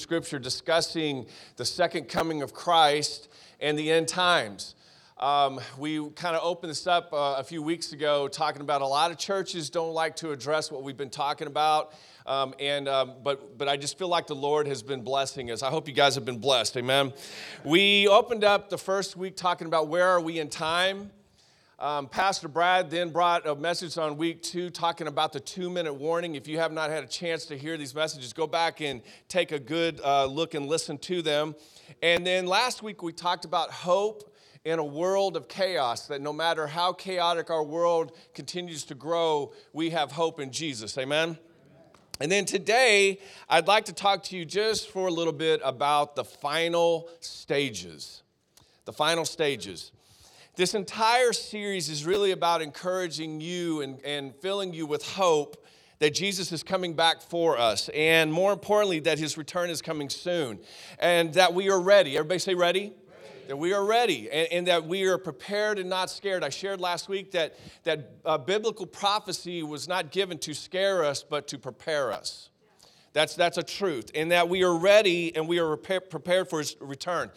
scripture 0.00 0.38
discussing 0.38 1.26
the 1.56 1.64
second 1.64 2.08
coming 2.08 2.42
of 2.42 2.52
Christ 2.52 3.28
and 3.60 3.78
the 3.78 3.90
end 3.90 4.08
times. 4.08 4.74
Um, 5.20 5.60
we 5.76 6.08
kind 6.10 6.34
of 6.34 6.42
opened 6.42 6.70
this 6.70 6.86
up 6.86 7.12
uh, 7.12 7.34
a 7.36 7.44
few 7.44 7.62
weeks 7.62 7.92
ago, 7.92 8.26
talking 8.26 8.62
about 8.62 8.80
a 8.80 8.86
lot 8.86 9.10
of 9.10 9.18
churches 9.18 9.68
don't 9.68 9.92
like 9.92 10.16
to 10.16 10.32
address 10.32 10.72
what 10.72 10.82
we've 10.82 10.96
been 10.96 11.10
talking 11.10 11.46
about. 11.46 11.92
Um, 12.24 12.54
and 12.58 12.88
um, 12.88 13.14
but 13.22 13.58
but 13.58 13.68
I 13.68 13.76
just 13.76 13.98
feel 13.98 14.08
like 14.08 14.26
the 14.26 14.34
Lord 14.34 14.66
has 14.66 14.82
been 14.82 15.02
blessing 15.02 15.50
us. 15.50 15.62
I 15.62 15.68
hope 15.68 15.88
you 15.88 15.94
guys 15.94 16.14
have 16.14 16.24
been 16.24 16.38
blessed. 16.38 16.78
Amen. 16.78 17.12
We 17.64 18.08
opened 18.08 18.44
up 18.44 18.70
the 18.70 18.78
first 18.78 19.14
week 19.14 19.36
talking 19.36 19.66
about 19.66 19.88
where 19.88 20.08
are 20.08 20.20
we 20.20 20.38
in 20.38 20.48
time. 20.48 21.10
Um, 21.80 22.08
Pastor 22.08 22.46
Brad 22.46 22.90
then 22.90 23.08
brought 23.08 23.46
a 23.46 23.54
message 23.54 23.96
on 23.96 24.18
week 24.18 24.42
two 24.42 24.68
talking 24.68 25.06
about 25.06 25.32
the 25.32 25.40
two 25.40 25.70
minute 25.70 25.94
warning. 25.94 26.34
If 26.34 26.46
you 26.46 26.58
have 26.58 26.72
not 26.72 26.90
had 26.90 27.02
a 27.02 27.06
chance 27.06 27.46
to 27.46 27.56
hear 27.56 27.78
these 27.78 27.94
messages, 27.94 28.34
go 28.34 28.46
back 28.46 28.82
and 28.82 29.00
take 29.28 29.50
a 29.50 29.58
good 29.58 29.98
uh, 30.04 30.26
look 30.26 30.52
and 30.52 30.66
listen 30.68 30.98
to 30.98 31.22
them. 31.22 31.54
And 32.02 32.26
then 32.26 32.44
last 32.44 32.82
week 32.82 33.02
we 33.02 33.14
talked 33.14 33.46
about 33.46 33.70
hope 33.70 34.36
in 34.62 34.78
a 34.78 34.84
world 34.84 35.38
of 35.38 35.48
chaos, 35.48 36.06
that 36.08 36.20
no 36.20 36.34
matter 36.34 36.66
how 36.66 36.92
chaotic 36.92 37.48
our 37.48 37.64
world 37.64 38.12
continues 38.34 38.84
to 38.84 38.94
grow, 38.94 39.54
we 39.72 39.88
have 39.88 40.12
hope 40.12 40.38
in 40.38 40.52
Jesus. 40.52 40.98
Amen? 40.98 41.38
And 42.20 42.30
then 42.30 42.44
today, 42.44 43.20
I'd 43.48 43.68
like 43.68 43.86
to 43.86 43.94
talk 43.94 44.22
to 44.24 44.36
you 44.36 44.44
just 44.44 44.90
for 44.90 45.08
a 45.08 45.10
little 45.10 45.32
bit 45.32 45.62
about 45.64 46.14
the 46.14 46.24
final 46.24 47.08
stages. 47.20 48.22
The 48.84 48.92
final 48.92 49.24
stages. 49.24 49.92
This 50.60 50.74
entire 50.74 51.32
series 51.32 51.88
is 51.88 52.04
really 52.04 52.32
about 52.32 52.60
encouraging 52.60 53.40
you 53.40 53.80
and, 53.80 53.98
and 54.04 54.36
filling 54.42 54.74
you 54.74 54.84
with 54.84 55.02
hope 55.02 55.66
that 56.00 56.12
Jesus 56.12 56.52
is 56.52 56.62
coming 56.62 56.92
back 56.92 57.22
for 57.22 57.58
us, 57.58 57.88
and 57.94 58.30
more 58.30 58.52
importantly, 58.52 59.00
that 59.00 59.18
his 59.18 59.38
return 59.38 59.70
is 59.70 59.80
coming 59.80 60.10
soon, 60.10 60.58
and 60.98 61.32
that 61.32 61.54
we 61.54 61.70
are 61.70 61.80
ready. 61.80 62.18
Everybody 62.18 62.40
say, 62.40 62.54
ready? 62.54 62.92
That 63.48 63.56
we 63.56 63.72
are 63.72 63.82
ready 63.86 64.30
and, 64.30 64.48
and, 64.52 64.66
that 64.66 64.84
we 64.84 65.04
are 65.04 65.16
prepared 65.16 65.78
and 65.78 65.88
not 65.88 66.10
scared. 66.10 66.44
I 66.44 66.50
shared 66.50 66.78
last 66.78 67.08
week 67.08 67.30
that, 67.30 67.58
that 67.84 68.10
uh, 68.26 68.36
biblical 68.36 68.84
prophecy 68.84 69.62
was 69.62 69.88
not 69.88 70.12
given 70.12 70.36
to 70.40 70.52
scare 70.52 71.06
us, 71.06 71.22
but 71.22 71.48
to 71.48 71.58
prepare 71.58 72.12
us. 72.12 72.50
That's, 73.14 73.34
that's 73.34 73.56
a 73.56 73.62
truth. 73.62 74.10
And 74.14 74.30
that 74.30 74.50
we 74.50 74.62
are 74.62 74.76
ready 74.76 75.34
and 75.34 75.48
we 75.48 75.58
are 75.58 75.74
prepared 75.78 76.50
for 76.50 76.58
his 76.58 76.76
return. 76.80 77.30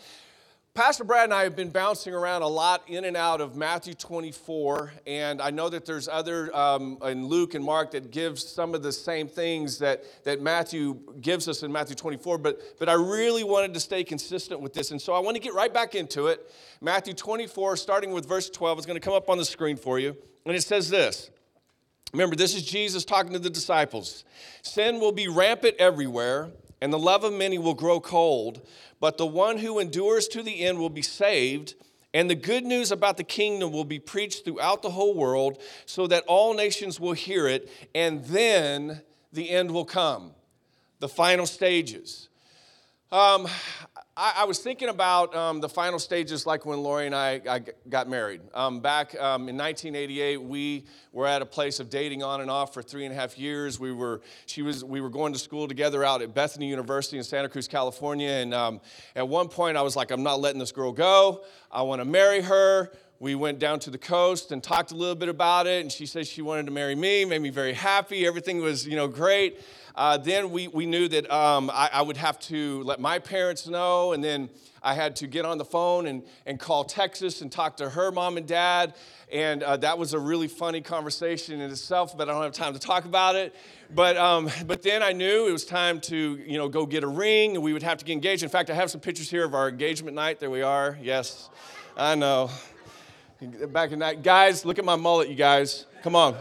Pastor 0.76 1.04
Brad 1.04 1.26
and 1.26 1.34
I 1.36 1.44
have 1.44 1.56
been 1.56 1.70
bouncing 1.70 2.16
around 2.16 2.42
a 2.42 2.48
lot 2.48 2.82
in 2.88 3.06
and 3.06 3.16
out 3.16 3.42
of 3.42 3.56
Matthew 3.56 3.94
24, 3.94 4.92
and 5.06 5.40
I 5.40 5.52
know 5.52 5.70
that 5.70 5.86
there's 5.86 6.08
other 6.08 6.50
um, 6.56 6.98
in 7.04 7.28
Luke 7.28 7.54
and 7.54 7.64
Mark 7.64 7.92
that 7.92 8.10
gives 8.10 8.44
some 8.44 8.74
of 8.74 8.82
the 8.82 8.92
same 8.92 9.28
things 9.28 9.78
that, 9.78 10.04
that 10.24 10.42
Matthew 10.42 11.00
gives 11.22 11.48
us 11.48 11.62
in 11.62 11.72
Matthew 11.72 11.96
24, 11.96 12.40
but, 12.40 12.60
but 12.80 12.90
I 12.90 12.94
really 12.94 13.44
wanted 13.44 13.76
to 13.76 13.80
stay 13.80 14.04
consistent 14.04 14.62
with 14.62 14.74
this, 14.74 14.90
and 14.90 15.00
so 15.00 15.14
I 15.14 15.20
want 15.20 15.36
to 15.36 15.40
get 15.40 15.54
right 15.54 15.72
back 15.72 15.94
into 15.94 16.26
it. 16.26 16.52
Matthew 16.82 17.14
24, 17.14 17.78
starting 17.78 18.10
with 18.10 18.28
verse 18.28 18.50
12, 18.50 18.80
is 18.80 18.86
going 18.88 19.00
to 19.00 19.06
come 19.06 19.14
up 19.14 19.30
on 19.30 19.38
the 19.38 19.46
screen 19.46 19.78
for 19.78 20.00
you, 20.00 20.18
and 20.44 20.56
it 20.56 20.64
says 20.64 20.90
this. 20.90 21.30
Remember, 22.14 22.36
this 22.36 22.56
is 22.56 22.64
Jesus 22.64 23.06
talking 23.06 23.34
to 23.34 23.40
the 23.40 23.50
disciples. 23.52 24.24
Sin 24.64 25.00
will 25.00 25.12
be 25.12 25.28
rampant 25.28 25.76
everywhere, 25.78 26.50
and 26.84 26.94
the 26.94 27.00
love 27.00 27.24
of 27.24 27.34
many 27.34 27.58
will 27.58 27.74
grow 27.74 28.00
cold 28.00 28.62
but 29.04 29.18
the 29.18 29.26
one 29.26 29.58
who 29.58 29.80
endures 29.80 30.30
to 30.30 30.42
the 30.42 30.62
end 30.62 30.80
will 30.80 30.90
be 30.90 31.02
saved. 31.02 31.76
And 32.14 32.30
the 32.30 32.36
good 32.36 32.64
news 32.64 32.90
about 32.90 33.18
the 33.18 33.26
kingdom 33.26 33.74
will 33.74 33.84
be 33.84 34.00
preached 34.00 34.46
throughout 34.46 34.82
the 34.82 34.92
whole 34.92 35.14
world 35.14 35.62
so 35.86 36.08
that 36.08 36.24
all 36.26 36.54
nations 36.54 37.02
will 37.02 37.12
hear 37.12 37.46
it, 37.46 37.70
and 37.94 38.24
then 38.24 39.02
the 39.34 39.50
end 39.50 39.72
will 39.72 39.84
come. 39.84 40.32
The 41.00 41.10
final 41.10 41.46
stages. 41.46 42.30
Um, 43.12 43.50
I, 44.16 44.34
I, 44.38 44.44
was 44.46 44.60
thinking 44.60 44.90
about 44.90 45.36
um, 45.36 45.60
the 45.60 45.70
final 45.70 45.98
stages 45.98 46.46
like 46.46 46.68
when 46.68 46.84
Lori 46.84 47.08
and 47.08 47.16
I, 47.16 47.42
I 47.50 47.62
got 47.90 48.08
married. 48.08 48.42
Um, 48.54 48.80
back 48.80 49.16
um, 49.16 49.50
in 49.50 49.58
1988, 49.58 50.38
we 50.38 50.86
were 51.12 51.26
at 51.26 51.42
a 51.42 51.48
place 51.48 51.80
of 51.80 51.90
dating 51.90 52.22
on 52.22 52.40
and 52.40 52.52
off 52.52 52.76
for 52.76 52.84
three 52.84 53.06
and 53.06 53.12
a 53.12 53.16
half 53.16 53.40
years. 53.40 53.80
We 53.80 53.92
were, 53.92 54.22
she 54.46 54.62
was, 54.62 54.84
we 54.84 55.02
were 55.02 55.10
going 55.10 55.34
to 55.34 55.40
school 55.40 55.68
together 55.68 56.04
out 56.04 56.22
at 56.22 56.36
Bethany 56.36 56.70
University 56.70 57.18
in 57.18 57.24
Santa 57.24 57.50
Cruz, 57.50 57.68
California. 57.68 58.30
And 58.30 58.54
um, 58.54 58.82
at 59.16 59.28
one 59.28 59.48
point, 59.48 59.78
I 59.78 59.82
was 59.82 59.96
like, 59.96 60.12
I'm 60.12 60.22
not 60.22 60.40
letting 60.40 60.60
this 60.60 60.72
girl 60.72 60.92
go. 60.92 61.44
I 61.72 61.82
want 61.82 62.00
to 62.00 62.06
marry 62.06 62.42
her 62.42 62.92
we 63.20 63.36
went 63.36 63.60
down 63.60 63.80
to 63.80 63.90
the 63.90 63.98
coast 63.98 64.52
and 64.52 64.64
talked 64.64 64.92
a 64.92 64.96
little 64.96 65.16
bit 65.16 65.30
about 65.30 65.68
it 65.68 65.82
and 65.82 65.92
she 65.92 66.06
said 66.06 66.28
she 66.28 66.42
wanted 66.42 66.66
to 66.66 66.72
marry 66.72 66.96
me 66.96 67.26
made 67.26 67.42
me 67.42 67.50
very 67.50 67.74
happy 67.74 68.26
everything 68.26 68.60
was 68.60 68.88
you 68.88 68.96
know 68.96 69.08
great 69.08 69.60
uh, 69.96 70.18
then 70.18 70.50
we, 70.50 70.68
we 70.68 70.86
knew 70.86 71.08
that 71.08 71.30
um, 71.32 71.70
I, 71.72 71.90
I, 71.94 72.02
would 72.02 72.18
have 72.18 72.40
to 72.42 72.82
let 72.82 73.00
my 73.00 73.20
parents 73.20 73.68
know, 73.68 74.14
and 74.14 74.24
then 74.24 74.50
I 74.82 74.96
had 74.96 75.16
to 75.18 75.28
get 75.28 75.46
on 75.46 75.60
the 75.60 75.66
phone 75.66 76.08
and, 76.08 76.24
and 76.48 76.60
call 76.60 76.84
Texas 76.84 77.42
and 77.42 77.52
talk 77.52 77.78
to 77.78 77.92
her 77.92 78.12
mom 78.12 78.38
and 78.38 78.48
dad. 78.48 78.96
And 79.32 79.62
uh, 79.62 79.78
that 79.78 80.00
was 80.00 80.14
a 80.14 80.20
really 80.20 80.48
funny 80.48 80.82
conversation 80.82 81.62
in 81.62 81.70
itself, 81.70 82.18
but 82.18 82.28
I 82.28 82.34
don't 82.34 82.42
have 82.42 82.54
time 82.54 82.74
to 82.74 82.80
talk 82.80 83.06
about 83.06 83.36
it. 83.36 83.56
But, 83.94 84.18
um, 84.18 84.50
but 84.66 84.82
then 84.82 85.04
I 85.04 85.12
knew 85.12 85.48
it 85.48 85.52
was 85.52 85.66
time 85.66 86.02
to 86.02 86.38
you 86.44 86.58
know, 86.58 86.70
go 86.70 86.88
get 86.88 87.04
a 87.04 87.08
ring, 87.08 87.54
and 87.54 87.64
we 87.64 87.72
would 87.72 87.84
have 87.84 88.00
to 88.00 88.06
get 88.06 88.14
engaged. 88.14 88.42
In 88.42 88.50
fact, 88.50 88.72
I 88.72 88.74
have 88.74 88.90
some 88.90 89.02
pictures 89.02 89.30
here 89.30 89.46
of 89.46 89.54
our 89.54 89.70
engagement 89.70 90.16
night. 90.16 90.40
There 90.40 90.50
we 90.50 90.64
are. 90.64 90.98
Yes, 91.02 91.50
I 91.96 92.16
know. 92.16 92.50
Back 93.44 93.92
in 93.92 94.00
that, 94.00 94.24
guys, 94.24 94.64
look 94.64 94.80
at 94.80 94.86
my 94.86 94.96
mullet, 94.96 95.28
you 95.28 95.36
guys. 95.36 95.86
Come 96.02 96.16
on. 96.16 96.36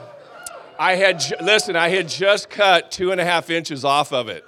I 0.79 0.95
had, 0.95 1.23
listen, 1.43 1.75
I 1.75 1.89
had 1.89 2.09
just 2.09 2.49
cut 2.49 2.93
two 2.93 3.11
and 3.11 3.21
a 3.21 3.25
half 3.25 3.51
inches 3.51 3.85
off 3.85 4.13
of 4.13 4.29
it. 4.29 4.45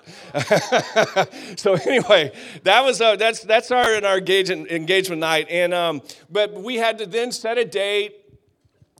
so 1.59 1.75
anyway, 1.75 2.33
that 2.63 2.85
was, 2.85 3.01
uh, 3.01 3.17
that's, 3.17 3.41
that's 3.43 3.71
our, 3.71 3.95
in 3.95 4.05
our 4.05 4.19
engagement, 4.19 4.71
engagement 4.71 5.21
night. 5.21 5.49
And, 5.51 5.75
um, 5.75 6.03
but 6.31 6.53
we 6.53 6.77
had 6.77 6.99
to 6.99 7.07
then 7.07 7.33
set 7.33 7.59
a 7.59 7.65
date. 7.65 8.17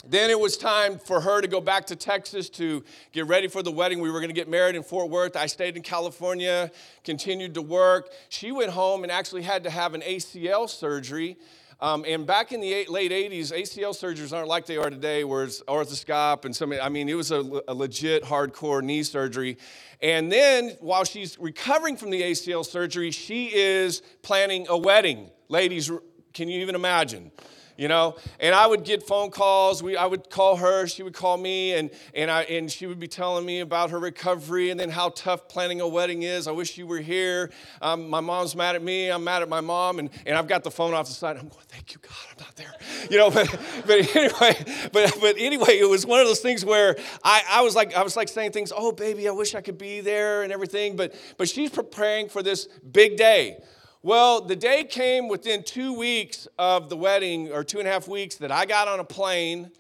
Then 0.07 0.31
it 0.31 0.39
was 0.39 0.57
time 0.57 0.99
for 0.99 1.21
her 1.21 1.41
to 1.41 1.49
go 1.49 1.61
back 1.61 1.87
to 1.87 1.97
Texas 1.97 2.51
to 2.51 2.85
get 3.13 3.27
ready 3.27 3.49
for 3.49 3.63
the 3.63 3.71
wedding. 3.71 4.01
We 4.01 4.11
were 4.11 4.19
going 4.19 4.29
to 4.29 4.35
get 4.35 4.49
married 4.49 4.75
in 4.75 4.83
Fort 4.83 5.11
Worth. 5.11 5.37
I 5.37 5.47
stayed 5.47 5.77
in 5.77 5.83
California, 5.83 6.71
continued 7.05 7.55
to 7.55 7.63
work. 7.63 8.11
She 8.29 8.53
went 8.53 8.71
home 8.71 9.03
and 9.03 9.13
actually 9.13 9.43
had 9.43 9.63
to 9.63 9.71
have 9.71 9.95
an 9.95 10.03
ACL 10.03 10.69
surgery 10.69 11.39
um, 11.81 12.05
and 12.07 12.27
back 12.27 12.53
in 12.53 12.61
the 12.61 12.73
eight, 12.73 12.91
late 12.91 13.11
80s, 13.11 13.53
ACL 13.53 13.91
surgeries 13.91 14.33
aren't 14.33 14.49
like 14.49 14.67
they 14.67 14.77
are 14.77 14.91
today, 14.91 15.25
where 15.25 15.45
it's 15.45 15.63
arthroscope 15.63 16.45
and 16.45 16.55
some, 16.55 16.73
I 16.73 16.89
mean, 16.89 17.09
it 17.09 17.15
was 17.15 17.31
a, 17.31 17.63
a 17.69 17.75
legit 17.75 18.25
hardcore 18.25 18.83
knee 18.83 19.03
surgery. 19.03 19.59
And 20.01 20.31
then 20.31 20.77
while 20.81 21.05
she's 21.05 21.39
recovering 21.39 21.97
from 21.97 22.11
the 22.11 22.23
ACL 22.23 22.65
surgery, 22.65 23.11
she 23.11 23.47
is 23.55 24.03
planning 24.23 24.67
a 24.69 24.77
wedding. 24.77 25.31
Ladies, 25.49 25.91
can 26.33 26.49
you 26.49 26.61
even 26.61 26.75
imagine? 26.75 27.31
You 27.77 27.89
know? 27.89 28.17
And 28.41 28.55
i 28.55 28.67
would 28.67 28.85
get 28.85 29.03
phone 29.03 29.31
calls. 29.31 29.83
We, 29.83 29.97
i 29.97 30.07
would 30.07 30.31
call 30.31 30.57
her. 30.57 30.87
She 30.87 31.03
would 31.03 31.15
call 31.15 31.37
me 31.37 31.73
and, 31.75 31.91
and, 32.15 32.31
I, 32.31 32.43
and 32.43 32.71
she 32.71 32.87
would 32.87 32.99
be 32.99 33.09
telling 33.09 33.45
me 33.45 33.61
about 33.61 33.91
her 33.91 33.99
recovery 33.99 34.71
and 34.71 34.79
then 34.79 34.91
how 34.91 35.11
tough 35.11 35.49
planning 35.49 35.81
a 35.81 35.89
wedding 35.89 36.23
is. 36.23 36.47
I 36.47 36.53
wish 36.53 36.79
you 36.79 36.87
were 36.87 36.99
here. 36.99 37.51
Um, 37.83 38.09
my 38.09 38.21
mom's 38.21 38.55
mad 38.55 38.77
at 38.77 38.83
me. 38.83 39.09
I'm 39.11 39.25
mad 39.25 39.43
at 39.43 39.49
my 39.49 39.61
mom. 39.61 39.99
And, 39.99 40.11
and 40.27 40.37
i've 40.37 40.49
got 40.49 40.65
the 40.65 40.71
phone 40.71 40.95
off 40.95 41.07
the 41.07 41.13
side. 41.13 41.37
I'm 41.37 41.49
going 41.49 41.65
thank 41.69 41.93
you 41.93 42.01
god 42.01 42.13
i'm 42.31 42.45
not 42.45 42.57
there. 42.57 42.75
You 43.11 43.19
know 43.19 43.31
but, 43.31 43.51
but 43.87 44.17
anyway 44.17 44.89
but, 44.93 45.17
but 45.21 45.37
anyway 45.39 45.79
it 45.79 45.89
was 45.89 46.07
one 46.07 46.21
of 46.21 46.27
those 46.27 46.41
things 46.41 46.65
where 46.65 46.97
I, 47.23 47.43
I 47.51 47.61
was 47.63 47.75
like 47.75 47.95
i 47.95 48.03
was 48.03 48.17
like 48.17 48.29
saying 48.29 48.53
things 48.53 48.73
oh 48.75 48.93
baby 48.93 49.29
i 49.29 49.33
wish 49.33 49.55
i 49.55 49.61
could 49.61 49.79
be 49.79 50.01
there 50.01 50.43
and 50.43 50.53
everything. 50.53 50.97
But 50.97 51.15
but 51.37 51.49
she's 51.49 51.71
preparing 51.71 52.29
for 52.29 52.43
this 52.43 52.67
big 52.93 53.17
day 53.17 53.59
well, 54.05 54.43
the 54.43 54.55
day 54.55 54.85
came 54.85 55.29
within 55.29 55.63
two 55.63 55.95
weeks 55.95 56.47
of 56.59 56.91
the 56.91 56.97
wedding, 56.97 57.51
or 57.51 57.65
two 57.65 57.79
and 57.79 57.89
a 57.89 57.91
half 57.91 58.07
weeks, 58.07 58.37
that 58.37 58.53
I 58.53 58.67
got 58.67 58.87
on 58.87 59.01
a 59.01 59.05
plane 59.05 59.71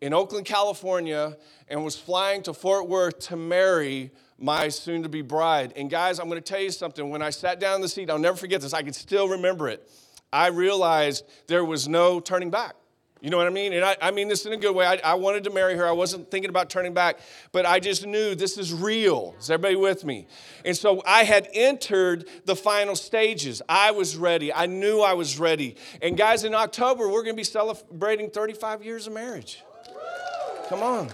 in 0.00 0.14
Oakland, 0.14 0.46
California, 0.46 1.36
and 1.66 1.84
was 1.84 1.98
flying 1.98 2.44
to 2.44 2.54
Fort 2.54 2.88
Worth 2.88 3.18
to 3.26 3.36
marry 3.36 4.12
my 4.38 4.68
soon 4.68 5.02
to 5.02 5.08
be 5.08 5.20
bride. 5.20 5.72
And 5.74 5.90
guys, 5.90 6.20
I'm 6.20 6.28
going 6.28 6.40
to 6.40 6.48
tell 6.48 6.60
you 6.60 6.70
something. 6.70 7.10
When 7.10 7.22
I 7.22 7.30
sat 7.30 7.58
down 7.58 7.74
in 7.74 7.80
the 7.80 7.88
seat, 7.88 8.08
I'll 8.08 8.20
never 8.20 8.36
forget 8.36 8.60
this, 8.60 8.72
I 8.72 8.84
can 8.84 8.92
still 8.92 9.28
remember 9.28 9.68
it. 9.68 9.90
I 10.32 10.46
realized 10.46 11.24
there 11.48 11.64
was 11.64 11.88
no 11.88 12.20
turning 12.20 12.50
back. 12.50 12.76
You 13.22 13.30
know 13.30 13.36
what 13.36 13.46
I 13.46 13.50
mean? 13.50 13.72
And 13.72 13.84
I, 13.84 13.96
I 14.02 14.10
mean 14.10 14.26
this 14.26 14.46
in 14.46 14.52
a 14.52 14.56
good 14.56 14.74
way. 14.74 14.84
I, 14.84 14.96
I, 14.96 15.14
wanted 15.14 15.44
to 15.44 15.50
marry 15.50 15.76
her. 15.76 15.86
I 15.86 15.92
wasn't 15.92 16.28
thinking 16.28 16.48
about 16.48 16.68
turning 16.68 16.92
back, 16.92 17.20
but 17.52 17.64
I 17.64 17.78
just 17.78 18.04
knew 18.04 18.34
this 18.34 18.58
is 18.58 18.74
real. 18.74 19.36
Is 19.38 19.48
everybody 19.48 19.76
with 19.76 20.04
me? 20.04 20.26
And 20.64 20.76
so 20.76 21.00
I 21.06 21.22
had 21.22 21.48
entered 21.54 22.28
the 22.46 22.56
final 22.56 22.96
stages. 22.96 23.62
I 23.68 23.92
was 23.92 24.16
ready. 24.16 24.52
I 24.52 24.66
knew 24.66 25.02
I 25.02 25.12
was 25.12 25.38
ready. 25.38 25.76
And 26.02 26.16
guys, 26.16 26.42
in 26.42 26.52
October, 26.52 27.08
we're 27.08 27.22
going 27.22 27.36
to 27.36 27.40
be 27.40 27.44
celebrating 27.44 28.28
35 28.28 28.84
years 28.84 29.06
of 29.06 29.12
marriage. 29.12 29.62
Come 30.68 30.82
on. 30.82 31.08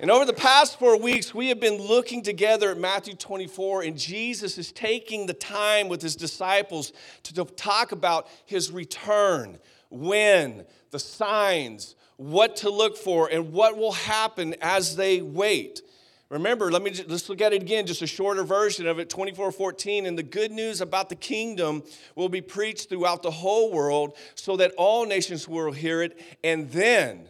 And 0.00 0.12
over 0.12 0.24
the 0.24 0.32
past 0.32 0.78
four 0.78 0.96
weeks, 0.96 1.34
we 1.34 1.48
have 1.48 1.58
been 1.58 1.82
looking 1.82 2.22
together 2.22 2.70
at 2.70 2.78
Matthew 2.78 3.14
24, 3.14 3.82
and 3.82 3.98
Jesus 3.98 4.56
is 4.56 4.70
taking 4.70 5.26
the 5.26 5.34
time 5.34 5.88
with 5.88 6.00
his 6.00 6.14
disciples 6.14 6.92
to 7.24 7.44
talk 7.44 7.90
about 7.90 8.28
his 8.46 8.70
return, 8.70 9.58
when, 9.90 10.64
the 10.92 11.00
signs, 11.00 11.96
what 12.16 12.54
to 12.56 12.70
look 12.70 12.96
for, 12.96 13.28
and 13.28 13.52
what 13.52 13.76
will 13.76 13.92
happen 13.92 14.54
as 14.60 14.94
they 14.94 15.20
wait. 15.20 15.82
Remember, 16.28 16.70
let 16.70 16.82
me 16.82 16.90
just, 16.90 17.08
let's 17.08 17.28
look 17.28 17.40
at 17.40 17.52
it 17.52 17.62
again, 17.62 17.84
just 17.84 18.02
a 18.02 18.06
shorter 18.06 18.44
version 18.44 18.86
of 18.86 19.00
it, 19.00 19.08
24:14. 19.08 20.06
And 20.06 20.16
the 20.16 20.22
good 20.22 20.52
news 20.52 20.80
about 20.80 21.08
the 21.08 21.16
kingdom 21.16 21.82
will 22.14 22.28
be 22.28 22.42
preached 22.42 22.88
throughout 22.88 23.22
the 23.22 23.30
whole 23.30 23.72
world 23.72 24.16
so 24.36 24.56
that 24.58 24.72
all 24.76 25.06
nations 25.06 25.48
will 25.48 25.72
hear 25.72 26.02
it, 26.02 26.20
and 26.44 26.70
then, 26.70 27.26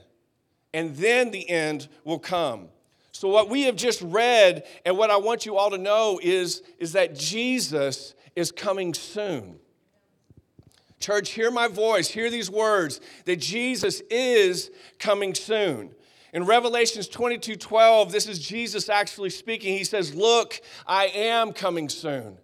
and 0.73 0.97
then 0.97 1.31
the 1.31 1.49
end 1.49 1.89
will 2.05 2.19
come. 2.19 2.69
So, 3.13 3.29
what 3.29 3.49
we 3.49 3.63
have 3.63 3.77
just 3.77 4.01
read, 4.03 4.65
and 4.85 4.97
what 4.97 5.11
I 5.11 5.17
want 5.17 5.45
you 5.45 5.57
all 5.57 5.71
to 5.71 5.79
know 5.79 6.21
is, 6.23 6.63
is 6.79 6.93
that 6.93 7.17
Jesus 7.17 8.15
is 8.37 8.53
coming 8.53 8.95
soon. 8.95 9.59
Church, 11.01 11.31
hear 11.31 11.51
my 11.51 11.69
voice, 11.69 12.09
hear 12.09 12.31
these 12.31 12.51
words 12.51 13.01
that 13.25 13.37
Jesus 13.37 14.01
is 14.11 14.71
coming 14.99 15.35
soon. 15.35 15.95
In 16.33 16.45
Revelations 16.45 17.09
22 17.09 17.57
12, 17.57 18.13
this 18.13 18.27
is 18.27 18.39
Jesus 18.39 18.89
actually 18.89 19.31
speaking. 19.31 19.77
He 19.77 19.85
says, 19.85 20.15
Look, 20.15 20.61
I 20.87 21.07
am 21.07 21.53
coming 21.53 21.89
soon. 21.89 22.39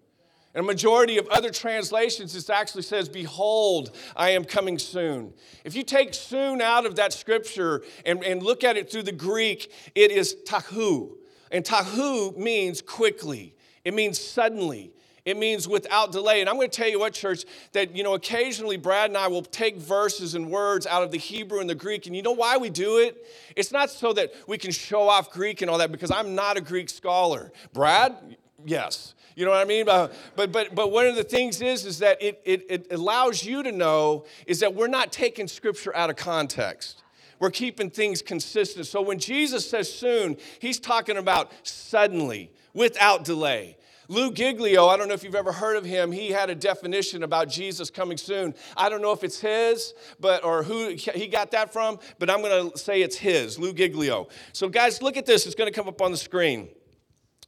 And 0.54 0.64
a 0.64 0.66
majority 0.66 1.18
of 1.18 1.26
other 1.28 1.50
translations, 1.50 2.32
this 2.32 2.48
actually 2.48 2.82
says, 2.82 3.08
Behold, 3.08 3.90
I 4.14 4.30
am 4.30 4.44
coming 4.44 4.78
soon. 4.78 5.34
If 5.64 5.74
you 5.74 5.82
take 5.82 6.14
soon 6.14 6.62
out 6.62 6.86
of 6.86 6.94
that 6.96 7.12
scripture 7.12 7.82
and, 8.06 8.22
and 8.22 8.40
look 8.40 8.62
at 8.62 8.76
it 8.76 8.90
through 8.90 9.02
the 9.02 9.12
Greek, 9.12 9.72
it 9.96 10.12
is 10.12 10.36
tahu. 10.46 11.16
And 11.50 11.64
tahu 11.64 12.36
means 12.36 12.80
quickly, 12.80 13.56
it 13.84 13.94
means 13.94 14.20
suddenly. 14.20 14.92
It 15.24 15.38
means 15.38 15.66
without 15.66 16.12
delay. 16.12 16.42
And 16.42 16.50
I'm 16.50 16.56
going 16.56 16.68
to 16.68 16.76
tell 16.76 16.88
you 16.88 17.00
what, 17.00 17.14
church, 17.14 17.46
that, 17.72 17.96
you 17.96 18.02
know, 18.02 18.12
occasionally 18.12 18.76
Brad 18.76 19.08
and 19.08 19.16
I 19.16 19.28
will 19.28 19.40
take 19.40 19.78
verses 19.78 20.34
and 20.34 20.50
words 20.50 20.86
out 20.86 21.02
of 21.02 21.10
the 21.10 21.18
Hebrew 21.18 21.60
and 21.60 21.70
the 21.70 21.74
Greek. 21.74 22.06
And 22.06 22.14
you 22.14 22.20
know 22.20 22.32
why 22.32 22.58
we 22.58 22.68
do 22.68 22.98
it? 22.98 23.24
It's 23.56 23.72
not 23.72 23.88
so 23.88 24.12
that 24.12 24.34
we 24.46 24.58
can 24.58 24.70
show 24.70 25.08
off 25.08 25.30
Greek 25.30 25.62
and 25.62 25.70
all 25.70 25.78
that, 25.78 25.90
because 25.90 26.10
I'm 26.10 26.34
not 26.34 26.58
a 26.58 26.60
Greek 26.60 26.90
scholar. 26.90 27.52
Brad, 27.72 28.36
yes. 28.64 29.14
You 29.36 29.44
know 29.44 29.50
what 29.50 29.60
I 29.60 29.64
mean? 29.64 29.84
But, 29.84 30.14
but, 30.36 30.52
but, 30.52 30.74
but 30.74 30.92
one 30.92 31.06
of 31.06 31.16
the 31.16 31.24
things 31.24 31.60
is, 31.60 31.84
is 31.84 31.98
that 31.98 32.22
it, 32.22 32.40
it, 32.44 32.66
it 32.68 32.92
allows 32.92 33.44
you 33.44 33.62
to 33.62 33.72
know 33.72 34.26
is 34.46 34.60
that 34.60 34.74
we're 34.74 34.86
not 34.86 35.10
taking 35.10 35.48
scripture 35.48 35.94
out 35.96 36.08
of 36.08 36.16
context. 36.16 37.02
We're 37.40 37.50
keeping 37.50 37.90
things 37.90 38.22
consistent. 38.22 38.86
So 38.86 39.02
when 39.02 39.18
Jesus 39.18 39.68
says 39.68 39.92
soon, 39.92 40.36
he's 40.60 40.78
talking 40.78 41.16
about 41.16 41.52
suddenly, 41.64 42.52
without 42.74 43.24
delay. 43.24 43.76
Lou 44.08 44.30
Giglio, 44.30 44.86
I 44.86 44.96
don't 44.96 45.08
know 45.08 45.14
if 45.14 45.24
you've 45.24 45.34
ever 45.34 45.52
heard 45.52 45.76
of 45.76 45.84
him, 45.84 46.12
he 46.12 46.28
had 46.28 46.50
a 46.50 46.54
definition 46.54 47.22
about 47.22 47.48
Jesus 47.48 47.90
coming 47.90 48.18
soon. 48.18 48.54
I 48.76 48.88
don't 48.88 49.00
know 49.00 49.12
if 49.12 49.24
it's 49.24 49.40
his, 49.40 49.94
but 50.20 50.44
or 50.44 50.62
who 50.62 50.90
he 50.90 51.26
got 51.26 51.50
that 51.52 51.72
from, 51.72 51.98
but 52.18 52.28
I'm 52.28 52.42
going 52.42 52.70
to 52.70 52.78
say 52.78 53.00
it's 53.00 53.16
his, 53.16 53.58
Lou 53.58 53.72
Giglio. 53.72 54.28
So 54.52 54.68
guys, 54.68 55.00
look 55.00 55.16
at 55.16 55.24
this. 55.24 55.46
It's 55.46 55.54
going 55.54 55.72
to 55.72 55.74
come 55.74 55.88
up 55.88 56.02
on 56.02 56.10
the 56.12 56.18
screen. 56.18 56.68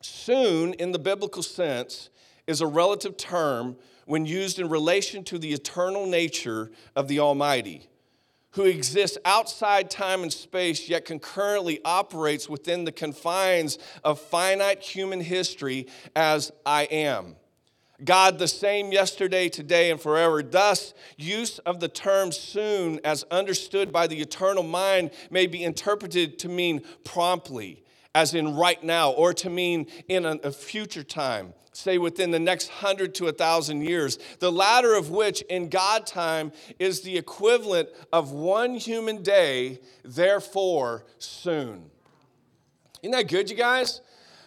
Soon 0.07 0.73
in 0.75 0.93
the 0.93 0.99
biblical 0.99 1.43
sense 1.43 2.11
is 2.47 2.61
a 2.61 2.67
relative 2.67 3.17
term 3.17 3.77
when 4.07 4.25
used 4.25 4.59
in 4.59 4.69
relation 4.69 5.25
to 5.25 5.39
the 5.39 5.53
eternal 5.53 6.07
nature 6.07 6.71
of 6.95 7.09
the 7.09 7.19
Almighty 7.19 7.89
who 8.57 8.65
exists 8.65 9.19
outside 9.27 9.91
time 9.91 10.23
and 10.23 10.33
space, 10.33 10.89
yet 10.89 11.05
concurrently 11.05 11.79
operates 11.85 12.49
within 12.49 12.85
the 12.85 12.93
confines 12.93 13.79
of 14.03 14.19
finite 14.19 14.81
human 14.81 15.21
history 15.21 15.87
as 16.17 16.51
I 16.65 16.85
am. 16.85 17.37
God 18.03 18.39
the 18.39 18.49
same 18.49 18.93
yesterday, 18.93 19.51
today, 19.51 19.91
and 19.91 20.01
forever. 20.01 20.43
Thus, 20.43 20.95
use 21.19 21.59
of 21.61 21.81
the 21.81 21.89
term 21.89 22.33
soon, 22.33 22.99
as 23.05 23.25
understood 23.25 23.93
by 23.93 24.07
the 24.07 24.21
eternal 24.21 24.63
mind, 24.63 25.11
may 25.31 25.47
be 25.47 25.63
interpreted 25.63 26.39
to 26.39 26.49
mean 26.49 26.83
promptly, 27.05 27.85
as 28.17 28.33
in 28.33 28.57
right 28.57 28.83
now, 28.83 29.11
or 29.11 29.35
to 29.35 29.51
mean 29.51 29.87
in 30.09 30.25
a 30.25 30.51
future 30.51 31.05
time 31.05 31.53
say 31.73 31.99
within 31.99 32.31
the 32.31 32.39
next 32.39 32.69
hundred 32.69 33.15
to 33.15 33.27
a 33.27 33.33
thousand 33.33 33.83
years, 33.83 34.19
the 34.39 34.51
latter 34.51 34.95
of 34.95 35.11
which 35.11 35.43
in 35.43 35.69
God 35.69 36.07
time 36.07 36.51
is 36.79 37.03
the 37.03 37.19
equivalent 37.19 37.91
of 38.15 38.33
one 38.33 38.77
human 38.77 39.23
day, 39.23 39.81
therefore 40.03 41.05
soon. 41.19 41.91
Isn't 43.03 43.13
that 43.13 43.29
good, 43.29 43.51
you 43.51 43.57
guys? 43.57 44.01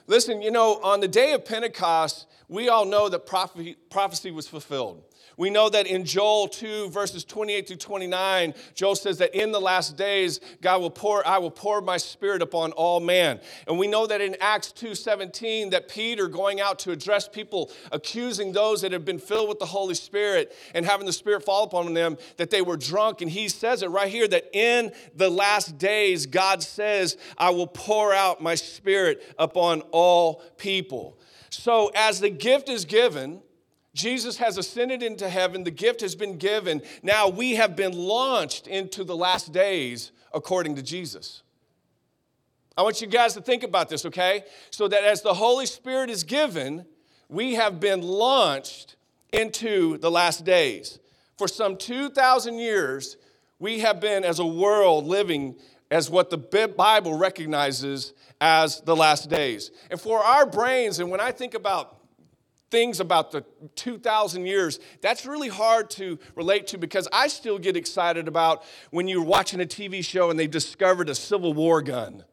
Listen, 0.07 0.41
you 0.41 0.49
know, 0.49 0.79
on 0.81 1.01
the 1.01 1.07
day 1.07 1.33
of 1.33 1.45
Pentecost, 1.45 2.25
we 2.47 2.67
all 2.67 2.85
know 2.85 3.09
that 3.09 3.27
prophecy 3.27 4.31
was 4.31 4.47
fulfilled. 4.47 5.03
We 5.39 5.49
know 5.49 5.69
that 5.69 5.87
in 5.87 6.03
Joel 6.03 6.49
2, 6.49 6.89
verses 6.89 7.23
28 7.23 7.65
through 7.65 7.77
29, 7.77 8.53
Joel 8.75 8.95
says 8.97 9.19
that 9.19 9.33
in 9.33 9.53
the 9.53 9.61
last 9.61 9.95
days, 9.95 10.41
God 10.61 10.81
will 10.81 10.89
pour, 10.89 11.25
I 11.25 11.37
will 11.37 11.49
pour 11.49 11.79
my 11.79 11.95
spirit 11.95 12.41
upon 12.41 12.73
all 12.73 12.99
man. 12.99 13.39
And 13.65 13.79
we 13.79 13.87
know 13.87 14.05
that 14.05 14.19
in 14.19 14.35
Acts 14.41 14.73
2 14.73 14.93
17, 14.93 15.69
that 15.69 15.87
Peter 15.87 16.27
going 16.27 16.59
out 16.59 16.77
to 16.79 16.91
address 16.91 17.29
people, 17.29 17.71
accusing 17.93 18.51
those 18.51 18.81
that 18.81 18.91
have 18.91 19.05
been 19.05 19.17
filled 19.17 19.47
with 19.47 19.59
the 19.59 19.65
Holy 19.65 19.95
Spirit 19.95 20.53
and 20.75 20.85
having 20.85 21.05
the 21.05 21.13
Spirit 21.13 21.45
fall 21.45 21.63
upon 21.63 21.93
them, 21.93 22.17
that 22.35 22.49
they 22.49 22.61
were 22.61 22.75
drunk. 22.75 23.21
And 23.21 23.31
he 23.31 23.47
says 23.47 23.81
it 23.81 23.87
right 23.87 24.09
here 24.09 24.27
that 24.27 24.49
in 24.51 24.91
the 25.15 25.29
last 25.29 25.77
days, 25.77 26.25
God 26.25 26.61
says, 26.61 27.15
I 27.37 27.51
will 27.51 27.67
pour 27.67 28.13
out 28.13 28.41
my 28.41 28.55
spirit 28.55 29.23
upon 29.39 29.83
all 29.91 30.43
people. 30.57 31.17
So, 31.49 31.91
as 31.95 32.19
the 32.19 32.29
gift 32.29 32.67
is 32.67 32.83
given, 32.83 33.41
Jesus 33.99 34.37
has 34.37 34.57
ascended 34.57 35.03
into 35.03 35.27
heaven, 35.27 35.65
the 35.65 35.71
gift 35.71 35.99
has 36.01 36.15
been 36.15 36.37
given. 36.37 36.81
Now 37.03 37.27
we 37.27 37.55
have 37.55 37.75
been 37.75 37.91
launched 37.91 38.65
into 38.65 39.03
the 39.03 39.15
last 39.15 39.51
days 39.51 40.11
according 40.33 40.75
to 40.75 40.81
Jesus. 40.81 41.43
I 42.77 42.81
want 42.81 43.01
you 43.01 43.07
guys 43.07 43.33
to 43.33 43.41
think 43.41 43.63
about 43.63 43.89
this, 43.89 44.05
okay? 44.05 44.45
So 44.71 44.87
that 44.87 45.03
as 45.03 45.21
the 45.21 45.33
Holy 45.33 45.65
Spirit 45.65 46.09
is 46.09 46.23
given, 46.23 46.85
we 47.27 47.55
have 47.55 47.81
been 47.81 48.01
launched 48.01 48.95
into 49.33 49.97
the 49.97 50.09
last 50.09 50.45
days. 50.45 50.99
For 51.37 51.49
some 51.49 51.75
2,000 51.75 52.57
years, 52.57 53.17
we 53.59 53.79
have 53.79 53.99
been, 53.99 54.23
as 54.23 54.39
a 54.39 54.45
world, 54.45 55.07
living 55.07 55.57
as 55.91 56.09
what 56.09 56.29
the 56.29 56.37
Bible 56.37 57.17
recognizes 57.17 58.13
as 58.39 58.79
the 58.81 58.95
last 58.95 59.29
days. 59.29 59.71
And 59.91 59.99
for 59.99 60.19
our 60.19 60.45
brains, 60.45 60.99
and 60.99 61.11
when 61.11 61.19
I 61.19 61.33
think 61.33 61.55
about 61.55 61.98
things 62.69 62.99
about 62.99 63.31
the 63.31 63.43
2,000 63.75 64.45
years, 64.45 64.79
that's 65.01 65.25
really 65.25 65.47
hard 65.47 65.89
to 65.91 66.19
relate 66.35 66.67
to 66.67 66.77
because 66.77 67.07
I 67.11 67.27
still 67.27 67.57
get 67.57 67.75
excited 67.75 68.27
about 68.27 68.63
when 68.91 69.07
you're 69.07 69.23
watching 69.23 69.61
a 69.61 69.65
TV 69.65 70.03
show 70.03 70.29
and 70.29 70.39
they 70.39 70.47
discovered 70.47 71.09
a 71.09 71.15
Civil 71.15 71.53
War 71.53 71.81
gun. 71.81 72.23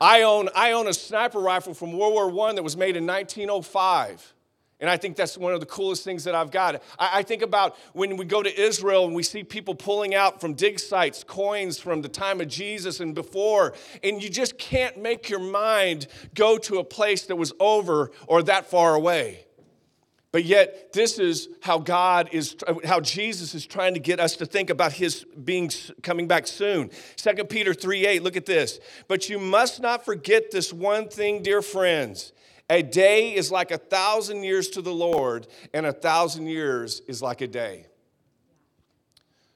I 0.00 0.22
own, 0.22 0.48
I 0.54 0.72
own 0.72 0.86
a 0.86 0.94
sniper 0.94 1.40
rifle 1.40 1.74
from 1.74 1.92
World 1.92 2.32
War 2.32 2.48
I 2.48 2.54
that 2.54 2.62
was 2.62 2.76
made 2.76 2.96
in 2.96 3.06
1905. 3.06 4.34
And 4.80 4.88
I 4.88 4.96
think 4.96 5.16
that's 5.16 5.36
one 5.36 5.52
of 5.52 5.60
the 5.60 5.66
coolest 5.66 6.04
things 6.04 6.24
that 6.24 6.34
I've 6.34 6.50
got. 6.50 6.82
I, 6.98 7.22
think 7.22 7.42
about 7.42 7.76
when 7.92 8.16
we 8.16 8.24
go 8.24 8.42
to 8.42 8.60
Israel 8.60 9.04
and 9.04 9.14
we 9.14 9.22
see 9.22 9.44
people 9.44 9.74
pulling 9.74 10.14
out 10.14 10.40
from 10.40 10.54
dig 10.54 10.78
sites 10.80 11.22
coins 11.22 11.78
from 11.78 12.00
the 12.00 12.08
time 12.08 12.40
of 12.40 12.48
Jesus 12.48 12.98
and 13.00 13.14
before, 13.14 13.74
and 14.02 14.22
you 14.22 14.30
just 14.30 14.56
can't 14.56 14.96
make 14.96 15.28
your 15.28 15.38
mind 15.38 16.06
go 16.34 16.56
to 16.58 16.78
a 16.78 16.84
place 16.84 17.26
that 17.26 17.36
was 17.36 17.52
over 17.60 18.10
or 18.26 18.42
that 18.44 18.70
far 18.70 18.94
away. 18.94 19.44
But 20.32 20.44
yet, 20.44 20.92
this 20.92 21.18
is 21.18 21.48
how 21.60 21.78
God 21.78 22.28
is, 22.32 22.56
how 22.84 23.00
Jesus 23.00 23.54
is 23.54 23.66
trying 23.66 23.94
to 23.94 24.00
get 24.00 24.20
us 24.20 24.36
to 24.36 24.46
think 24.46 24.70
about 24.70 24.92
his 24.92 25.24
being 25.44 25.70
coming 26.02 26.28
back 26.28 26.46
soon. 26.46 26.90
2 27.16 27.44
Peter 27.44 27.74
3 27.74 28.06
8, 28.06 28.22
look 28.22 28.36
at 28.36 28.46
this. 28.46 28.78
But 29.08 29.28
you 29.28 29.38
must 29.38 29.82
not 29.82 30.04
forget 30.04 30.52
this 30.52 30.72
one 30.72 31.08
thing, 31.08 31.42
dear 31.42 31.60
friends 31.60 32.32
a 32.70 32.82
day 32.82 33.34
is 33.34 33.50
like 33.50 33.72
a 33.72 33.78
thousand 33.78 34.44
years 34.44 34.70
to 34.70 34.80
the 34.80 34.94
Lord, 34.94 35.48
and 35.74 35.84
a 35.84 35.92
thousand 35.92 36.46
years 36.46 37.00
is 37.08 37.20
like 37.20 37.40
a 37.40 37.48
day. 37.48 37.86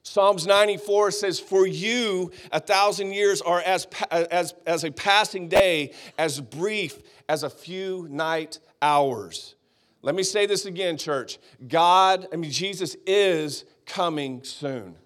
Psalms 0.02 0.46
94 0.46 1.12
says, 1.12 1.40
For 1.40 1.66
you, 1.66 2.30
a 2.52 2.60
thousand 2.60 3.14
years 3.14 3.40
are 3.40 3.60
as, 3.60 3.86
as, 4.10 4.52
as 4.66 4.84
a 4.84 4.90
passing 4.90 5.48
day, 5.48 5.92
as 6.18 6.40
brief 6.40 6.98
as 7.28 7.42
a 7.42 7.48
few 7.48 8.06
night 8.10 8.58
hours. 8.82 9.54
Let 10.02 10.14
me 10.14 10.22
say 10.22 10.44
this 10.44 10.66
again, 10.66 10.98
church. 10.98 11.38
God, 11.66 12.28
I 12.32 12.36
mean, 12.36 12.50
Jesus 12.50 12.96
is 13.06 13.64
coming 13.86 14.44
soon. 14.44 14.96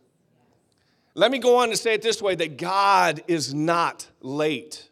Let 1.14 1.30
me 1.30 1.38
go 1.38 1.58
on 1.58 1.68
to 1.70 1.76
say 1.76 1.94
it 1.94 2.02
this 2.02 2.20
way 2.20 2.34
that 2.34 2.58
God 2.58 3.22
is 3.28 3.54
not 3.54 4.08
late. 4.20 4.87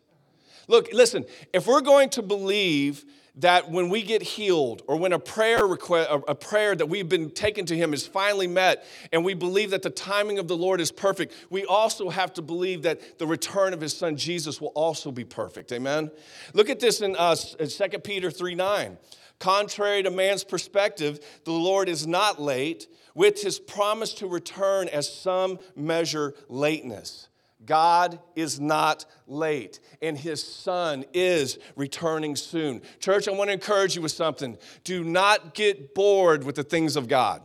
Look, 0.69 0.93
listen, 0.93 1.25
if 1.53 1.67
we're 1.67 1.81
going 1.81 2.11
to 2.11 2.23
believe 2.23 3.05
that 3.37 3.71
when 3.71 3.91
we 3.91 4.03
get 4.03 4.23
healed 4.23 4.83
or 4.87 4.97
when 4.97 5.13
a 5.13 5.19
prayer 5.19 5.67
request, 5.67 6.09
a 6.27 6.35
prayer 6.35 6.75
that 6.75 6.87
we've 6.87 7.09
been 7.09 7.31
taken 7.31 7.67
to 7.67 7.77
him 7.77 7.93
is 7.93 8.07
finally 8.07 8.47
met 8.47 8.87
and 9.13 9.25
we 9.25 9.35
believe 9.35 9.71
that 9.71 9.83
the 9.83 9.91
timing 9.91 10.39
of 10.39 10.49
the 10.49 10.57
lord 10.57 10.81
is 10.81 10.91
perfect 10.91 11.35
we 11.51 11.65
also 11.67 12.09
have 12.09 12.33
to 12.33 12.41
believe 12.41 12.83
that 12.83 13.19
the 13.19 13.27
return 13.27 13.75
of 13.75 13.81
his 13.81 13.95
son 13.95 14.17
jesus 14.17 14.61
will 14.61 14.69
also 14.69 15.13
be 15.13 15.25
perfect. 15.25 15.71
Amen? 15.73 16.11
Look 16.55 16.71
at 16.71 16.81
this 16.81 17.03
in, 17.03 17.15
uh, 17.17 17.37
2 17.37 17.99
peter 17.99 18.31
3 18.31 18.55
9 18.55 18.97
contrary 19.39 20.03
to 20.03 20.11
man's 20.11 20.43
perspective 20.43 21.21
the 21.45 21.53
lord 21.53 21.91
is 21.91 22.07
not 22.07 22.41
late 22.41 22.89
with 23.15 23.43
his 23.43 23.59
promise 23.59 24.15
to 24.15 24.27
return 24.27 24.89
as 24.89 25.13
some 25.13 25.59
measure 25.77 26.35
lateness 26.49 27.29
God 27.67 28.21
is 28.35 28.59
not 28.61 29.05
late, 29.27 29.81
and 30.01 30.17
his 30.17 30.43
son 30.43 31.05
is 31.13 31.59
returning 31.75 32.37
soon. 32.37 32.81
Church, 33.01 33.29
I 33.29 33.33
want 33.33 33.49
to 33.49 33.55
encourage 33.55 33.97
you 33.97 34.03
with 34.03 34.13
something. 34.13 34.57
Do 34.85 35.05
not 35.05 35.55
get 35.55 35.95
bored 35.95 36.45
with 36.45 36.55
the 36.55 36.65
things 36.65 36.97
of 36.97 37.09
God. 37.09 37.43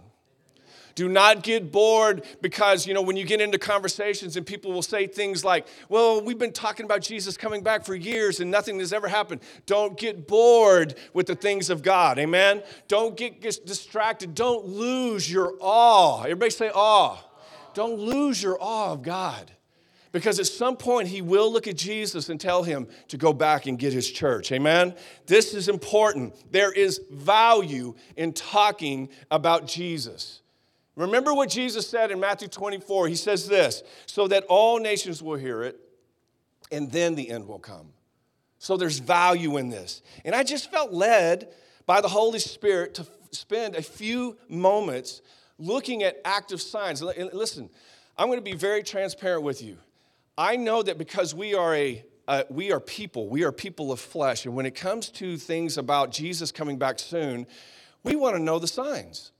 Do 0.95 1.07
not 1.07 1.43
get 1.43 1.71
bored 1.71 2.25
because, 2.41 2.85
you 2.85 2.93
know, 2.93 3.01
when 3.01 3.15
you 3.15 3.25
get 3.25 3.41
into 3.41 3.57
conversations 3.57 4.35
and 4.35 4.45
people 4.45 4.71
will 4.71 4.81
say 4.81 5.07
things 5.07 5.45
like, 5.45 5.67
well, 5.89 6.21
we've 6.21 6.37
been 6.37 6.51
talking 6.51 6.85
about 6.85 7.01
Jesus 7.01 7.37
coming 7.37 7.63
back 7.63 7.85
for 7.85 7.95
years 7.95 8.39
and 8.39 8.51
nothing 8.51 8.79
has 8.79 8.91
ever 8.91 9.07
happened. 9.07 9.41
Don't 9.65 9.97
get 9.97 10.27
bored 10.27 10.95
with 11.13 11.27
the 11.27 11.35
things 11.35 11.69
of 11.69 11.81
God. 11.81 12.19
Amen? 12.19 12.61
Don't 12.87 13.15
get 13.15 13.41
distracted. 13.41 14.35
Don't 14.35 14.65
lose 14.65 15.31
your 15.31 15.53
awe. 15.59 16.23
Everybody 16.23 16.51
say 16.51 16.69
awe. 16.73 17.17
Don't 17.73 17.99
lose 17.99 18.43
your 18.43 18.57
awe 18.61 18.91
of 18.91 19.01
God. 19.01 19.49
Because 20.11 20.39
at 20.39 20.47
some 20.47 20.75
point, 20.75 21.07
he 21.07 21.21
will 21.21 21.51
look 21.51 21.67
at 21.67 21.77
Jesus 21.77 22.27
and 22.27 22.39
tell 22.39 22.63
him 22.63 22.87
to 23.07 23.17
go 23.17 23.31
back 23.31 23.65
and 23.65 23.79
get 23.79 23.93
his 23.93 24.09
church. 24.11 24.51
Amen? 24.51 24.93
This 25.25 25.53
is 25.53 25.69
important. 25.69 26.35
There 26.51 26.71
is 26.71 26.99
value 27.09 27.95
in 28.17 28.33
talking 28.33 29.09
about 29.29 29.67
Jesus. 29.67 30.41
Remember 30.97 31.33
what 31.33 31.49
Jesus 31.49 31.87
said 31.87 32.11
in 32.11 32.19
Matthew 32.19 32.49
24. 32.49 33.07
He 33.07 33.15
says 33.15 33.47
this 33.47 33.83
so 34.05 34.27
that 34.27 34.43
all 34.49 34.79
nations 34.79 35.23
will 35.23 35.37
hear 35.37 35.63
it, 35.63 35.79
and 36.71 36.91
then 36.91 37.15
the 37.15 37.29
end 37.29 37.47
will 37.47 37.59
come. 37.59 37.87
So 38.59 38.75
there's 38.75 38.99
value 38.99 39.57
in 39.57 39.69
this. 39.69 40.01
And 40.25 40.35
I 40.35 40.43
just 40.43 40.69
felt 40.69 40.91
led 40.91 41.53
by 41.85 42.01
the 42.01 42.09
Holy 42.09 42.39
Spirit 42.39 42.93
to 42.95 43.07
spend 43.31 43.75
a 43.75 43.81
few 43.81 44.37
moments 44.49 45.21
looking 45.57 46.03
at 46.03 46.19
active 46.25 46.61
signs. 46.61 47.01
And 47.01 47.33
listen, 47.33 47.69
I'm 48.17 48.27
going 48.27 48.37
to 48.37 48.43
be 48.43 48.55
very 48.55 48.83
transparent 48.83 49.43
with 49.43 49.61
you. 49.63 49.77
I 50.37 50.55
know 50.55 50.81
that 50.81 50.97
because 50.97 51.35
we 51.35 51.53
are 51.53 51.75
a 51.75 52.03
uh, 52.27 52.43
we 52.49 52.71
are 52.71 52.79
people, 52.79 53.27
we 53.27 53.43
are 53.43 53.51
people 53.51 53.91
of 53.91 53.99
flesh, 53.99 54.45
and 54.45 54.55
when 54.55 54.65
it 54.65 54.75
comes 54.75 55.09
to 55.09 55.37
things 55.37 55.77
about 55.77 56.11
Jesus 56.11 56.51
coming 56.51 56.77
back 56.77 56.99
soon, 56.99 57.45
we 58.03 58.15
want 58.15 58.35
to 58.35 58.41
know 58.41 58.57
the 58.57 58.67
signs. 58.67 59.31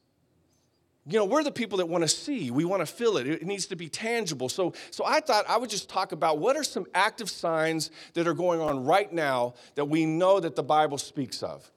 You 1.07 1.17
know, 1.17 1.25
we're 1.25 1.43
the 1.43 1.51
people 1.51 1.79
that 1.79 1.88
want 1.88 2.03
to 2.03 2.07
see. 2.07 2.51
We 2.51 2.63
want 2.63 2.81
to 2.81 2.86
feel 2.86 3.17
it. 3.17 3.27
It 3.27 3.43
needs 3.43 3.65
to 3.67 3.75
be 3.75 3.89
tangible. 3.89 4.50
So, 4.50 4.74
so 4.91 5.03
I 5.05 5.19
thought 5.19 5.45
I 5.50 5.57
would 5.57 5.69
just 5.69 5.89
talk 5.89 6.12
about 6.12 6.38
what 6.38 6.55
are 6.55 6.63
some 6.63 6.86
active 6.93 7.29
signs 7.29 7.89
that 8.13 8.27
are 8.27 8.36
going 8.36 8.62
on 8.62 8.86
right 8.86 9.12
now 9.12 9.55
that 9.75 9.86
we 9.86 10.05
know 10.05 10.39
that 10.39 10.55
the 10.55 10.63
Bible 10.63 11.00
speaks 11.00 11.41
of. 11.41 11.71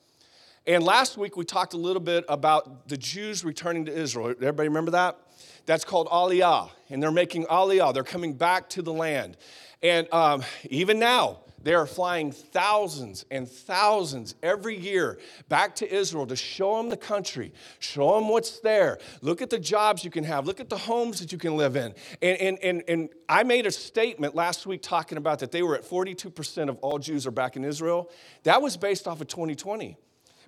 And 0.67 0.83
last 0.83 1.17
week 1.17 1.37
we 1.37 1.45
talked 1.45 1.73
a 1.73 1.79
little 1.79 2.03
bit 2.03 2.25
about 2.29 2.89
the 2.89 2.97
Jews 2.97 3.45
returning 3.45 3.87
to 3.87 3.93
Israel. 3.93 4.31
Everybody 4.31 4.69
remember 4.69 4.91
that? 4.93 5.19
That's 5.67 5.85
called 5.85 6.09
Aliyah. 6.09 6.71
And 6.91 7.03
they're 7.03 7.11
making 7.11 7.47
Aliyah. 7.47 7.95
They're 7.95 8.05
coming 8.05 8.35
back 8.35 8.69
to 8.71 8.83
the 8.83 8.93
land. 8.93 9.37
And 9.83 10.13
um, 10.13 10.43
even 10.71 10.99
now, 10.99 11.41
they 11.65 11.73
are 11.73 11.87
flying 11.87 12.31
thousands 12.31 13.25
and 13.31 13.49
thousands 13.49 14.35
every 14.43 14.79
year 14.79 15.19
back 15.49 15.75
to 15.77 15.91
Israel 15.91 16.27
to 16.27 16.37
show 16.37 16.77
them 16.77 16.91
the 16.91 16.97
country, 16.97 17.55
show 17.79 18.17
them 18.17 18.29
what's 18.29 18.61
there. 18.61 18.99
Look 19.23 19.41
at 19.41 19.49
the 19.49 19.59
jobs 19.59 20.05
you 20.05 20.11
can 20.11 20.25
have, 20.25 20.47
look 20.47 20.61
at 20.61 20.69
the 20.69 20.77
homes 20.77 21.21
that 21.21 21.33
you 21.33 21.39
can 21.39 21.57
live 21.57 21.77
in. 21.77 21.95
And, 22.21 22.39
and, 22.39 22.59
and, 22.63 22.83
and 22.87 23.09
I 23.31 23.45
made 23.45 23.65
a 23.65 23.71
statement 23.71 24.35
last 24.35 24.67
week 24.67 24.83
talking 24.83 25.17
about 25.17 25.39
that 25.39 25.53
they 25.53 25.63
were 25.63 25.75
at 25.75 25.85
42% 25.85 26.69
of 26.69 26.77
all 26.79 26.99
Jews 26.99 27.27
are 27.27 27.31
back 27.31 27.57
in 27.57 27.65
Israel. 27.65 28.11
That 28.43 28.61
was 28.61 28.77
based 28.77 29.09
off 29.09 29.23
of 29.23 29.29
2020 29.29 29.97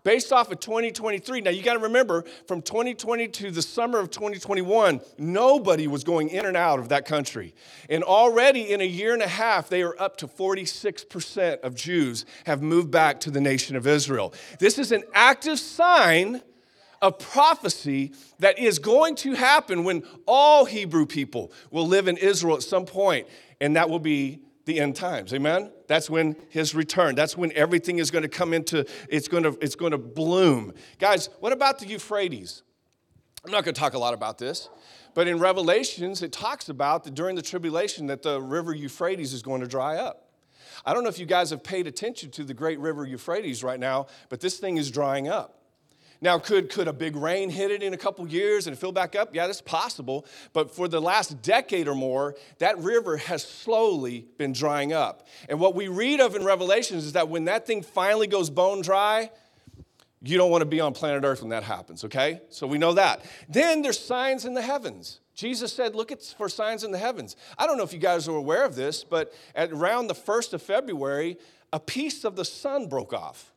based 0.06 0.32
off 0.32 0.52
of 0.52 0.60
2023. 0.60 1.40
Now, 1.40 1.50
you 1.50 1.64
got 1.64 1.72
to 1.72 1.80
remember 1.80 2.24
from 2.46 2.62
2020 2.62 3.26
to 3.26 3.50
the 3.50 3.60
summer 3.60 3.98
of 3.98 4.08
2021, 4.12 5.00
nobody 5.18 5.88
was 5.88 6.04
going 6.04 6.28
in 6.28 6.46
and 6.46 6.56
out 6.56 6.78
of 6.78 6.90
that 6.90 7.06
country. 7.06 7.52
And 7.90 8.04
already 8.04 8.72
in 8.72 8.80
a 8.80 8.84
year 8.84 9.14
and 9.14 9.22
a 9.22 9.26
half, 9.26 9.68
they 9.68 9.82
are 9.82 10.00
up 10.00 10.16
to 10.18 10.28
46% 10.28 11.60
of 11.62 11.74
Jews 11.74 12.24
have 12.44 12.62
moved 12.62 12.92
back 12.92 13.18
to 13.22 13.32
the 13.32 13.40
nation 13.40 13.74
of 13.74 13.84
Israel. 13.84 14.32
This 14.60 14.78
is 14.78 14.92
an 14.92 15.02
active 15.12 15.58
sign 15.58 16.40
of 17.02 17.18
prophecy 17.18 18.12
that 18.38 18.60
is 18.60 18.78
going 18.78 19.16
to 19.16 19.32
happen 19.32 19.82
when 19.82 20.04
all 20.24 20.66
Hebrew 20.66 21.06
people 21.06 21.50
will 21.72 21.88
live 21.88 22.06
in 22.06 22.16
Israel 22.16 22.54
at 22.54 22.62
some 22.62 22.86
point, 22.86 23.26
and 23.60 23.74
that 23.74 23.90
will 23.90 23.98
be 23.98 24.38
the 24.66 24.80
end 24.80 24.96
times. 24.96 25.32
Amen? 25.32 25.72
That's 25.86 26.10
when 26.10 26.36
his 26.50 26.74
return. 26.74 27.14
That's 27.14 27.36
when 27.36 27.52
everything 27.52 27.98
is 27.98 28.10
going 28.10 28.22
to 28.22 28.28
come 28.28 28.52
into, 28.52 28.84
it's 29.08 29.28
going 29.28 29.44
to, 29.44 29.56
it's 29.60 29.76
going 29.76 29.92
to 29.92 29.98
bloom. 29.98 30.74
Guys, 30.98 31.30
what 31.40 31.52
about 31.52 31.78
the 31.78 31.86
Euphrates? 31.86 32.62
I'm 33.44 33.52
not 33.52 33.64
going 33.64 33.74
to 33.74 33.80
talk 33.80 33.94
a 33.94 33.98
lot 33.98 34.12
about 34.12 34.38
this, 34.38 34.68
but 35.14 35.28
in 35.28 35.38
Revelations, 35.38 36.20
it 36.20 36.32
talks 36.32 36.68
about 36.68 37.04
that 37.04 37.14
during 37.14 37.36
the 37.36 37.42
tribulation 37.42 38.08
that 38.08 38.22
the 38.22 38.42
river 38.42 38.74
Euphrates 38.74 39.32
is 39.32 39.42
going 39.42 39.60
to 39.60 39.68
dry 39.68 39.96
up. 39.96 40.30
I 40.84 40.92
don't 40.92 41.04
know 41.04 41.08
if 41.08 41.18
you 41.18 41.26
guys 41.26 41.50
have 41.50 41.62
paid 41.62 41.86
attention 41.86 42.30
to 42.32 42.44
the 42.44 42.54
great 42.54 42.80
river 42.80 43.06
Euphrates 43.06 43.62
right 43.62 43.78
now, 43.78 44.06
but 44.28 44.40
this 44.40 44.58
thing 44.58 44.76
is 44.76 44.90
drying 44.90 45.28
up. 45.28 45.62
Now, 46.20 46.38
could, 46.38 46.70
could 46.70 46.88
a 46.88 46.92
big 46.92 47.16
rain 47.16 47.50
hit 47.50 47.70
it 47.70 47.82
in 47.82 47.92
a 47.94 47.96
couple 47.96 48.26
years 48.26 48.66
and 48.66 48.78
fill 48.78 48.92
back 48.92 49.14
up? 49.14 49.34
Yeah, 49.34 49.46
that's 49.46 49.60
possible. 49.60 50.26
But 50.52 50.70
for 50.70 50.88
the 50.88 51.00
last 51.00 51.42
decade 51.42 51.88
or 51.88 51.94
more, 51.94 52.34
that 52.58 52.78
river 52.78 53.16
has 53.16 53.42
slowly 53.42 54.26
been 54.38 54.52
drying 54.52 54.92
up. 54.92 55.26
And 55.48 55.60
what 55.60 55.74
we 55.74 55.88
read 55.88 56.20
of 56.20 56.34
in 56.34 56.44
Revelations 56.44 57.04
is 57.04 57.12
that 57.12 57.28
when 57.28 57.44
that 57.44 57.66
thing 57.66 57.82
finally 57.82 58.26
goes 58.26 58.50
bone 58.50 58.82
dry, 58.82 59.30
you 60.22 60.38
don't 60.38 60.50
want 60.50 60.62
to 60.62 60.66
be 60.66 60.80
on 60.80 60.92
planet 60.92 61.24
Earth 61.24 61.42
when 61.42 61.50
that 61.50 61.62
happens, 61.62 62.04
okay? 62.04 62.40
So 62.48 62.66
we 62.66 62.78
know 62.78 62.94
that. 62.94 63.24
Then 63.48 63.82
there's 63.82 63.98
signs 63.98 64.44
in 64.44 64.54
the 64.54 64.62
heavens. 64.62 65.20
Jesus 65.34 65.72
said, 65.72 65.94
Look 65.94 66.10
at 66.10 66.22
for 66.22 66.48
signs 66.48 66.82
in 66.82 66.90
the 66.90 66.98
heavens. 66.98 67.36
I 67.58 67.66
don't 67.66 67.76
know 67.76 67.84
if 67.84 67.92
you 67.92 67.98
guys 67.98 68.26
are 68.26 68.34
aware 68.36 68.64
of 68.64 68.74
this, 68.74 69.04
but 69.04 69.32
at 69.54 69.70
around 69.70 70.06
the 70.06 70.14
1st 70.14 70.54
of 70.54 70.62
February, 70.62 71.36
a 71.72 71.78
piece 71.78 72.24
of 72.24 72.36
the 72.36 72.44
sun 72.44 72.88
broke 72.88 73.12
off. 73.12 73.52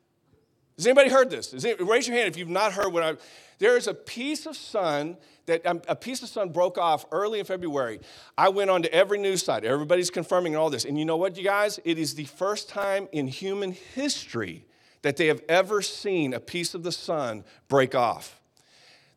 Has 0.79 0.87
anybody 0.87 1.09
heard 1.09 1.29
this? 1.29 1.53
Raise 1.81 2.07
your 2.07 2.15
hand 2.15 2.29
if 2.29 2.37
you've 2.37 2.47
not 2.47 2.71
heard 2.71 2.93
what 2.93 3.03
I. 3.03 3.15
There 3.57 3.75
is 3.75 3.87
a 3.87 3.93
piece 3.93 4.45
of 4.45 4.55
sun 4.55 5.17
that 5.45 5.65
um, 5.65 5.81
a 5.89 5.95
piece 5.95 6.23
of 6.23 6.29
sun 6.29 6.53
broke 6.53 6.77
off 6.77 7.05
early 7.11 7.39
in 7.39 7.45
February. 7.45 7.99
I 8.37 8.47
went 8.47 8.69
on 8.69 8.83
to 8.83 8.93
every 8.93 9.17
news 9.17 9.43
site. 9.43 9.65
Everybody's 9.65 10.09
confirming 10.09 10.55
all 10.55 10.69
this. 10.69 10.85
And 10.85 10.97
you 10.97 11.03
know 11.03 11.17
what, 11.17 11.35
you 11.35 11.43
guys? 11.43 11.81
It 11.83 11.99
is 11.99 12.15
the 12.15 12.23
first 12.23 12.69
time 12.69 13.09
in 13.11 13.27
human 13.27 13.73
history 13.73 14.63
that 15.01 15.17
they 15.17 15.27
have 15.27 15.41
ever 15.49 15.81
seen 15.81 16.33
a 16.33 16.39
piece 16.39 16.73
of 16.73 16.83
the 16.83 16.93
sun 16.93 17.43
break 17.67 17.93
off. 17.93 18.39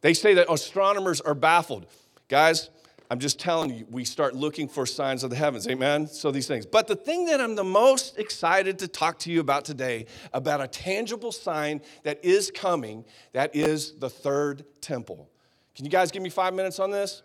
They 0.00 0.14
say 0.14 0.34
that 0.34 0.52
astronomers 0.52 1.20
are 1.20 1.34
baffled. 1.34 1.86
Guys, 2.26 2.70
I'm 3.12 3.18
just 3.18 3.38
telling 3.38 3.74
you, 3.74 3.86
we 3.90 4.06
start 4.06 4.34
looking 4.34 4.68
for 4.68 4.86
signs 4.86 5.22
of 5.22 5.28
the 5.28 5.36
heavens. 5.36 5.68
Amen? 5.68 6.06
So 6.06 6.30
these 6.30 6.48
things. 6.48 6.64
But 6.64 6.86
the 6.86 6.96
thing 6.96 7.26
that 7.26 7.42
I'm 7.42 7.54
the 7.56 7.62
most 7.62 8.18
excited 8.18 8.78
to 8.78 8.88
talk 8.88 9.18
to 9.18 9.30
you 9.30 9.40
about 9.40 9.66
today, 9.66 10.06
about 10.32 10.62
a 10.62 10.66
tangible 10.66 11.30
sign 11.30 11.82
that 12.04 12.24
is 12.24 12.50
coming, 12.50 13.04
that 13.34 13.54
is 13.54 13.98
the 13.98 14.08
third 14.08 14.64
temple. 14.80 15.28
Can 15.76 15.84
you 15.84 15.90
guys 15.90 16.10
give 16.10 16.22
me 16.22 16.30
five 16.30 16.54
minutes 16.54 16.78
on 16.78 16.90
this? 16.90 17.22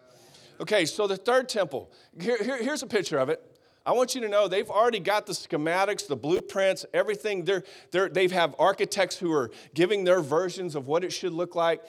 Okay, 0.60 0.86
so 0.86 1.08
the 1.08 1.16
third 1.16 1.48
temple. 1.48 1.90
Here, 2.20 2.38
here, 2.44 2.62
here's 2.62 2.84
a 2.84 2.88
picture 2.88 3.18
of 3.18 3.30
it. 3.30 3.42
I 3.86 3.94
want 3.94 4.14
you 4.14 4.20
to 4.20 4.28
know 4.28 4.50
they've 4.50 4.70
already 4.70 5.00
got 5.00 5.26
the 5.26 5.32
schematics, 5.32 6.06
the 6.06 6.18
blueprints, 6.18 6.86
everything. 6.94 7.46
They're, 7.46 7.64
they're, 7.92 8.10
they 8.10 8.28
have 8.28 8.54
architects 8.60 9.16
who 9.16 9.32
are 9.32 9.52
giving 9.74 10.04
their 10.04 10.20
versions 10.20 10.76
of 10.76 10.88
what 10.88 11.06
it 11.06 11.14
should 11.14 11.32
look 11.32 11.56
like. 11.56 11.82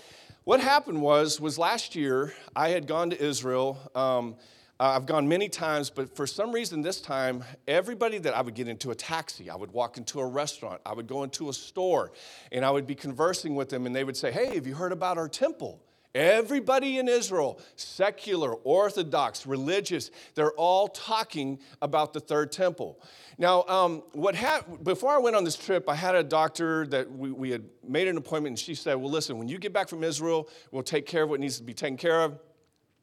What 0.49 0.61
happened 0.61 1.03
was, 1.03 1.43
was 1.43 1.59
last 1.59 1.95
year 1.95 2.33
I 2.57 2.71
had 2.71 2.87
gone 2.87 3.11
to 3.11 3.23
Israel. 3.23 3.77
Um, 3.95 4.37
I've 4.81 5.05
gone 5.05 5.29
many 5.29 5.51
times, 5.51 5.91
but 5.91 6.17
for 6.17 6.27
some 6.27 6.53
reason 6.53 6.81
this 6.81 7.03
time, 7.03 7.45
everybody 7.67 8.17
that 8.17 8.35
I 8.35 8.41
would 8.41 8.55
get 8.55 8.67
into 8.67 8.91
a 8.91 8.95
taxi, 8.95 9.51
I 9.51 9.57
would 9.57 9.71
walk 9.73 9.99
into 9.99 10.21
a 10.21 10.27
restaurant, 10.27 10.81
I 10.87 10.95
would 10.95 11.07
go 11.07 11.23
into 11.23 11.51
a 11.51 11.53
store, 11.53 12.13
and 12.51 12.65
I 12.65 12.71
would 12.71 12.87
be 12.87 12.95
conversing 12.95 13.57
with 13.57 13.69
them, 13.69 13.85
and 13.85 13.95
they 13.95 14.05
would 14.05 14.17
say, 14.17 14.33
Hey, 14.33 14.55
have 14.55 14.67
you 14.67 14.75
heard 14.75 14.93
about 14.93 15.19
our 15.19 15.29
temple? 15.29 15.83
Everybody 16.19 16.99
in 16.99 17.07
Israel, 17.09 17.61
secular, 17.77 18.53
orthodox, 18.53 19.47
religious, 19.47 20.11
they're 20.35 20.51
all 20.55 20.89
talking 20.89 21.61
about 21.81 22.13
the 22.13 22.19
third 22.19 22.51
temple. 22.51 23.01
Now, 23.39 23.63
um, 23.69 24.03
what 24.15 24.35
happened, 24.35 24.83
before 24.83 25.13
I 25.13 25.19
went 25.19 25.37
on 25.37 25.45
this 25.45 25.55
trip, 25.55 25.89
I 25.89 25.95
had 25.95 26.17
a 26.17 26.25
doctor 26.25 26.89
that 26.89 27.09
we, 27.09 27.31
we 27.31 27.51
had 27.51 27.63
made 27.87 28.09
an 28.09 28.17
appointment, 28.17 28.51
and 28.55 28.59
she 28.59 28.75
said, 28.75 28.97
Well, 28.97 29.13
listen, 29.13 29.39
when 29.39 29.47
you 29.47 29.59
get 29.59 29.73
back 29.73 29.89
from 29.89 30.03
Israel, 30.03 30.49
we'll 30.73 30.83
take 30.83 31.07
care 31.07 31.23
of 31.23 31.31
what 31.31 31.39
needs 31.39 31.59
to 31.59 31.63
be 31.63 31.73
taken 31.73 31.97
care 31.97 32.21
of. 32.23 32.37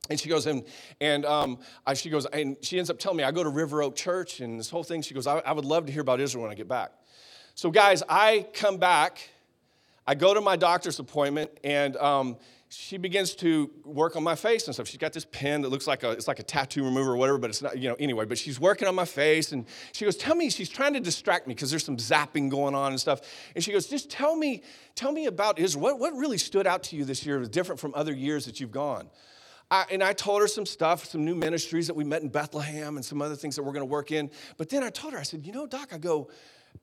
And 0.10 0.20
she 0.20 0.28
goes, 0.28 0.46
and, 0.46 0.66
and 1.00 1.26
um, 1.26 1.60
I, 1.88 1.94
she 1.94 2.10
goes, 2.10 2.26
and 2.26 2.58
she 2.60 2.78
ends 2.78 2.90
up 2.90 3.00
telling 3.00 3.18
me, 3.18 3.24
I 3.24 3.32
go 3.32 3.46
to 3.46 3.50
River 3.50 3.82
Oak 3.82 3.96
Church, 3.96 4.42
and 4.42 4.60
this 4.60 4.70
whole 4.70 4.84
thing, 4.84 5.02
she 5.02 5.14
goes, 5.14 5.26
I, 5.26 5.38
I 5.38 5.54
would 5.54 5.64
love 5.64 5.86
to 5.86 5.94
hear 5.94 6.02
about 6.02 6.20
Israel 6.20 6.44
when 6.44 6.52
I 6.52 6.56
get 6.56 6.68
back. 6.68 6.92
So, 7.54 7.72
guys, 7.72 8.04
I 8.10 8.46
come 8.52 8.76
back, 8.76 9.30
I 10.06 10.16
go 10.16 10.34
to 10.34 10.42
my 10.42 10.58
doctor's 10.58 11.00
appointment, 11.00 11.50
and 11.64 11.96
um, 11.96 12.36
she 12.76 12.98
begins 12.98 13.34
to 13.36 13.72
work 13.84 14.16
on 14.16 14.24
my 14.24 14.36
face 14.36 14.68
and 14.68 14.74
stuff. 14.74 14.88
She's 14.88 14.98
got 14.98 15.14
this 15.14 15.26
pen 15.26 15.62
that 15.62 15.70
looks 15.70 15.88
like 15.88 16.04
a 16.04 16.12
it's 16.12 16.28
like 16.28 16.40
a 16.40 16.44
tattoo 16.44 16.84
remover 16.84 17.14
or 17.14 17.18
whatever, 17.18 17.38
but 17.38 17.50
it's 17.50 17.62
not, 17.62 17.78
you 17.78 17.90
know, 17.90 17.96
anyway, 18.00 18.26
but 18.26 18.38
she's 18.38 18.60
working 18.60 18.88
on 18.88 18.96
my 18.96 19.06
face 19.06 19.52
and 19.52 19.66
she 19.94 20.06
goes, 20.06 20.16
Tell 20.16 20.36
me, 20.36 20.50
she's 20.50 20.70
trying 20.70 20.94
to 20.94 21.00
distract 21.00 21.48
me 21.48 21.54
because 21.54 21.70
there's 21.70 21.86
some 21.86 21.98
zapping 21.98 22.50
going 22.50 22.76
on 22.76 22.92
and 22.92 23.00
stuff. 23.00 23.22
And 23.56 23.64
she 23.64 23.72
goes, 23.72 23.88
Just 23.88 24.10
tell 24.10 24.36
me, 24.36 24.62
tell 24.94 25.12
me 25.12 25.26
about 25.26 25.58
Israel. 25.58 25.84
What, 25.84 26.00
what 26.00 26.14
really 26.14 26.38
stood 26.38 26.68
out 26.68 26.84
to 26.84 26.96
you 26.96 27.06
this 27.06 27.26
year 27.26 27.40
was 27.40 27.50
different 27.50 27.80
from 27.80 27.94
other 27.96 28.14
years 28.14 28.46
that 28.46 28.60
you've 28.60 28.72
gone? 28.72 29.10
I, 29.72 29.86
and 29.90 30.04
I 30.04 30.14
told 30.14 30.42
her 30.42 30.48
some 30.48 30.66
stuff, 30.66 31.06
some 31.06 31.26
new 31.26 31.34
ministries 31.34 31.88
that 31.88 31.96
we 31.96 32.04
met 32.04 32.22
in 32.22 32.30
Bethlehem 32.30 32.98
and 32.98 33.06
some 33.06 33.22
other 33.22 33.36
things 33.36 33.56
that 33.56 33.64
we're 33.64 33.74
going 33.74 33.82
to 33.82 33.92
work 33.92 34.12
in. 34.12 34.30
But 34.58 34.70
then 34.70 34.84
I 34.84 34.90
told 34.90 35.14
her, 35.14 35.20
I 35.20 35.24
said, 35.24 35.46
you 35.46 35.54
know, 35.54 35.66
Doc, 35.66 35.90
I 35.92 35.98
go, 35.98 36.30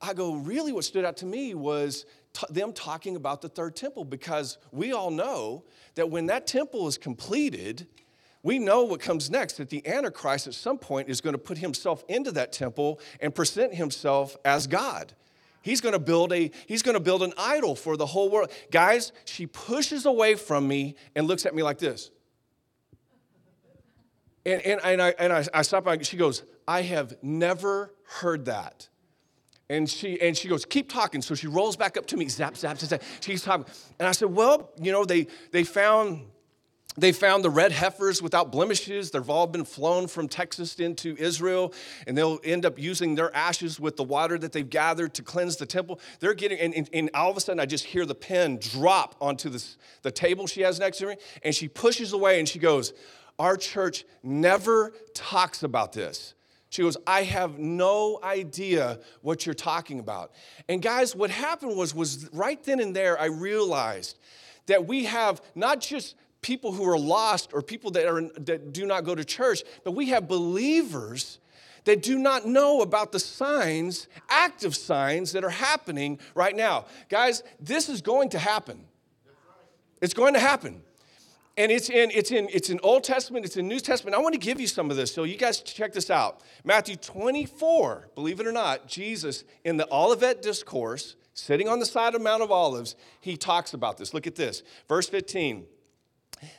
I 0.01 0.13
go, 0.13 0.35
really 0.35 0.73
what 0.73 0.83
stood 0.83 1.05
out 1.05 1.17
to 1.17 1.25
me 1.25 1.53
was 1.53 2.05
t- 2.33 2.45
them 2.49 2.73
talking 2.73 3.15
about 3.15 3.41
the 3.41 3.49
third 3.49 3.75
temple 3.75 4.05
because 4.05 4.57
we 4.71 4.91
all 4.91 5.11
know 5.11 5.63
that 5.95 6.09
when 6.09 6.25
that 6.27 6.47
temple 6.47 6.87
is 6.87 6.97
completed, 6.97 7.87
we 8.41 8.59
know 8.59 8.83
what 8.83 8.99
comes 8.99 9.29
next 9.29 9.57
that 9.57 9.69
the 9.69 9.85
Antichrist 9.87 10.47
at 10.47 10.53
some 10.53 10.77
point 10.77 11.09
is 11.09 11.21
going 11.21 11.33
to 11.33 11.39
put 11.39 11.57
himself 11.57 12.03
into 12.07 12.31
that 12.31 12.51
temple 12.51 12.99
and 13.21 13.33
present 13.33 13.73
himself 13.73 14.35
as 14.43 14.67
God. 14.67 15.13
He's 15.61 15.79
going 15.79 15.93
to 15.93 15.99
build 15.99 16.33
a 16.33 16.51
he's 16.67 16.81
going 16.81 16.95
to 16.95 16.99
build 16.99 17.23
an 17.23 17.33
idol 17.37 17.75
for 17.75 17.95
the 17.95 18.05
whole 18.05 18.29
world. 18.29 18.51
Guys, 18.69 19.13
she 19.23 19.47
pushes 19.47 20.05
away 20.05 20.35
from 20.35 20.67
me 20.67 20.95
and 21.15 21.25
looks 21.25 21.45
at 21.45 21.55
me 21.55 21.63
like 21.63 21.77
this. 21.77 22.11
And, 24.45 24.61
and, 24.61 24.81
and, 24.83 25.01
I, 25.01 25.15
and 25.17 25.31
I, 25.31 25.45
I 25.53 25.61
stop 25.61 25.85
by, 25.85 25.97
she 25.99 26.17
goes, 26.17 26.43
I 26.67 26.81
have 26.81 27.15
never 27.21 27.93
heard 28.03 28.45
that. 28.45 28.89
And 29.73 29.89
she, 29.89 30.21
and 30.21 30.37
she 30.37 30.47
goes, 30.47 30.65
keep 30.65 30.87
talking. 30.87 31.23
So 31.23 31.33
she 31.33 31.47
rolls 31.47 31.75
back 31.75 31.97
up 31.97 32.05
to 32.07 32.17
me, 32.17 32.29
zap, 32.29 32.55
zap, 32.55 32.77
zap, 32.77 32.89
zap. 32.89 33.03
She's 33.21 33.41
talking. 33.41 33.65
And 33.97 34.07
I 34.07 34.11
said, 34.11 34.29
well, 34.29 34.69
you 34.79 34.91
know, 34.91 35.03
they, 35.03 35.25
they 35.51 35.63
found 35.63 36.27
they 36.95 37.11
found 37.11 37.43
the 37.43 37.49
red 37.49 37.71
heifers 37.71 38.21
without 38.21 38.51
blemishes. 38.51 39.09
They've 39.09 39.27
all 39.27 39.47
been 39.47 39.65
flown 39.65 40.07
from 40.07 40.27
Texas 40.27 40.79
into 40.79 41.15
Israel, 41.17 41.73
and 42.05 42.15
they'll 42.15 42.39
end 42.43 42.67
up 42.67 42.77
using 42.77 43.15
their 43.15 43.35
ashes 43.35 43.79
with 43.79 43.97
the 43.97 44.03
water 44.03 44.37
that 44.37 44.51
they've 44.51 44.69
gathered 44.69 45.15
to 45.15 45.23
cleanse 45.23 45.57
the 45.57 45.65
temple. 45.65 45.99
They're 46.19 46.35
getting, 46.35 46.59
and, 46.59 46.71
and, 46.75 46.87
and 46.93 47.09
all 47.15 47.31
of 47.31 47.37
a 47.37 47.39
sudden, 47.39 47.59
I 47.59 47.65
just 47.65 47.85
hear 47.85 48.05
the 48.05 48.13
pen 48.13 48.59
drop 48.61 49.15
onto 49.19 49.49
this, 49.49 49.77
the 50.03 50.11
table 50.11 50.45
she 50.45 50.61
has 50.61 50.79
next 50.79 50.99
to 50.99 51.07
me, 51.07 51.15
and 51.41 51.55
she 51.55 51.67
pushes 51.67 52.13
away 52.13 52.37
and 52.37 52.47
she 52.47 52.59
goes, 52.59 52.93
Our 53.39 53.57
church 53.57 54.05
never 54.21 54.93
talks 55.15 55.63
about 55.63 55.93
this. 55.93 56.35
She 56.73 56.81
goes, 56.81 56.97
I 57.05 57.21
have 57.21 57.59
no 57.59 58.19
idea 58.23 58.99
what 59.21 59.45
you're 59.45 59.53
talking 59.53 59.99
about. 59.99 60.31
And 60.67 60.81
guys, 60.81 61.15
what 61.15 61.29
happened 61.29 61.77
was, 61.77 61.93
was 61.93 62.27
right 62.33 62.61
then 62.63 62.79
and 62.79 62.95
there, 62.95 63.19
I 63.21 63.25
realized 63.25 64.17
that 64.65 64.87
we 64.87 65.03
have 65.03 65.39
not 65.53 65.81
just 65.81 66.15
people 66.41 66.71
who 66.71 66.83
are 66.89 66.97
lost 66.97 67.51
or 67.53 67.61
people 67.61 67.91
that, 67.91 68.07
are, 68.07 68.23
that 68.39 68.73
do 68.73 68.87
not 68.87 69.03
go 69.03 69.13
to 69.13 69.23
church, 69.23 69.61
but 69.83 69.91
we 69.91 70.07
have 70.09 70.27
believers 70.27 71.37
that 71.83 72.01
do 72.01 72.17
not 72.17 72.47
know 72.47 72.81
about 72.81 73.11
the 73.11 73.19
signs, 73.19 74.07
active 74.27 74.75
signs 74.75 75.33
that 75.33 75.43
are 75.43 75.51
happening 75.51 76.17
right 76.33 76.55
now. 76.55 76.85
Guys, 77.07 77.43
this 77.59 77.87
is 77.87 78.01
going 78.01 78.29
to 78.29 78.39
happen. 78.39 78.83
It's 80.01 80.15
going 80.15 80.33
to 80.33 80.39
happen. 80.39 80.81
And 81.55 81.71
it's 81.71 81.89
in, 81.89 82.09
it's 82.11 82.31
in, 82.31 82.49
it's 82.51 82.69
in 82.69 82.79
Old 82.81 83.03
Testament, 83.03 83.45
it's 83.45 83.57
in 83.57 83.67
New 83.67 83.79
Testament. 83.79 84.15
I 84.15 84.19
want 84.19 84.33
to 84.33 84.39
give 84.39 84.59
you 84.59 84.65
some 84.65 84.89
of 84.89 84.97
this. 84.97 85.13
So 85.13 85.23
you 85.23 85.37
guys 85.37 85.59
check 85.61 85.93
this 85.93 86.09
out. 86.09 86.41
Matthew 86.63 86.95
24, 86.95 88.09
believe 88.15 88.39
it 88.39 88.47
or 88.47 88.51
not, 88.51 88.87
Jesus 88.87 89.43
in 89.63 89.77
the 89.77 89.87
Olivet 89.93 90.41
discourse, 90.41 91.15
sitting 91.35 91.67
on 91.67 91.79
the 91.79 91.85
side 91.85 92.15
of 92.15 92.21
Mount 92.23 92.41
of 92.41 92.51
Olives, 92.51 92.95
he 93.21 93.37
talks 93.37 93.73
about 93.73 93.97
this. 93.97 94.15
Look 94.15 94.25
at 94.25 94.35
this. 94.35 94.63
Verse 94.87 95.07
15. 95.07 95.65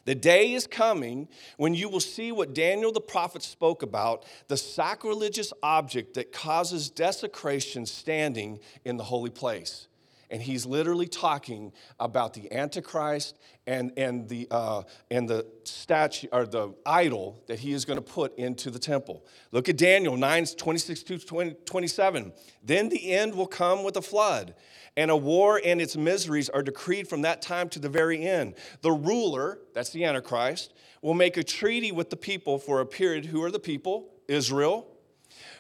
The 0.05 0.15
day 0.15 0.53
is 0.53 0.67
coming 0.67 1.29
when 1.57 1.75
you 1.75 1.89
will 1.89 2.01
see 2.01 2.33
what 2.33 2.55
Daniel 2.55 2.93
the 2.93 3.01
prophet 3.01 3.43
spoke 3.43 3.83
about 3.83 4.25
the 4.49 4.57
sacrilegious 4.57 5.53
object 5.63 6.15
that 6.15 6.33
causes 6.33 6.89
desecration 6.89 7.85
standing 7.85 8.61
in 8.85 8.97
the 8.97 9.05
holy 9.05 9.31
place. 9.31 9.89
And 10.35 10.43
he's 10.43 10.67
literally 10.67 11.07
talking 11.07 11.73
about 12.01 12.35
the 12.35 12.53
Antichrist 12.53 13.39
and, 13.69 13.93
and, 13.97 14.29
the, 14.29 14.49
uh, 14.51 14.83
and 15.09 15.29
the 15.29 15.47
statue 15.63 16.27
or 16.33 16.45
the 16.45 16.75
idol 16.85 17.41
that 17.47 17.61
he 17.61 17.73
is 17.73 17.85
going 17.85 17.99
to 17.99 18.03
put 18.03 18.37
into 18.37 18.69
the 18.73 18.81
temple. 18.81 19.25
Look 19.53 19.69
at 19.69 19.77
Daniel 19.77 20.17
9 20.17 20.47
26 20.47 21.03
to 21.05 21.55
27. 21.65 22.33
Then 22.65 22.89
the 22.89 23.13
end 23.13 23.37
will 23.37 23.47
come 23.47 23.85
with 23.85 23.97
a 23.97 24.03
flood 24.03 24.57
and 24.97 25.09
a 25.09 25.17
war 25.17 25.61
and 25.65 25.81
its 25.81 25.97
miseries 25.97 26.49
are 26.49 26.65
decreed 26.65 27.07
from 27.07 27.23
that 27.23 27.41
time 27.41 27.69
to 27.69 27.79
the 27.79 27.89
very 27.89 28.21
end. 28.27 28.55
The 28.81 28.91
ruler, 28.91 29.61
that's 29.73 29.91
the 29.91 30.05
Antichrist, 30.05 30.75
will 31.01 31.15
make 31.15 31.37
a 31.37 31.45
treaty 31.45 31.93
with 31.93 32.11
the 32.11 32.17
people 32.17 32.59
for 32.59 32.81
a 32.81 32.87
period. 32.87 33.27
Who 33.27 33.41
are 33.45 33.53
the 33.53 33.61
people? 33.61 34.09
Israel. 34.27 34.89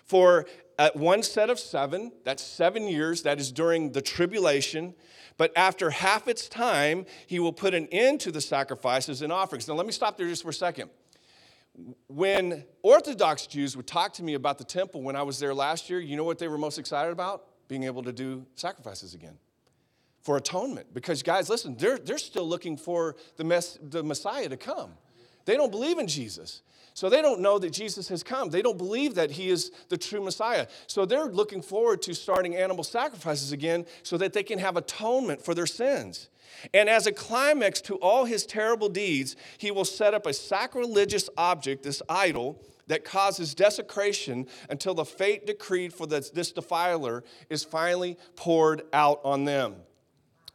For 0.04 0.46
at 0.78 0.96
one 0.96 1.22
set 1.22 1.50
of 1.50 1.58
seven, 1.58 2.12
that's 2.24 2.42
seven 2.42 2.88
years, 2.88 3.22
that 3.22 3.38
is 3.38 3.52
during 3.52 3.92
the 3.92 4.02
tribulation. 4.02 4.94
But 5.36 5.52
after 5.56 5.90
half 5.90 6.28
its 6.28 6.48
time, 6.48 7.06
he 7.26 7.40
will 7.40 7.52
put 7.52 7.74
an 7.74 7.88
end 7.90 8.20
to 8.20 8.30
the 8.30 8.40
sacrifices 8.40 9.22
and 9.22 9.32
offerings. 9.32 9.66
Now, 9.66 9.74
let 9.74 9.86
me 9.86 9.92
stop 9.92 10.16
there 10.16 10.28
just 10.28 10.42
for 10.42 10.50
a 10.50 10.54
second. 10.54 10.90
When 12.06 12.64
Orthodox 12.82 13.46
Jews 13.46 13.76
would 13.76 13.86
talk 13.86 14.12
to 14.14 14.22
me 14.22 14.34
about 14.34 14.58
the 14.58 14.64
temple 14.64 15.02
when 15.02 15.16
I 15.16 15.22
was 15.22 15.40
there 15.40 15.54
last 15.54 15.90
year, 15.90 15.98
you 15.98 16.16
know 16.16 16.24
what 16.24 16.38
they 16.38 16.46
were 16.46 16.58
most 16.58 16.78
excited 16.78 17.10
about? 17.10 17.46
being 17.68 17.84
able 17.84 18.02
to 18.02 18.12
do 18.12 18.44
sacrifices 18.54 19.14
again 19.14 19.38
for 20.22 20.36
atonement. 20.36 20.92
Because, 20.94 21.22
guys, 21.22 21.48
listen, 21.48 21.76
they're, 21.76 21.98
they're 21.98 22.18
still 22.18 22.46
looking 22.46 22.76
for 22.76 23.16
the, 23.36 23.44
mess, 23.44 23.78
the 23.82 24.02
Messiah 24.02 24.48
to 24.48 24.56
come. 24.56 24.92
They 25.44 25.56
don't 25.56 25.70
believe 25.70 25.98
in 25.98 26.06
Jesus. 26.06 26.62
So 26.94 27.10
they 27.10 27.22
don't 27.22 27.40
know 27.40 27.58
that 27.58 27.72
Jesus 27.72 28.08
has 28.08 28.22
come. 28.22 28.50
They 28.50 28.62
don't 28.62 28.78
believe 28.78 29.16
that 29.16 29.32
he 29.32 29.50
is 29.50 29.72
the 29.88 29.98
true 29.98 30.22
Messiah. 30.22 30.68
So 30.86 31.04
they're 31.04 31.26
looking 31.26 31.60
forward 31.60 32.02
to 32.02 32.14
starting 32.14 32.54
animal 32.54 32.84
sacrifices 32.84 33.50
again 33.50 33.84
so 34.04 34.16
that 34.18 34.32
they 34.32 34.44
can 34.44 34.60
have 34.60 34.76
atonement 34.76 35.44
for 35.44 35.54
their 35.54 35.66
sins. 35.66 36.28
And 36.72 36.88
as 36.88 37.08
a 37.08 37.12
climax 37.12 37.80
to 37.82 37.96
all 37.96 38.26
his 38.26 38.46
terrible 38.46 38.88
deeds, 38.88 39.34
he 39.58 39.72
will 39.72 39.84
set 39.84 40.14
up 40.14 40.24
a 40.24 40.32
sacrilegious 40.32 41.28
object, 41.36 41.82
this 41.82 42.00
idol, 42.08 42.62
that 42.86 43.04
causes 43.04 43.54
desecration 43.54 44.46
until 44.70 44.94
the 44.94 45.04
fate 45.04 45.46
decreed 45.46 45.92
for 45.92 46.06
this, 46.06 46.30
defiler 46.30 47.24
is 47.50 47.64
finally 47.64 48.16
poured 48.36 48.82
out 48.92 49.20
on 49.24 49.44
them. 49.44 49.76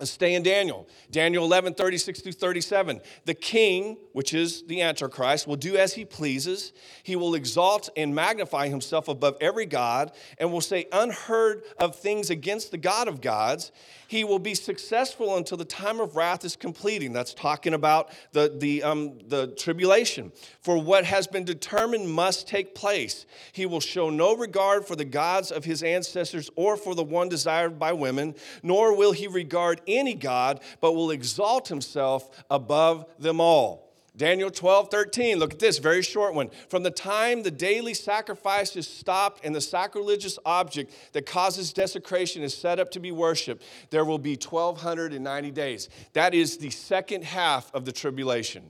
Stay 0.05 0.35
in 0.35 0.43
Daniel. 0.43 0.87
Daniel 1.11 1.43
11, 1.43 1.73
36 1.73 2.21
through 2.21 2.31
37. 2.31 3.01
The 3.25 3.33
king, 3.33 3.97
which 4.13 4.33
is 4.33 4.63
the 4.63 4.81
Antichrist, 4.81 5.45
will 5.45 5.57
do 5.57 5.75
as 5.75 5.93
he 5.93 6.05
pleases. 6.05 6.71
He 7.03 7.17
will 7.17 7.35
exalt 7.35 7.89
and 7.97 8.15
magnify 8.15 8.69
himself 8.69 9.09
above 9.09 9.35
every 9.41 9.65
God 9.65 10.13
and 10.37 10.53
will 10.53 10.61
say 10.61 10.87
unheard 10.93 11.63
of 11.77 11.97
things 11.97 12.29
against 12.29 12.71
the 12.71 12.77
God 12.77 13.09
of 13.09 13.19
gods. 13.19 13.73
He 14.07 14.23
will 14.23 14.39
be 14.39 14.55
successful 14.55 15.35
until 15.35 15.57
the 15.57 15.65
time 15.65 15.99
of 15.99 16.15
wrath 16.15 16.45
is 16.45 16.55
completing. 16.55 17.11
That's 17.11 17.33
talking 17.33 17.73
about 17.73 18.09
the, 18.31 18.55
the, 18.57 18.81
um, 18.83 19.19
the 19.27 19.47
tribulation. 19.47 20.31
For 20.61 20.81
what 20.81 21.03
has 21.03 21.27
been 21.27 21.43
determined 21.43 22.09
must 22.09 22.47
take 22.47 22.73
place. 22.73 23.25
He 23.51 23.65
will 23.65 23.81
show 23.81 24.09
no 24.09 24.33
regard 24.33 24.87
for 24.87 24.95
the 24.95 25.05
gods 25.05 25.51
of 25.51 25.65
his 25.65 25.83
ancestors 25.83 26.49
or 26.55 26.77
for 26.77 26.95
the 26.95 27.03
one 27.03 27.27
desired 27.27 27.77
by 27.77 27.91
women, 27.91 28.33
nor 28.63 28.95
will 28.95 29.11
he 29.11 29.27
regard 29.27 29.81
any 29.89 30.13
God, 30.13 30.61
but 30.81 30.93
will 30.93 31.11
exalt 31.11 31.67
himself 31.67 32.43
above 32.49 33.05
them 33.19 33.41
all. 33.41 33.89
Daniel 34.19 34.51
12, 34.51 34.91
13. 34.91 35.39
Look 35.39 35.53
at 35.53 35.59
this, 35.59 35.77
very 35.77 36.01
short 36.01 36.33
one. 36.33 36.49
From 36.67 36.83
the 36.83 36.91
time 36.91 37.41
the 37.41 37.51
daily 37.51 37.93
sacrifice 37.93 38.75
is 38.75 38.85
stopped 38.85 39.45
and 39.45 39.55
the 39.55 39.61
sacrilegious 39.61 40.37
object 40.45 40.93
that 41.13 41.25
causes 41.25 41.71
desecration 41.71 42.43
is 42.43 42.55
set 42.55 42.79
up 42.79 42.91
to 42.91 42.99
be 42.99 43.13
worshiped, 43.13 43.63
there 43.91 44.03
will 44.03 44.19
be 44.19 44.31
1,290 44.31 45.51
days. 45.51 45.87
That 46.13 46.33
is 46.33 46.57
the 46.57 46.69
second 46.69 47.23
half 47.23 47.73
of 47.73 47.85
the 47.85 47.93
tribulation. 47.93 48.69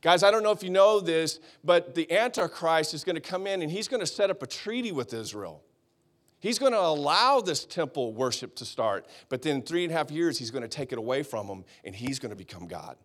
Guys, 0.00 0.22
I 0.22 0.30
don't 0.30 0.42
know 0.42 0.52
if 0.52 0.62
you 0.62 0.70
know 0.70 0.98
this, 0.98 1.40
but 1.62 1.94
the 1.94 2.10
Antichrist 2.10 2.94
is 2.94 3.04
going 3.04 3.16
to 3.16 3.20
come 3.20 3.46
in 3.46 3.60
and 3.60 3.70
he's 3.70 3.86
going 3.86 4.00
to 4.00 4.06
set 4.06 4.30
up 4.30 4.42
a 4.42 4.46
treaty 4.46 4.92
with 4.92 5.12
Israel. 5.12 5.62
He's 6.40 6.58
going 6.58 6.72
to 6.72 6.80
allow 6.80 7.40
this 7.40 7.64
temple 7.64 8.14
worship 8.14 8.56
to 8.56 8.64
start, 8.64 9.06
but 9.28 9.42
then 9.42 9.56
in 9.56 9.62
three 9.62 9.84
and 9.84 9.92
a 9.92 9.96
half 9.96 10.10
years, 10.10 10.38
he's 10.38 10.50
going 10.50 10.62
to 10.62 10.68
take 10.68 10.90
it 10.90 10.98
away 10.98 11.22
from 11.22 11.46
them 11.46 11.64
and 11.84 11.94
he's 11.94 12.18
going 12.18 12.30
to 12.30 12.36
become 12.36 12.66
God. 12.66 12.96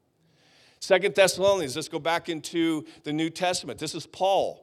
Second 0.79 1.15
Thessalonians, 1.15 1.75
let's 1.75 1.89
go 1.89 1.99
back 1.99 2.29
into 2.29 2.85
the 3.03 3.11
New 3.11 3.29
Testament. 3.29 3.79
This 3.79 3.93
is 3.93 4.05
Paul. 4.05 4.61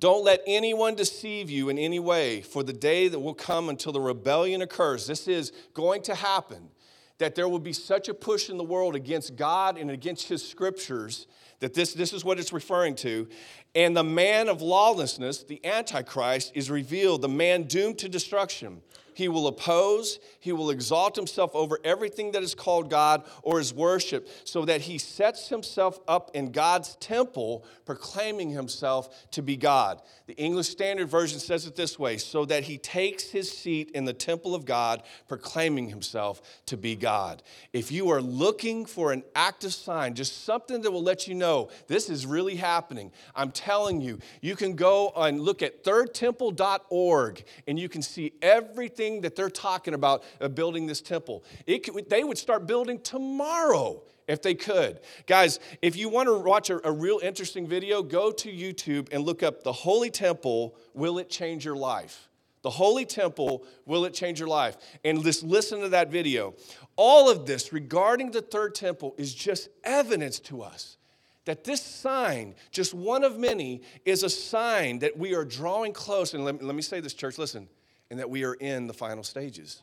Don't 0.00 0.24
let 0.24 0.42
anyone 0.46 0.96
deceive 0.96 1.48
you 1.48 1.68
in 1.68 1.78
any 1.78 2.00
way, 2.00 2.42
for 2.42 2.62
the 2.62 2.72
day 2.72 3.08
that 3.08 3.20
will 3.20 3.34
come 3.34 3.68
until 3.68 3.92
the 3.92 4.00
rebellion 4.00 4.60
occurs. 4.60 5.06
This 5.06 5.28
is 5.28 5.52
going 5.72 6.02
to 6.02 6.14
happen, 6.14 6.70
that 7.18 7.36
there 7.36 7.48
will 7.48 7.60
be 7.60 7.72
such 7.72 8.08
a 8.08 8.14
push 8.14 8.50
in 8.50 8.56
the 8.56 8.64
world 8.64 8.96
against 8.96 9.36
God 9.36 9.78
and 9.78 9.90
against 9.90 10.26
his 10.26 10.46
scriptures 10.46 11.26
that 11.60 11.74
this, 11.74 11.94
this 11.94 12.12
is 12.12 12.24
what 12.24 12.38
it's 12.38 12.52
referring 12.52 12.94
to. 12.96 13.28
And 13.74 13.96
the 13.96 14.04
man 14.04 14.48
of 14.48 14.62
lawlessness, 14.62 15.42
the 15.42 15.64
Antichrist, 15.64 16.52
is 16.54 16.70
revealed, 16.70 17.22
the 17.22 17.28
man 17.28 17.64
doomed 17.64 17.98
to 17.98 18.08
destruction 18.08 18.82
he 19.14 19.28
will 19.28 19.46
oppose, 19.46 20.18
he 20.40 20.52
will 20.52 20.70
exalt 20.70 21.16
himself 21.16 21.54
over 21.54 21.78
everything 21.84 22.32
that 22.32 22.42
is 22.42 22.54
called 22.54 22.90
God 22.90 23.24
or 23.42 23.60
is 23.60 23.72
worship, 23.72 24.28
so 24.44 24.64
that 24.64 24.82
he 24.82 24.98
sets 24.98 25.48
himself 25.48 26.00
up 26.06 26.30
in 26.34 26.52
God's 26.52 26.96
temple, 26.96 27.64
proclaiming 27.84 28.50
himself 28.50 29.30
to 29.30 29.42
be 29.42 29.56
God. 29.56 30.02
The 30.26 30.34
English 30.34 30.68
Standard 30.68 31.08
Version 31.08 31.38
says 31.38 31.66
it 31.66 31.76
this 31.76 31.98
way 31.98 32.18
so 32.18 32.44
that 32.46 32.64
he 32.64 32.78
takes 32.78 33.24
his 33.24 33.50
seat 33.50 33.90
in 33.92 34.04
the 34.04 34.12
temple 34.12 34.54
of 34.54 34.64
God, 34.64 35.02
proclaiming 35.28 35.88
himself 35.88 36.42
to 36.66 36.76
be 36.76 36.96
God. 36.96 37.42
If 37.72 37.92
you 37.92 38.10
are 38.10 38.20
looking 38.20 38.86
for 38.86 39.12
an 39.12 39.22
active 39.34 39.72
sign, 39.72 40.14
just 40.14 40.44
something 40.44 40.82
that 40.82 40.90
will 40.90 41.02
let 41.02 41.28
you 41.28 41.34
know 41.34 41.70
this 41.86 42.10
is 42.10 42.26
really 42.26 42.56
happening. 42.56 43.12
I'm 43.34 43.50
telling 43.50 44.00
you, 44.00 44.18
you 44.40 44.56
can 44.56 44.74
go 44.74 45.12
and 45.16 45.40
look 45.40 45.62
at 45.62 45.84
thirdtemple.org 45.84 47.44
and 47.66 47.78
you 47.78 47.88
can 47.88 48.02
see 48.02 48.32
everything 48.42 49.03
that 49.22 49.36
they're 49.36 49.50
talking 49.50 49.94
about 49.94 50.24
building 50.54 50.86
this 50.86 51.00
temple. 51.00 51.44
Could, 51.66 52.08
they 52.08 52.24
would 52.24 52.38
start 52.38 52.66
building 52.66 53.00
tomorrow 53.00 54.02
if 54.26 54.42
they 54.42 54.54
could. 54.54 55.00
Guys, 55.26 55.60
if 55.82 55.96
you 55.96 56.08
want 56.08 56.28
to 56.28 56.38
watch 56.38 56.70
a, 56.70 56.86
a, 56.86 56.92
real 56.92 57.20
interesting 57.22 57.66
video, 57.66 58.02
go 58.02 58.30
to 58.30 58.50
YouTube 58.50 59.08
and 59.12 59.24
look 59.24 59.42
up 59.42 59.62
the 59.62 59.72
Holy 59.72 60.10
Temple, 60.10 60.76
Will 60.94 61.18
It 61.18 61.28
Change 61.28 61.64
Your 61.64 61.76
Life? 61.76 62.28
The 62.62 62.70
Holy 62.70 63.04
Temple, 63.04 63.64
Will 63.84 64.06
It 64.06 64.14
Change 64.14 64.40
Your 64.40 64.48
Life? 64.48 64.76
And 65.04 65.22
just 65.22 65.42
listen 65.42 65.80
to 65.80 65.90
that 65.90 66.10
video. 66.10 66.54
All 66.96 67.30
of 67.30 67.46
this 67.46 67.72
regarding 67.72 68.30
the 68.30 68.40
third 68.40 68.74
temple 68.74 69.14
is 69.18 69.34
just 69.34 69.68
evidence 69.84 70.40
to 70.40 70.62
us 70.62 70.96
that 71.44 71.64
this 71.64 71.82
sign, 71.82 72.54
just 72.70 72.94
one 72.94 73.22
of 73.22 73.38
many, 73.38 73.82
is 74.06 74.22
a 74.22 74.30
sign 74.30 75.00
that 75.00 75.16
we 75.18 75.34
are 75.34 75.44
drawing 75.44 75.92
close. 75.92 76.32
And 76.32 76.44
let, 76.44 76.62
let 76.62 76.74
me 76.74 76.82
say 76.82 77.00
this, 77.00 77.12
church, 77.12 77.36
listen, 77.36 77.68
and 78.10 78.18
that 78.18 78.30
we 78.30 78.44
are 78.44 78.54
in 78.54 78.86
the 78.86 78.94
final 78.94 79.24
stages. 79.24 79.82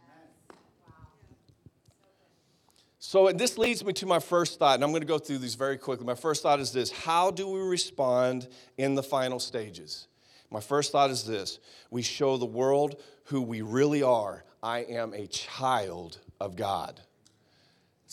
So, 3.04 3.32
this 3.32 3.58
leads 3.58 3.84
me 3.84 3.94
to 3.94 4.06
my 4.06 4.20
first 4.20 4.60
thought, 4.60 4.76
and 4.76 4.84
I'm 4.84 4.92
going 4.92 5.02
to 5.02 5.08
go 5.08 5.18
through 5.18 5.40
these 5.40 5.56
very 5.56 5.78
quickly. 5.78 6.06
My 6.06 6.14
first 6.14 6.44
thought 6.44 6.60
is 6.60 6.72
this 6.72 6.92
How 6.92 7.32
do 7.32 7.50
we 7.50 7.60
respond 7.60 8.48
in 8.78 8.94
the 8.96 9.04
final 9.04 9.40
stages? 9.40 10.08
My 10.52 10.60
first 10.60 10.92
thought 10.92 11.10
is 11.10 11.24
this 11.24 11.60
we 11.90 12.04
show 12.04 12.38
the 12.38 12.46
world 12.46 13.02
who 13.26 13.42
we 13.42 13.62
really 13.62 14.04
are. 14.04 14.44
I 14.62 14.80
am 14.80 15.14
a 15.14 15.26
child 15.28 16.20
of 16.40 16.56
God. 16.56 17.02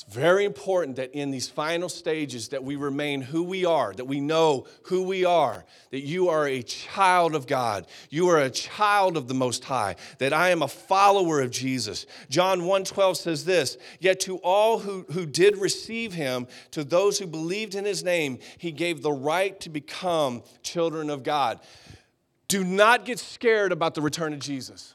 It's 0.01 0.15
very 0.15 0.45
important 0.45 0.95
that 0.95 1.13
in 1.13 1.33
these 1.33 1.49
final 1.49 1.89
stages 1.89 2.51
that 2.51 2.63
we 2.63 2.77
remain 2.77 3.21
who 3.21 3.43
we 3.43 3.65
are, 3.65 3.93
that 3.95 4.05
we 4.05 4.21
know 4.21 4.69
who 4.85 5.03
we 5.03 5.25
are, 5.25 5.65
that 5.91 6.03
you 6.03 6.29
are 6.29 6.47
a 6.47 6.63
child 6.63 7.35
of 7.35 7.49
God, 7.49 7.85
you 8.09 8.29
are 8.29 8.39
a 8.39 8.49
child 8.49 9.17
of 9.17 9.27
the 9.27 9.35
Most 9.35 9.65
High, 9.65 9.97
that 10.19 10.33
I 10.33 10.51
am 10.51 10.63
a 10.63 10.69
follower 10.69 11.41
of 11.41 11.51
Jesus. 11.51 12.07
John 12.31 12.61
1:12 12.61 13.17
says 13.17 13.45
this, 13.45 13.77
yet 13.99 14.21
to 14.21 14.37
all 14.37 14.79
who, 14.79 15.05
who 15.11 15.27
did 15.27 15.57
receive 15.57 16.13
him, 16.13 16.47
to 16.71 16.85
those 16.85 17.19
who 17.19 17.27
believed 17.27 17.75
in 17.75 17.85
his 17.85 18.05
name, 18.05 18.39
he 18.57 18.71
gave 18.71 19.03
the 19.03 19.11
right 19.11 19.59
to 19.59 19.69
become 19.69 20.45
children 20.63 21.11
of 21.11 21.25
God. 21.25 21.59
Do 22.47 22.63
not 22.63 23.05
get 23.05 23.19
scared 23.19 23.73
about 23.73 23.97
the 23.97 24.01
return 24.01 24.33
of 24.33 24.39
Jesus. 24.39 24.95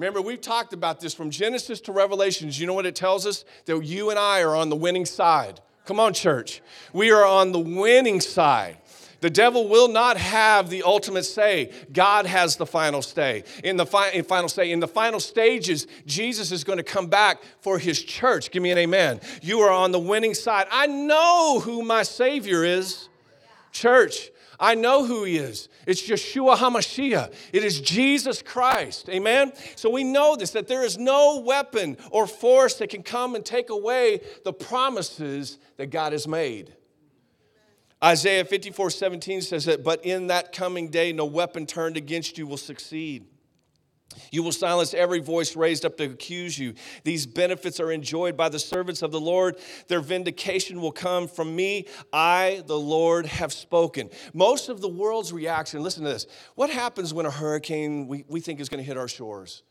Remember, 0.00 0.22
we've 0.22 0.40
talked 0.40 0.72
about 0.72 0.98
this 0.98 1.12
from 1.12 1.28
Genesis 1.28 1.78
to 1.82 1.92
Revelations. 1.92 2.58
You 2.58 2.66
know 2.66 2.72
what 2.72 2.86
it 2.86 2.94
tells 2.94 3.26
us? 3.26 3.44
That 3.66 3.84
you 3.84 4.08
and 4.08 4.18
I 4.18 4.40
are 4.40 4.56
on 4.56 4.70
the 4.70 4.74
winning 4.74 5.04
side. 5.04 5.60
Come 5.84 6.00
on, 6.00 6.14
church. 6.14 6.62
We 6.94 7.10
are 7.10 7.26
on 7.26 7.52
the 7.52 7.58
winning 7.58 8.22
side. 8.22 8.78
The 9.20 9.28
devil 9.28 9.68
will 9.68 9.88
not 9.88 10.16
have 10.16 10.70
the 10.70 10.84
ultimate 10.84 11.24
say. 11.24 11.70
God 11.92 12.24
has 12.24 12.56
the 12.56 12.64
final 12.64 13.02
say. 13.02 13.44
In 13.62 13.76
the 13.76 13.84
fi- 13.84 14.08
in 14.12 14.24
final 14.24 14.48
say, 14.48 14.72
in 14.72 14.80
the 14.80 14.88
final 14.88 15.20
stages, 15.20 15.86
Jesus 16.06 16.50
is 16.50 16.64
going 16.64 16.78
to 16.78 16.82
come 16.82 17.08
back 17.08 17.42
for 17.60 17.78
his 17.78 18.02
church. 18.02 18.50
Give 18.50 18.62
me 18.62 18.70
an 18.70 18.78
amen. 18.78 19.20
You 19.42 19.60
are 19.60 19.70
on 19.70 19.92
the 19.92 19.98
winning 19.98 20.32
side. 20.32 20.66
I 20.70 20.86
know 20.86 21.60
who 21.62 21.82
my 21.82 22.04
Savior 22.04 22.64
is. 22.64 23.10
Church, 23.70 24.30
I 24.60 24.74
know 24.74 25.06
who 25.06 25.24
he 25.24 25.38
is. 25.38 25.70
It's 25.86 26.06
Yeshua 26.06 26.56
HaMashiach. 26.56 27.32
It 27.50 27.64
is 27.64 27.80
Jesus 27.80 28.42
Christ. 28.42 29.08
Amen? 29.08 29.52
So 29.74 29.88
we 29.88 30.04
know 30.04 30.36
this 30.36 30.50
that 30.50 30.68
there 30.68 30.84
is 30.84 30.98
no 30.98 31.40
weapon 31.40 31.96
or 32.10 32.26
force 32.26 32.74
that 32.74 32.90
can 32.90 33.02
come 33.02 33.34
and 33.34 33.44
take 33.44 33.70
away 33.70 34.20
the 34.44 34.52
promises 34.52 35.58
that 35.78 35.86
God 35.86 36.12
has 36.12 36.28
made. 36.28 36.74
Isaiah 38.04 38.44
54 38.44 38.90
17 38.90 39.40
says 39.42 39.64
that, 39.64 39.82
but 39.82 40.04
in 40.04 40.26
that 40.26 40.52
coming 40.52 40.88
day, 40.88 41.12
no 41.12 41.24
weapon 41.24 41.64
turned 41.66 41.96
against 41.96 42.36
you 42.36 42.46
will 42.46 42.56
succeed. 42.58 43.26
You 44.30 44.42
will 44.42 44.52
silence 44.52 44.94
every 44.94 45.20
voice 45.20 45.56
raised 45.56 45.84
up 45.84 45.96
to 45.98 46.04
accuse 46.04 46.58
you. 46.58 46.74
These 47.04 47.26
benefits 47.26 47.80
are 47.80 47.92
enjoyed 47.92 48.36
by 48.36 48.48
the 48.48 48.58
servants 48.58 49.02
of 49.02 49.12
the 49.12 49.20
Lord. 49.20 49.56
Their 49.88 50.00
vindication 50.00 50.80
will 50.80 50.92
come 50.92 51.28
from 51.28 51.54
me. 51.54 51.86
I, 52.12 52.62
the 52.66 52.78
Lord, 52.78 53.26
have 53.26 53.52
spoken. 53.52 54.10
Most 54.34 54.68
of 54.68 54.80
the 54.80 54.88
world's 54.88 55.32
reaction, 55.32 55.82
listen 55.82 56.04
to 56.04 56.10
this. 56.10 56.26
What 56.54 56.70
happens 56.70 57.14
when 57.14 57.26
a 57.26 57.30
hurricane 57.30 58.08
we, 58.08 58.24
we 58.28 58.40
think 58.40 58.60
is 58.60 58.68
going 58.68 58.82
to 58.82 58.86
hit 58.86 58.96
our 58.96 59.08
shores? 59.08 59.62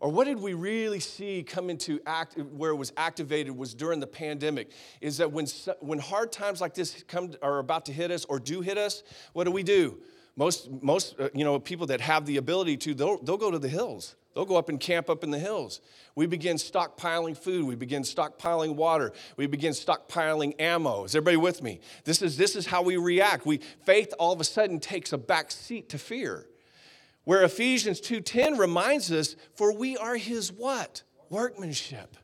Or 0.00 0.10
what 0.10 0.24
did 0.26 0.38
we 0.38 0.52
really 0.52 1.00
see 1.00 1.42
come 1.42 1.70
into 1.70 1.98
act 2.04 2.36
where 2.36 2.72
it 2.72 2.76
was 2.76 2.92
activated 2.96 3.56
was 3.56 3.74
during 3.74 4.00
the 4.00 4.06
pandemic? 4.06 4.70
Is 5.00 5.16
that 5.18 5.32
when, 5.32 5.46
when 5.80 5.98
hard 5.98 6.30
times 6.30 6.60
like 6.60 6.74
this 6.74 7.02
come 7.08 7.32
are 7.40 7.58
about 7.58 7.86
to 7.86 7.92
hit 7.92 8.10
us 8.10 8.26
or 8.26 8.38
do 8.38 8.60
hit 8.60 8.76
us, 8.76 9.02
what 9.32 9.44
do 9.44 9.50
we 9.50 9.62
do? 9.62 9.98
Most, 10.36 10.70
most 10.82 11.18
uh, 11.20 11.28
you 11.34 11.44
know, 11.44 11.58
people 11.58 11.86
that 11.86 12.00
have 12.00 12.26
the 12.26 12.38
ability 12.38 12.76
to, 12.78 12.94
they'll, 12.94 13.18
they'll 13.18 13.36
go 13.36 13.50
to 13.50 13.58
the 13.58 13.68
hills. 13.68 14.16
They'll 14.34 14.44
go 14.44 14.56
up 14.56 14.68
and 14.68 14.80
camp 14.80 15.08
up 15.08 15.22
in 15.22 15.30
the 15.30 15.38
hills. 15.38 15.80
We 16.16 16.26
begin 16.26 16.56
stockpiling 16.56 17.36
food. 17.36 17.66
We 17.66 17.76
begin 17.76 18.02
stockpiling 18.02 18.74
water. 18.74 19.12
We 19.36 19.46
begin 19.46 19.72
stockpiling 19.72 20.60
ammo. 20.60 21.04
Is 21.04 21.14
everybody 21.14 21.36
with 21.36 21.62
me? 21.62 21.80
This 22.02 22.20
is, 22.20 22.36
this 22.36 22.56
is 22.56 22.66
how 22.66 22.82
we 22.82 22.96
react. 22.96 23.46
We, 23.46 23.58
faith 23.84 24.12
all 24.18 24.32
of 24.32 24.40
a 24.40 24.44
sudden 24.44 24.80
takes 24.80 25.12
a 25.12 25.18
back 25.18 25.52
seat 25.52 25.88
to 25.90 25.98
fear. 25.98 26.46
Where 27.22 27.44
Ephesians 27.44 28.00
2.10 28.00 28.58
reminds 28.58 29.12
us, 29.12 29.36
for 29.54 29.72
we 29.72 29.96
are 29.96 30.16
his 30.16 30.52
what? 30.52 31.02
Workmanship 31.30 32.16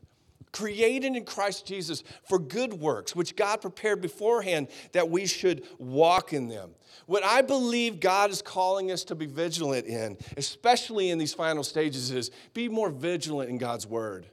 created 0.51 1.15
in 1.15 1.25
Christ 1.25 1.65
Jesus 1.65 2.03
for 2.27 2.39
good 2.39 2.73
works, 2.73 3.15
which 3.15 3.35
God 3.35 3.61
prepared 3.61 4.01
beforehand 4.01 4.67
that 4.91 5.09
we 5.09 5.25
should 5.25 5.63
walk 5.77 6.33
in 6.33 6.47
them. 6.47 6.71
What 7.05 7.23
I 7.23 7.41
believe 7.41 7.99
God 7.99 8.31
is 8.31 8.41
calling 8.41 8.91
us 8.91 9.03
to 9.05 9.15
be 9.15 9.25
vigilant 9.25 9.87
in, 9.87 10.17
especially 10.37 11.09
in 11.09 11.17
these 11.17 11.33
final 11.33 11.63
stages, 11.63 12.11
is 12.11 12.31
be 12.53 12.69
more 12.69 12.89
vigilant 12.89 13.49
in 13.49 13.57
God's 13.57 13.87
word. 13.87 14.27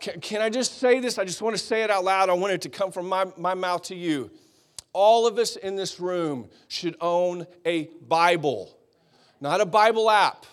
Can, 0.00 0.20
can 0.20 0.40
I 0.42 0.50
just 0.50 0.78
say 0.78 1.00
this? 1.00 1.18
I 1.18 1.24
just 1.24 1.40
want 1.40 1.56
to 1.56 1.62
say 1.62 1.82
it 1.82 1.90
out 1.90 2.04
loud. 2.04 2.28
I 2.28 2.34
want 2.34 2.52
it 2.52 2.62
to 2.62 2.68
come 2.68 2.92
from 2.92 3.08
my, 3.08 3.26
my 3.36 3.54
mouth 3.54 3.82
to 3.84 3.94
you. 3.94 4.30
All 4.92 5.26
of 5.26 5.38
us 5.38 5.56
in 5.56 5.76
this 5.76 6.00
room 6.00 6.48
should 6.68 6.96
own 7.00 7.46
a 7.64 7.90
Bible, 8.06 8.76
not 9.40 9.60
a 9.60 9.66
Bible 9.66 10.10
app 10.10 10.46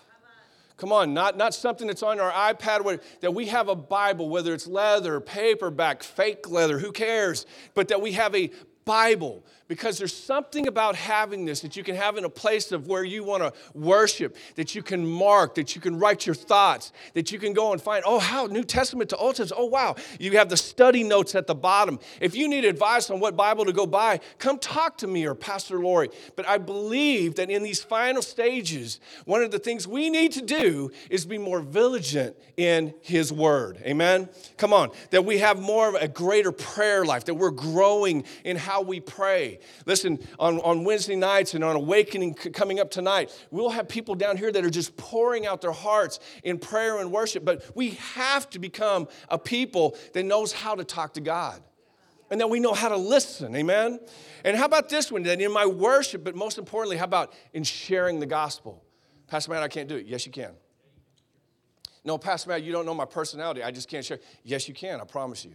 Come 0.77 0.91
on, 0.91 1.13
not, 1.13 1.37
not 1.37 1.53
something 1.53 1.87
that's 1.87 2.03
on 2.03 2.19
our 2.19 2.31
iPad, 2.31 3.01
that 3.21 3.33
we 3.33 3.45
have 3.47 3.69
a 3.69 3.75
Bible, 3.75 4.29
whether 4.29 4.53
it's 4.53 4.67
leather, 4.67 5.19
paperback, 5.19 6.01
fake 6.03 6.49
leather, 6.49 6.79
who 6.79 6.91
cares? 6.91 7.45
But 7.73 7.89
that 7.89 8.01
we 8.01 8.13
have 8.13 8.35
a 8.35 8.49
Bible 8.85 9.43
because 9.67 9.97
there's 9.97 10.15
something 10.15 10.67
about 10.67 10.95
having 10.95 11.45
this 11.45 11.61
that 11.61 11.75
you 11.75 11.83
can 11.83 11.95
have 11.95 12.17
in 12.17 12.25
a 12.25 12.29
place 12.29 12.71
of 12.71 12.87
where 12.87 13.03
you 13.03 13.23
want 13.23 13.41
to 13.41 13.53
worship, 13.73 14.35
that 14.55 14.75
you 14.75 14.83
can 14.83 15.05
mark, 15.05 15.55
that 15.55 15.75
you 15.75 15.81
can 15.81 15.97
write 15.97 16.25
your 16.25 16.35
thoughts, 16.35 16.91
that 17.13 17.31
you 17.31 17.39
can 17.39 17.53
go 17.53 17.71
and 17.71 17.81
find, 17.81 18.03
oh, 18.05 18.19
how 18.19 18.45
New 18.45 18.63
Testament 18.63 19.09
to 19.11 19.17
Old 19.17 19.35
Testament. 19.35 19.63
Oh, 19.63 19.65
wow. 19.65 19.95
You 20.19 20.37
have 20.37 20.49
the 20.49 20.57
study 20.57 21.03
notes 21.03 21.33
at 21.33 21.47
the 21.47 21.55
bottom. 21.55 21.99
If 22.19 22.35
you 22.35 22.47
need 22.47 22.65
advice 22.65 23.09
on 23.09 23.19
what 23.19 23.35
Bible 23.35 23.65
to 23.65 23.73
go 23.73 23.87
buy, 23.87 24.19
come 24.37 24.59
talk 24.59 24.97
to 24.99 25.07
me 25.07 25.25
or 25.25 25.33
Pastor 25.33 25.79
Lori. 25.79 26.09
But 26.35 26.47
I 26.47 26.57
believe 26.57 27.35
that 27.35 27.49
in 27.49 27.63
these 27.63 27.81
final 27.81 28.21
stages, 28.21 28.99
one 29.25 29.41
of 29.41 29.51
the 29.51 29.59
things 29.59 29.87
we 29.87 30.09
need 30.09 30.33
to 30.33 30.41
do 30.41 30.91
is 31.09 31.25
be 31.25 31.37
more 31.37 31.61
vigilant 31.61 32.35
in 32.57 32.93
His 33.01 33.31
Word. 33.31 33.77
Amen? 33.83 34.29
Come 34.57 34.73
on. 34.73 34.91
That 35.11 35.25
we 35.25 35.39
have 35.39 35.59
more 35.59 35.89
of 35.89 35.95
a 35.95 36.07
greater 36.07 36.51
prayer 36.51 37.05
life, 37.05 37.25
that 37.25 37.35
we're 37.35 37.51
growing 37.51 38.23
in 38.43 38.57
how 38.57 38.72
we 38.81 38.99
pray 38.99 39.59
Listen, 39.85 40.19
on, 40.39 40.59
on 40.61 40.83
Wednesday 40.83 41.15
nights 41.15 41.53
and 41.53 41.63
on 41.63 41.75
Awakening 41.75 42.33
coming 42.33 42.79
up 42.79 42.89
tonight, 42.89 43.31
we'll 43.51 43.69
have 43.69 43.87
people 43.87 44.15
down 44.15 44.37
here 44.37 44.51
that 44.51 44.63
are 44.63 44.69
just 44.69 44.95
pouring 44.97 45.45
out 45.45 45.61
their 45.61 45.71
hearts 45.71 46.19
in 46.43 46.57
prayer 46.57 46.99
and 46.99 47.11
worship. 47.11 47.43
But 47.43 47.75
we 47.75 47.91
have 47.91 48.49
to 48.51 48.59
become 48.59 49.07
a 49.29 49.37
people 49.37 49.97
that 50.13 50.23
knows 50.23 50.51
how 50.51 50.75
to 50.75 50.83
talk 50.83 51.13
to 51.15 51.21
God 51.21 51.61
and 52.29 52.39
that 52.39 52.49
we 52.49 52.59
know 52.59 52.73
how 52.73 52.89
to 52.89 52.97
listen. 52.97 53.55
Amen? 53.55 53.99
And 54.43 54.57
how 54.57 54.65
about 54.65 54.89
this 54.89 55.11
one? 55.11 55.23
That 55.23 55.41
in 55.41 55.51
my 55.51 55.65
worship, 55.65 56.23
but 56.23 56.35
most 56.35 56.57
importantly, 56.57 56.97
how 56.97 57.05
about 57.05 57.33
in 57.53 57.63
sharing 57.63 58.19
the 58.19 58.25
gospel? 58.25 58.83
Pastor 59.27 59.51
Matt, 59.51 59.63
I 59.63 59.67
can't 59.67 59.89
do 59.89 59.95
it. 59.95 60.05
Yes, 60.05 60.25
you 60.25 60.31
can. 60.31 60.51
No, 62.05 62.17
Pastor 62.17 62.49
Matt, 62.49 62.63
you 62.63 62.71
don't 62.71 62.85
know 62.85 62.93
my 62.93 63.05
personality. 63.05 63.63
I 63.63 63.71
just 63.71 63.87
can't 63.87 64.03
share. 64.03 64.19
Yes, 64.43 64.67
you 64.67 64.73
can. 64.73 64.99
I 64.99 65.05
promise 65.05 65.45
you. 65.45 65.53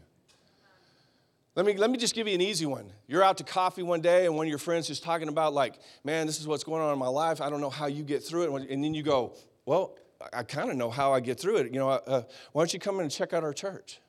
Let 1.54 1.66
me, 1.66 1.76
let 1.76 1.90
me 1.90 1.98
just 1.98 2.14
give 2.14 2.28
you 2.28 2.34
an 2.34 2.40
easy 2.40 2.66
one. 2.66 2.92
You're 3.08 3.24
out 3.24 3.38
to 3.38 3.44
coffee 3.44 3.82
one 3.82 4.00
day, 4.00 4.26
and 4.26 4.36
one 4.36 4.46
of 4.46 4.50
your 4.50 4.58
friends 4.58 4.90
is 4.90 5.00
talking 5.00 5.28
about, 5.28 5.54
like, 5.54 5.74
man, 6.04 6.26
this 6.26 6.40
is 6.40 6.46
what's 6.46 6.62
going 6.62 6.82
on 6.82 6.92
in 6.92 6.98
my 6.98 7.08
life. 7.08 7.40
I 7.40 7.50
don't 7.50 7.60
know 7.60 7.70
how 7.70 7.86
you 7.86 8.04
get 8.04 8.22
through 8.22 8.54
it. 8.54 8.70
And 8.70 8.84
then 8.84 8.94
you 8.94 9.02
go, 9.02 9.34
well, 9.66 9.96
I 10.32 10.44
kind 10.44 10.70
of 10.70 10.76
know 10.76 10.90
how 10.90 11.12
I 11.12 11.20
get 11.20 11.40
through 11.40 11.56
it. 11.56 11.72
You 11.72 11.78
know, 11.78 11.90
uh, 11.90 12.22
why 12.52 12.62
don't 12.62 12.72
you 12.72 12.78
come 12.78 12.96
in 12.96 13.02
and 13.02 13.10
check 13.10 13.32
out 13.32 13.42
our 13.42 13.52
church? 13.52 14.00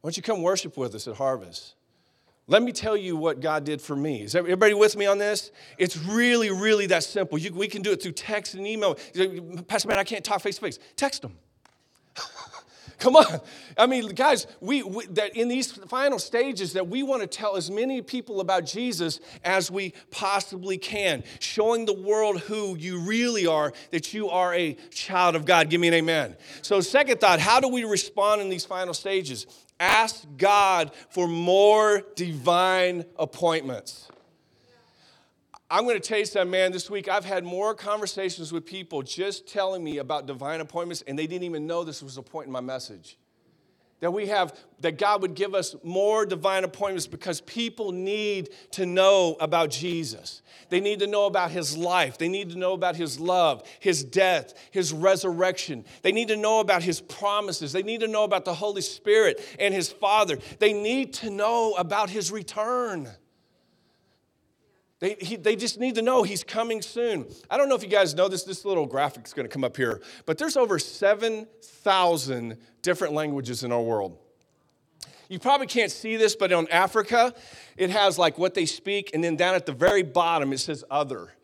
Why 0.00 0.08
don't 0.08 0.16
you 0.16 0.22
come 0.22 0.42
worship 0.42 0.76
with 0.76 0.94
us 0.94 1.06
at 1.06 1.16
Harvest? 1.16 1.74
Let 2.46 2.62
me 2.62 2.72
tell 2.72 2.96
you 2.96 3.14
what 3.14 3.40
God 3.40 3.64
did 3.64 3.82
for 3.82 3.94
me. 3.94 4.22
Is 4.22 4.34
everybody 4.34 4.72
with 4.72 4.96
me 4.96 5.04
on 5.04 5.18
this? 5.18 5.50
It's 5.76 5.98
really, 5.98 6.50
really 6.50 6.86
that 6.86 7.04
simple. 7.04 7.36
You, 7.36 7.52
we 7.52 7.68
can 7.68 7.82
do 7.82 7.92
it 7.92 8.02
through 8.02 8.12
text 8.12 8.54
and 8.54 8.66
email. 8.66 8.94
Pastor 9.66 9.88
man, 9.88 9.98
I 9.98 10.04
can't 10.04 10.24
talk 10.24 10.40
face 10.40 10.54
to 10.54 10.62
face. 10.62 10.78
Text 10.96 11.20
them. 11.20 11.36
Come 12.98 13.14
on. 13.14 13.40
I 13.76 13.86
mean, 13.86 14.08
guys, 14.08 14.46
we, 14.60 14.82
we, 14.82 15.06
that 15.06 15.36
in 15.36 15.48
these 15.48 15.70
final 15.70 16.18
stages 16.18 16.72
that 16.72 16.88
we 16.88 17.04
want 17.04 17.22
to 17.22 17.28
tell 17.28 17.56
as 17.56 17.70
many 17.70 18.02
people 18.02 18.40
about 18.40 18.64
Jesus 18.64 19.20
as 19.44 19.70
we 19.70 19.94
possibly 20.10 20.78
can, 20.78 21.22
showing 21.38 21.84
the 21.84 21.94
world 21.94 22.40
who 22.40 22.76
you 22.76 22.98
really 22.98 23.46
are, 23.46 23.72
that 23.92 24.12
you 24.12 24.28
are 24.30 24.52
a 24.52 24.74
child 24.90 25.36
of 25.36 25.44
God. 25.44 25.70
Give 25.70 25.80
me 25.80 25.88
an 25.88 25.94
amen. 25.94 26.36
So, 26.62 26.80
second 26.80 27.20
thought, 27.20 27.38
how 27.38 27.60
do 27.60 27.68
we 27.68 27.84
respond 27.84 28.40
in 28.40 28.48
these 28.48 28.64
final 28.64 28.94
stages? 28.94 29.46
Ask 29.78 30.26
God 30.36 30.90
for 31.08 31.28
more 31.28 32.02
divine 32.16 33.04
appointments. 33.16 34.08
I'm 35.70 35.84
going 35.84 36.00
to 36.00 36.08
tell 36.08 36.18
you 36.18 36.24
something, 36.24 36.50
man. 36.50 36.72
This 36.72 36.88
week 36.88 37.08
I've 37.08 37.26
had 37.26 37.44
more 37.44 37.74
conversations 37.74 38.52
with 38.52 38.64
people 38.64 39.02
just 39.02 39.46
telling 39.46 39.84
me 39.84 39.98
about 39.98 40.26
divine 40.26 40.62
appointments, 40.62 41.02
and 41.06 41.18
they 41.18 41.26
didn't 41.26 41.44
even 41.44 41.66
know 41.66 41.84
this 41.84 42.02
was 42.02 42.16
a 42.16 42.22
point 42.22 42.46
in 42.46 42.52
my 42.52 42.60
message. 42.60 43.18
That 44.00 44.12
we 44.12 44.28
have, 44.28 44.56
that 44.80 44.96
God 44.96 45.20
would 45.20 45.34
give 45.34 45.54
us 45.54 45.76
more 45.82 46.24
divine 46.24 46.64
appointments 46.64 47.06
because 47.06 47.42
people 47.42 47.92
need 47.92 48.48
to 48.70 48.86
know 48.86 49.36
about 49.40 49.70
Jesus. 49.70 50.40
They 50.70 50.80
need 50.80 51.00
to 51.00 51.06
know 51.06 51.26
about 51.26 51.50
his 51.50 51.76
life. 51.76 52.16
They 52.16 52.28
need 52.28 52.50
to 52.50 52.56
know 52.56 52.72
about 52.72 52.96
his 52.96 53.20
love, 53.20 53.62
his 53.80 54.04
death, 54.04 54.54
his 54.70 54.92
resurrection. 54.92 55.84
They 56.00 56.12
need 56.12 56.28
to 56.28 56.36
know 56.36 56.60
about 56.60 56.82
his 56.82 57.00
promises. 57.02 57.72
They 57.72 57.82
need 57.82 58.00
to 58.00 58.08
know 58.08 58.24
about 58.24 58.46
the 58.46 58.54
Holy 58.54 58.82
Spirit 58.82 59.44
and 59.58 59.74
his 59.74 59.90
Father. 59.90 60.38
They 60.60 60.72
need 60.72 61.12
to 61.14 61.28
know 61.28 61.74
about 61.74 62.08
his 62.08 62.30
return. 62.30 63.10
They, 65.00 65.16
he, 65.20 65.36
they 65.36 65.54
just 65.54 65.78
need 65.78 65.94
to 65.94 66.02
know 66.02 66.24
he's 66.24 66.42
coming 66.42 66.82
soon. 66.82 67.26
I 67.48 67.56
don't 67.56 67.68
know 67.68 67.76
if 67.76 67.82
you 67.82 67.88
guys 67.88 68.14
know 68.14 68.28
this, 68.28 68.42
this 68.42 68.64
little 68.64 68.86
graphic 68.86 69.26
is 69.26 69.32
going 69.32 69.46
to 69.46 69.52
come 69.52 69.62
up 69.62 69.76
here, 69.76 70.00
but 70.26 70.38
there's 70.38 70.56
over 70.56 70.78
7,000 70.78 72.56
different 72.82 73.14
languages 73.14 73.62
in 73.62 73.70
our 73.70 73.80
world. 73.80 74.18
You 75.28 75.38
probably 75.38 75.66
can't 75.66 75.92
see 75.92 76.16
this, 76.16 76.34
but 76.34 76.52
on 76.52 76.66
Africa, 76.68 77.34
it 77.76 77.90
has 77.90 78.18
like 78.18 78.38
what 78.38 78.54
they 78.54 78.66
speak, 78.66 79.10
and 79.14 79.22
then 79.22 79.36
down 79.36 79.54
at 79.54 79.66
the 79.66 79.72
very 79.72 80.02
bottom, 80.02 80.52
it 80.52 80.58
says 80.58 80.84
other. 80.90 81.34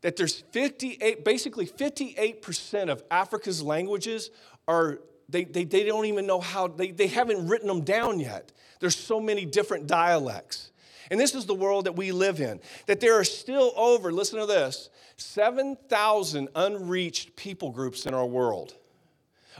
That 0.00 0.16
there's 0.16 0.40
58, 0.40 1.24
basically 1.24 1.66
58% 1.66 2.88
of 2.88 3.02
Africa's 3.10 3.62
languages 3.62 4.30
are, 4.66 4.98
they, 5.28 5.44
they, 5.44 5.64
they 5.64 5.84
don't 5.84 6.06
even 6.06 6.26
know 6.26 6.40
how, 6.40 6.68
they, 6.68 6.90
they 6.90 7.06
haven't 7.06 7.46
written 7.46 7.68
them 7.68 7.82
down 7.82 8.18
yet. 8.18 8.50
There's 8.80 8.96
so 8.96 9.20
many 9.20 9.44
different 9.44 9.86
dialects. 9.86 10.72
And 11.10 11.20
this 11.20 11.34
is 11.34 11.46
the 11.46 11.54
world 11.54 11.86
that 11.86 11.96
we 11.96 12.12
live 12.12 12.40
in. 12.40 12.60
That 12.86 13.00
there 13.00 13.18
are 13.18 13.24
still 13.24 13.72
over, 13.76 14.12
listen 14.12 14.38
to 14.38 14.46
this, 14.46 14.88
7,000 15.16 16.48
unreached 16.54 17.36
people 17.36 17.70
groups 17.70 18.06
in 18.06 18.14
our 18.14 18.26
world. 18.26 18.74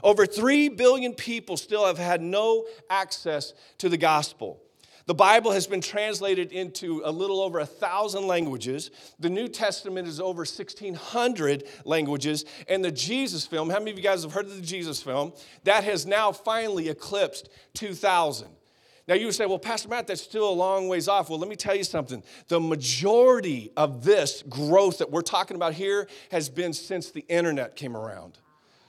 Over 0.03 0.25
3 0.25 0.69
billion 0.69 1.13
people 1.13 1.57
still 1.57 1.85
have 1.85 1.97
had 1.97 2.21
no 2.21 2.65
access 2.89 3.53
to 3.77 3.89
the 3.89 3.97
gospel. 3.97 4.61
The 5.07 5.13
Bible 5.13 5.51
has 5.51 5.67
been 5.67 5.81
translated 5.81 6.51
into 6.51 7.03
a 7.05 7.11
little 7.11 7.39
over 7.39 7.59
a 7.59 7.65
thousand 7.65 8.25
languages. 8.25 8.89
The 9.19 9.29
New 9.29 9.47
Testament 9.47 10.07
is 10.07 10.19
over 10.19 10.39
1,600 10.39 11.63
languages. 11.85 12.45
And 12.67 12.83
the 12.83 12.91
Jesus 12.91 13.45
film, 13.45 13.69
how 13.69 13.77
many 13.77 13.91
of 13.91 13.97
you 13.97 14.03
guys 14.03 14.23
have 14.23 14.33
heard 14.33 14.47
of 14.47 14.55
the 14.55 14.61
Jesus 14.61 15.03
film? 15.03 15.33
That 15.63 15.83
has 15.83 16.07
now 16.07 16.31
finally 16.31 16.89
eclipsed 16.89 17.49
2,000. 17.75 18.47
Now 19.07 19.13
you 19.13 19.27
would 19.27 19.35
say, 19.35 19.45
well, 19.45 19.59
Pastor 19.59 19.87
Matt, 19.87 20.07
that's 20.07 20.21
still 20.21 20.49
a 20.49 20.53
long 20.53 20.87
ways 20.87 21.07
off. 21.07 21.29
Well, 21.29 21.37
let 21.37 21.49
me 21.49 21.55
tell 21.55 21.75
you 21.75 21.83
something. 21.83 22.23
The 22.47 22.59
majority 22.59 23.71
of 23.77 24.03
this 24.03 24.43
growth 24.49 24.97
that 24.97 25.11
we're 25.11 25.21
talking 25.21 25.55
about 25.55 25.73
here 25.73 26.07
has 26.31 26.49
been 26.49 26.73
since 26.73 27.11
the 27.11 27.23
internet 27.27 27.75
came 27.75 27.95
around. 27.95 28.39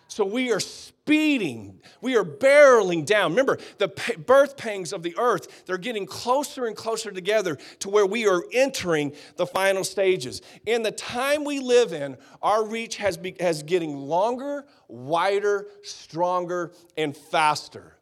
So 0.08 0.24
we 0.24 0.52
are 0.52 0.60
speeding, 0.60 1.80
we 2.00 2.16
are 2.16 2.24
barreling 2.24 3.04
down. 3.04 3.32
Remember, 3.32 3.58
the 3.78 3.88
birth 4.24 4.56
pangs 4.56 4.92
of 4.92 5.02
the 5.02 5.18
earth, 5.18 5.64
they're 5.66 5.78
getting 5.78 6.06
closer 6.06 6.66
and 6.66 6.76
closer 6.76 7.10
together 7.10 7.58
to 7.80 7.90
where 7.90 8.06
we 8.06 8.28
are 8.28 8.44
entering 8.52 9.12
the 9.36 9.46
final 9.46 9.82
stages. 9.82 10.42
In 10.64 10.84
the 10.84 10.92
time 10.92 11.44
we 11.44 11.58
live 11.58 11.92
in, 11.92 12.16
our 12.40 12.64
reach 12.64 12.96
has, 12.96 13.16
be, 13.16 13.34
has 13.40 13.64
getting 13.64 13.96
longer, 13.96 14.64
wider, 14.88 15.66
stronger, 15.82 16.72
and 16.96 17.14
faster. 17.16 17.95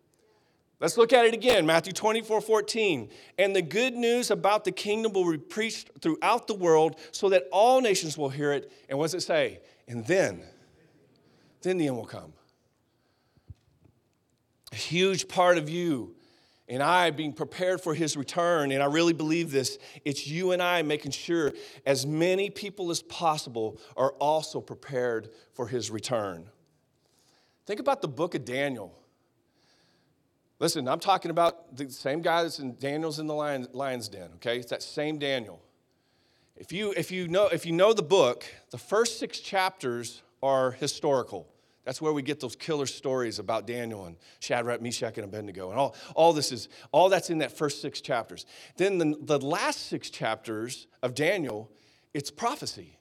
Let's 0.80 0.96
look 0.96 1.12
at 1.12 1.24
it 1.24 1.34
again 1.34 1.66
Matthew 1.66 1.92
24 1.92 2.40
14. 2.40 3.08
And 3.38 3.54
the 3.54 3.62
good 3.62 3.94
news 3.94 4.30
about 4.30 4.64
the 4.64 4.72
kingdom 4.72 5.12
will 5.12 5.30
be 5.30 5.38
preached 5.38 5.90
throughout 6.00 6.46
the 6.46 6.54
world 6.54 6.98
so 7.12 7.28
that 7.30 7.44
all 7.52 7.80
nations 7.80 8.18
will 8.18 8.28
hear 8.28 8.52
it. 8.52 8.70
And 8.88 8.98
what 8.98 9.06
does 9.06 9.14
it 9.14 9.22
say? 9.22 9.60
And 9.86 10.06
then, 10.06 10.42
then 11.62 11.78
the 11.78 11.86
end 11.86 11.96
will 11.96 12.04
come. 12.04 12.32
A 14.72 14.76
huge 14.76 15.28
part 15.28 15.58
of 15.58 15.68
you 15.68 16.16
and 16.68 16.82
I 16.82 17.10
being 17.10 17.32
prepared 17.32 17.80
for 17.80 17.94
his 17.94 18.16
return, 18.16 18.72
and 18.72 18.82
I 18.82 18.86
really 18.86 19.12
believe 19.12 19.50
this, 19.50 19.78
it's 20.04 20.26
you 20.26 20.52
and 20.52 20.62
I 20.62 20.82
making 20.82 21.12
sure 21.12 21.52
as 21.84 22.06
many 22.06 22.48
people 22.48 22.90
as 22.90 23.02
possible 23.02 23.78
are 23.96 24.12
also 24.12 24.60
prepared 24.60 25.28
for 25.52 25.68
his 25.68 25.90
return. 25.90 26.48
Think 27.66 27.80
about 27.80 28.00
the 28.00 28.08
book 28.08 28.34
of 28.34 28.44
Daniel. 28.44 28.98
Listen, 30.64 30.88
I'm 30.88 30.98
talking 30.98 31.30
about 31.30 31.76
the 31.76 31.90
same 31.90 32.22
guy 32.22 32.42
that's 32.42 32.58
in 32.58 32.78
Daniel's 32.78 33.18
in 33.18 33.26
the 33.26 33.34
lion, 33.34 33.68
lion's 33.74 34.08
den, 34.08 34.30
okay? 34.36 34.56
It's 34.56 34.70
that 34.70 34.82
same 34.82 35.18
Daniel. 35.18 35.60
If 36.56 36.72
you, 36.72 36.94
if, 36.96 37.10
you 37.10 37.28
know, 37.28 37.48
if 37.48 37.66
you 37.66 37.72
know 37.72 37.92
the 37.92 38.02
book, 38.02 38.46
the 38.70 38.78
first 38.78 39.18
six 39.18 39.40
chapters 39.40 40.22
are 40.42 40.70
historical. 40.70 41.46
That's 41.84 42.00
where 42.00 42.14
we 42.14 42.22
get 42.22 42.40
those 42.40 42.56
killer 42.56 42.86
stories 42.86 43.38
about 43.38 43.66
Daniel 43.66 44.06
and 44.06 44.16
Shadrach, 44.40 44.80
Meshach, 44.80 45.18
and 45.18 45.26
Abednego. 45.26 45.68
And 45.68 45.78
all, 45.78 45.94
all 46.14 46.32
this 46.32 46.50
is, 46.50 46.70
all 46.92 47.10
that's 47.10 47.28
in 47.28 47.40
that 47.40 47.52
first 47.52 47.82
six 47.82 48.00
chapters. 48.00 48.46
Then 48.78 48.96
the, 48.96 49.18
the 49.20 49.38
last 49.40 49.88
six 49.88 50.08
chapters 50.08 50.86
of 51.02 51.14
Daniel, 51.14 51.70
it's 52.14 52.30
prophecy. 52.30 52.98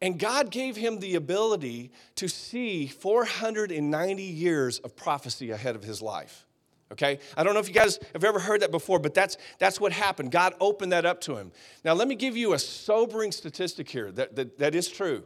And 0.00 0.16
God 0.16 0.52
gave 0.52 0.76
him 0.76 1.00
the 1.00 1.16
ability 1.16 1.90
to 2.14 2.28
see 2.28 2.86
490 2.86 4.22
years 4.22 4.78
of 4.78 4.94
prophecy 4.94 5.50
ahead 5.50 5.74
of 5.74 5.82
his 5.82 6.00
life 6.00 6.46
okay? 6.92 7.18
I 7.36 7.42
don't 7.42 7.54
know 7.54 7.60
if 7.60 7.68
you 7.68 7.74
guys 7.74 7.98
have 8.12 8.24
ever 8.24 8.38
heard 8.38 8.60
that 8.62 8.70
before 8.70 8.98
but 8.98 9.14
that's 9.14 9.36
that's 9.58 9.80
what 9.80 9.92
happened. 9.92 10.30
God 10.30 10.54
opened 10.60 10.92
that 10.92 11.04
up 11.04 11.20
to 11.22 11.36
him. 11.36 11.52
Now 11.84 11.94
let 11.94 12.08
me 12.08 12.14
give 12.14 12.36
you 12.36 12.52
a 12.54 12.58
sobering 12.58 13.32
statistic 13.32 13.88
here 13.88 14.12
that, 14.12 14.36
that, 14.36 14.58
that 14.58 14.74
is 14.74 14.88
true. 14.88 15.24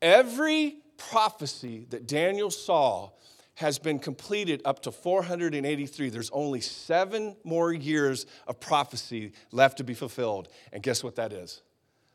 Every 0.00 0.78
prophecy 0.96 1.86
that 1.90 2.06
daniel 2.06 2.50
saw 2.50 3.10
has 3.54 3.78
been 3.78 3.98
completed 3.98 4.62
up 4.64 4.80
to 4.82 4.92
483 4.92 6.10
there's 6.10 6.30
only 6.30 6.60
seven 6.60 7.36
more 7.44 7.72
years 7.72 8.26
of 8.46 8.60
prophecy 8.60 9.32
left 9.50 9.78
to 9.78 9.84
be 9.84 9.94
fulfilled. 9.94 10.48
And 10.72 10.82
guess 10.82 11.02
what 11.02 11.16
that 11.16 11.32
is? 11.32 11.62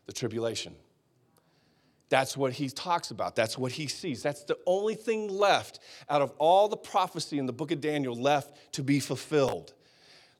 The 0.05 0.13
tribulation 0.13 0.75
that's 2.09 2.37
what 2.37 2.53
he 2.53 2.69
talks 2.69 3.11
about. 3.11 3.35
That's 3.35 3.57
what 3.57 3.73
he 3.73 3.87
sees. 3.87 4.23
That's 4.23 4.43
the 4.43 4.57
only 4.65 4.95
thing 4.95 5.27
left 5.27 5.79
out 6.09 6.21
of 6.21 6.31
all 6.37 6.69
the 6.69 6.77
prophecy 6.77 7.37
in 7.37 7.45
the 7.45 7.53
book 7.53 7.71
of 7.71 7.81
Daniel 7.81 8.15
left 8.15 8.73
to 8.73 8.83
be 8.83 8.99
fulfilled. 8.99 9.73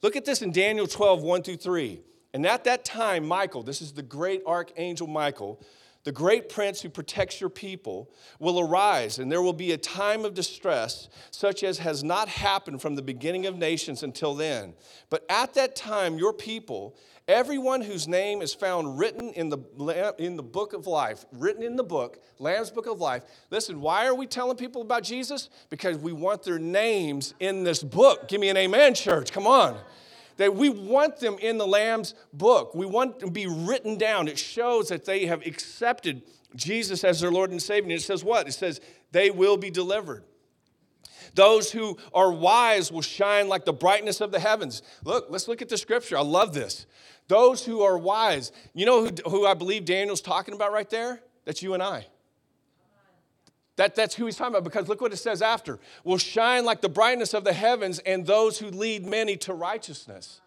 Look 0.01 0.15
at 0.15 0.25
this 0.25 0.41
in 0.41 0.51
Daniel 0.51 0.87
12, 0.87 1.21
1 1.21 1.43
through 1.43 1.57
3. 1.57 1.99
And 2.33 2.45
at 2.45 2.63
that 2.65 2.85
time, 2.85 3.27
Michael, 3.27 3.63
this 3.63 3.81
is 3.81 3.93
the 3.93 4.03
great 4.03 4.43
archangel 4.45 5.07
Michael, 5.07 5.61
the 6.03 6.11
great 6.11 6.47
prince 6.49 6.81
who 6.81 6.89
protects 6.89 7.41
your 7.41 7.49
people, 7.49 8.09
will 8.39 8.59
arise, 8.59 9.19
and 9.19 9.29
there 9.29 9.41
will 9.41 9.51
be 9.51 9.71
a 9.73 9.77
time 9.77 10.23
of 10.23 10.33
distress 10.33 11.09
such 11.31 11.63
as 11.63 11.79
has 11.79 12.03
not 12.03 12.29
happened 12.29 12.81
from 12.81 12.95
the 12.95 13.01
beginning 13.01 13.45
of 13.45 13.57
nations 13.57 14.03
until 14.03 14.33
then. 14.33 14.73
But 15.09 15.25
at 15.29 15.53
that 15.55 15.75
time, 15.75 16.17
your 16.17 16.31
people, 16.31 16.95
Everyone 17.27 17.81
whose 17.81 18.07
name 18.07 18.41
is 18.41 18.53
found 18.53 18.97
written 18.97 19.33
in 19.33 19.49
the, 19.49 20.15
in 20.17 20.37
the 20.37 20.43
book 20.43 20.71
of 20.71 20.87
life, 20.87 21.25
written 21.33 21.61
in 21.61 21.75
the 21.75 21.83
book, 21.83 22.23
Lamb's 22.39 22.71
book 22.71 22.87
of 22.87 23.01
life. 23.01 23.23
Listen, 23.49 23.81
why 23.81 24.07
are 24.07 24.15
we 24.15 24.27
telling 24.27 24.55
people 24.55 24.81
about 24.81 25.03
Jesus? 25.03 25.49
Because 25.69 25.97
we 25.97 26.13
want 26.13 26.43
their 26.43 26.57
names 26.57 27.33
in 27.41 27.65
this 27.65 27.83
book. 27.83 28.29
Give 28.29 28.39
me 28.39 28.47
an 28.47 28.55
amen, 28.55 28.95
church. 28.95 29.33
Come 29.33 29.45
on. 29.45 29.77
That 30.37 30.55
we 30.55 30.69
want 30.69 31.19
them 31.19 31.35
in 31.39 31.57
the 31.57 31.67
Lamb's 31.67 32.13
book. 32.31 32.73
We 32.73 32.85
want 32.85 33.19
them 33.19 33.29
to 33.29 33.33
be 33.33 33.47
written 33.47 33.97
down. 33.97 34.29
It 34.29 34.39
shows 34.39 34.87
that 34.87 35.03
they 35.03 35.25
have 35.25 35.45
accepted 35.45 36.21
Jesus 36.55 37.03
as 37.03 37.19
their 37.19 37.31
Lord 37.31 37.51
and 37.51 37.61
Savior. 37.61 37.91
And 37.91 37.99
it 37.99 38.03
says 38.03 38.23
what? 38.23 38.47
It 38.47 38.53
says 38.53 38.79
they 39.11 39.31
will 39.31 39.57
be 39.57 39.69
delivered. 39.69 40.23
Those 41.33 41.71
who 41.71 41.97
are 42.13 42.31
wise 42.31 42.91
will 42.91 43.01
shine 43.01 43.47
like 43.47 43.65
the 43.65 43.73
brightness 43.73 44.21
of 44.21 44.31
the 44.31 44.39
heavens. 44.39 44.81
Look, 45.03 45.27
let's 45.29 45.47
look 45.47 45.61
at 45.61 45.69
the 45.69 45.77
scripture. 45.77 46.17
I 46.17 46.21
love 46.21 46.53
this. 46.53 46.85
Those 47.27 47.65
who 47.65 47.81
are 47.81 47.97
wise. 47.97 48.51
You 48.73 48.85
know 48.85 49.05
who, 49.05 49.11
who 49.29 49.45
I 49.45 49.53
believe 49.53 49.85
Daniel's 49.85 50.21
talking 50.21 50.53
about 50.53 50.71
right 50.71 50.89
there? 50.89 51.21
That's 51.45 51.61
you 51.61 51.73
and 51.73 51.83
I. 51.83 52.07
That, 53.77 53.95
that's 53.95 54.15
who 54.15 54.25
he's 54.25 54.35
talking 54.35 54.55
about 54.55 54.63
because 54.63 54.87
look 54.87 55.01
what 55.01 55.13
it 55.13 55.17
says 55.17 55.41
after. 55.41 55.79
Will 56.03 56.17
shine 56.17 56.65
like 56.65 56.81
the 56.81 56.89
brightness 56.89 57.33
of 57.33 57.43
the 57.43 57.53
heavens 57.53 57.99
and 57.99 58.25
those 58.25 58.57
who 58.57 58.69
lead 58.69 59.05
many 59.05 59.37
to 59.37 59.53
righteousness. 59.53 60.41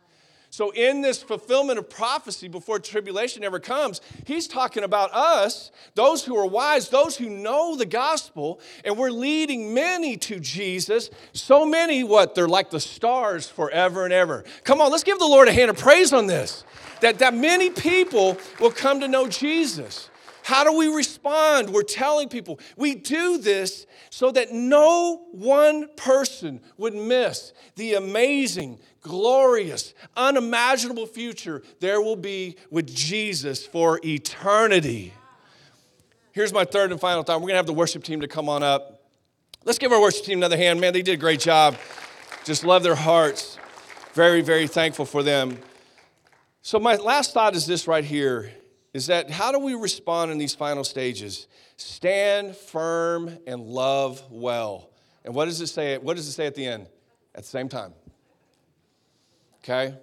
So, 0.53 0.71
in 0.71 1.01
this 1.01 1.23
fulfillment 1.23 1.79
of 1.79 1.89
prophecy 1.89 2.49
before 2.49 2.81
tribulation 2.81 3.45
ever 3.45 3.61
comes, 3.61 4.01
he's 4.27 4.49
talking 4.49 4.83
about 4.83 5.13
us, 5.13 5.71
those 5.95 6.25
who 6.25 6.37
are 6.37 6.47
wise, 6.47 6.89
those 6.89 7.17
who 7.17 7.31
know 7.31 7.77
the 7.77 7.87
gospel, 7.87 8.61
and 8.85 8.99
we're 8.99 9.13
leading 9.13 9.73
many 9.73 10.17
to 10.17 10.41
Jesus. 10.41 11.09
So 11.33 11.65
many, 11.65 12.03
what? 12.03 12.35
They're 12.35 12.49
like 12.49 12.71
the 12.71 12.81
stars 12.81 13.49
forever 13.49 14.05
and 14.05 14.13
ever. 14.13 14.43
Come 14.65 14.81
on, 14.81 14.91
let's 14.91 15.05
give 15.05 15.21
the 15.21 15.25
Lord 15.25 15.47
a 15.47 15.53
hand 15.53 15.71
of 15.71 15.79
praise 15.79 16.13
on 16.13 16.27
this. 16.27 16.65
That, 17.01 17.21
that 17.21 17.33
many 17.33 17.71
people 17.71 18.37
will 18.59 18.73
come 18.73 18.99
to 19.01 19.09
know 19.09 19.29
Jesus. 19.29 20.11
How 20.43 20.65
do 20.65 20.77
we 20.77 20.89
respond? 20.89 21.71
We're 21.71 21.83
telling 21.83 22.29
people. 22.29 22.59
We 22.77 22.97
do 22.97 23.39
this 23.39 23.87
so 24.11 24.33
that 24.33 24.53
no 24.53 25.27
one 25.31 25.89
person 25.97 26.61
would 26.77 26.95
miss 26.95 27.53
the 27.77 27.95
amazing, 27.95 28.81
glorious, 29.01 29.95
unimaginable 30.17 31.07
future 31.07 31.63
there 31.81 32.01
will 32.01 32.17
be 32.17 32.57
with 32.71 32.95
Jesus 32.95 33.67
for 33.67 34.01
eternity. 34.05 35.13
Here's 36.33 36.53
my 36.53 36.65
third 36.65 36.93
and 36.93 37.01
final 37.01 37.23
thought. 37.23 37.37
We're 37.41 37.49
going 37.49 37.55
to 37.55 37.59
have 37.59 37.67
the 37.67 37.73
worship 37.73 38.05
team 38.05 38.21
to 38.21 38.29
come 38.29 38.49
on 38.49 38.63
up. 38.63 39.03
Let's 39.65 39.79
give 39.79 39.93
our 39.93 40.01
worship 40.01 40.25
team 40.25 40.39
another 40.39 40.57
hand. 40.57 40.81
Man, 40.81 40.93
they 40.93 41.03
did 41.03 41.15
a 41.15 41.17
great 41.17 41.41
job. 41.41 41.77
Just 42.45 42.65
love 42.65 42.83
their 42.83 42.95
hearts. 42.95 43.59
Very, 44.15 44.41
very 44.41 44.67
thankful 44.67 45.05
for 45.05 45.23
them. 45.23 45.59
So, 46.63 46.79
my 46.79 46.97
last 46.97 47.33
thought 47.33 47.55
is 47.55 47.67
this 47.67 47.89
right 47.89 48.05
here 48.05 48.53
is 48.93 49.07
that 49.07 49.31
how 49.31 49.53
do 49.53 49.59
we 49.59 49.75
respond 49.75 50.31
in 50.31 50.39
these 50.39 50.55
final 50.55 50.85
stages? 50.85 51.47
Stand 51.77 52.57
firm 52.57 53.39
and 53.47 53.63
love 53.63 54.23
well. 54.31 54.91
And 55.25 55.35
what 55.35 55.47
does 55.47 55.61
it 55.61 55.69
say? 55.69 55.99
What 55.99 56.17
does 56.17 56.27
it 56.29 56.33
say 56.33 56.47
at 56.47 56.55
the 56.55 56.67
end? 56.67 56.87
At 57.35 57.43
the 57.43 57.49
same 57.49 57.69
time. 57.69 57.93
Okay? 59.63 59.95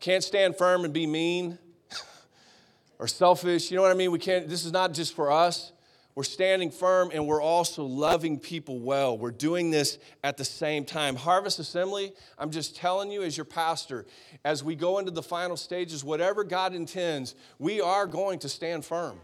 Can't 0.00 0.24
stand 0.24 0.56
firm 0.56 0.84
and 0.84 0.92
be 0.92 1.06
mean 1.06 1.58
or 2.98 3.06
selfish. 3.06 3.70
You 3.70 3.76
know 3.76 3.82
what 3.82 3.90
I 3.90 3.94
mean? 3.94 4.10
We 4.10 4.18
can't, 4.18 4.48
this 4.48 4.64
is 4.64 4.72
not 4.72 4.94
just 4.94 5.14
for 5.14 5.30
us. 5.30 5.72
We're 6.14 6.24
standing 6.24 6.70
firm 6.70 7.10
and 7.12 7.26
we're 7.26 7.40
also 7.40 7.84
loving 7.84 8.38
people 8.38 8.78
well. 8.80 9.16
We're 9.16 9.30
doing 9.30 9.70
this 9.70 9.98
at 10.22 10.36
the 10.36 10.44
same 10.44 10.84
time. 10.84 11.16
Harvest 11.16 11.58
Assembly, 11.58 12.12
I'm 12.38 12.50
just 12.50 12.76
telling 12.76 13.10
you 13.10 13.22
as 13.22 13.36
your 13.36 13.46
pastor, 13.46 14.04
as 14.44 14.62
we 14.62 14.74
go 14.74 14.98
into 14.98 15.10
the 15.10 15.22
final 15.22 15.56
stages, 15.56 16.04
whatever 16.04 16.44
God 16.44 16.74
intends, 16.74 17.34
we 17.58 17.80
are 17.80 18.06
going 18.06 18.40
to 18.40 18.48
stand 18.48 18.84
firm. 18.84 19.18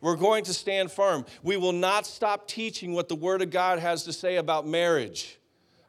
We're 0.00 0.16
going 0.16 0.44
to 0.44 0.54
stand 0.54 0.90
firm. 0.90 1.24
We 1.42 1.56
will 1.56 1.72
not 1.72 2.06
stop 2.06 2.48
teaching 2.48 2.92
what 2.92 3.08
the 3.08 3.14
Word 3.14 3.40
of 3.40 3.50
God 3.50 3.78
has 3.78 4.02
to 4.04 4.12
say 4.12 4.36
about 4.36 4.66
marriage, 4.66 5.38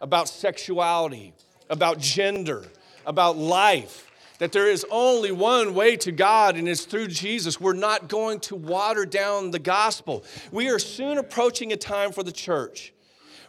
about 0.02 0.30
sexuality, 0.30 1.34
about 1.70 2.00
gender, 2.00 2.64
about 3.08 3.38
life 3.38 4.04
that 4.40 4.52
there 4.52 4.70
is 4.70 4.86
only 4.92 5.32
one 5.32 5.74
way 5.74 5.96
to 5.98 6.12
God, 6.12 6.58
and 6.58 6.68
it's 6.70 6.86
through 6.86 7.08
Jesus. 7.08 7.60
We're 7.60 7.74
not 7.74 8.08
going 8.08 8.40
to 8.42 8.56
water 8.56 9.06
down 9.06 9.50
the 9.50 9.60
gospel. 9.60 10.24
We 10.52 10.70
are 10.70 10.78
soon 10.78 11.18
approaching 11.18 11.74
a 11.74 11.78
time 11.78 12.12
for 12.12 12.22
the 12.22 12.32
church 12.32 12.94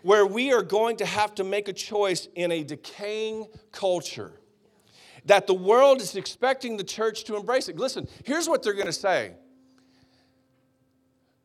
where 0.03 0.25
we 0.25 0.53
are 0.53 0.63
going 0.63 0.97
to 0.97 1.05
have 1.05 1.35
to 1.35 1.45
make 1.45 1.69
a 1.69 1.73
choice 1.73 2.29
in 2.35 2.53
a 2.53 2.63
decaying 2.63 3.49
culture 3.73 4.33
that 5.27 5.47
the 5.47 5.55
world 5.55 6.01
is 6.01 6.17
expecting 6.17 6.77
the 6.77 6.85
church 6.85 7.25
to 7.25 7.37
embrace 7.37 7.69
it. 7.69 7.77
Listen, 7.77 8.09
here's 8.25 8.49
what 8.49 8.63
they're 8.63 8.73
going 8.73 8.87
to 8.87 8.93
say 8.93 9.33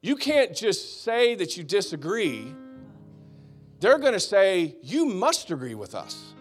you 0.01 0.15
can't 0.17 0.53
just 0.55 1.03
say 1.03 1.33
that 1.35 1.55
you 1.55 1.63
disagree, 1.63 2.53
they're 3.79 3.97
going 3.97 4.13
to 4.13 4.19
say, 4.19 4.75
you 4.83 5.05
must 5.05 5.49
agree 5.49 5.75
with 5.75 5.95
us. 5.95 6.32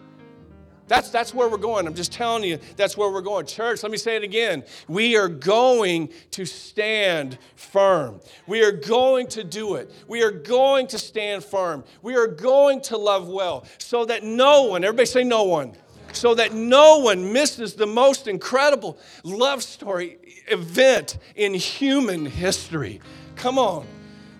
That's, 0.87 1.09
that's 1.09 1.33
where 1.33 1.47
we're 1.47 1.57
going. 1.57 1.87
I'm 1.87 1.93
just 1.93 2.11
telling 2.11 2.43
you, 2.43 2.59
that's 2.75 2.97
where 2.97 3.09
we're 3.09 3.21
going. 3.21 3.45
Church, 3.45 3.83
let 3.83 3.91
me 3.91 3.97
say 3.97 4.17
it 4.17 4.23
again. 4.23 4.63
We 4.87 5.15
are 5.15 5.29
going 5.29 6.09
to 6.31 6.45
stand 6.45 7.37
firm. 7.55 8.19
We 8.47 8.63
are 8.63 8.73
going 8.73 9.27
to 9.27 9.43
do 9.43 9.75
it. 9.75 9.91
We 10.07 10.23
are 10.23 10.31
going 10.31 10.87
to 10.87 10.99
stand 10.99 11.43
firm. 11.43 11.85
We 12.01 12.15
are 12.15 12.27
going 12.27 12.81
to 12.81 12.97
love 12.97 13.29
well 13.29 13.65
so 13.77 14.05
that 14.05 14.23
no 14.23 14.63
one, 14.63 14.83
everybody 14.83 15.05
say 15.05 15.23
no 15.23 15.43
one, 15.43 15.73
so 16.11 16.35
that 16.35 16.53
no 16.53 16.99
one 16.99 17.31
misses 17.31 17.73
the 17.73 17.87
most 17.87 18.27
incredible 18.27 18.97
love 19.23 19.63
story 19.63 20.17
event 20.47 21.17
in 21.35 21.53
human 21.53 22.25
history. 22.25 22.99
Come 23.35 23.57
on. 23.57 23.85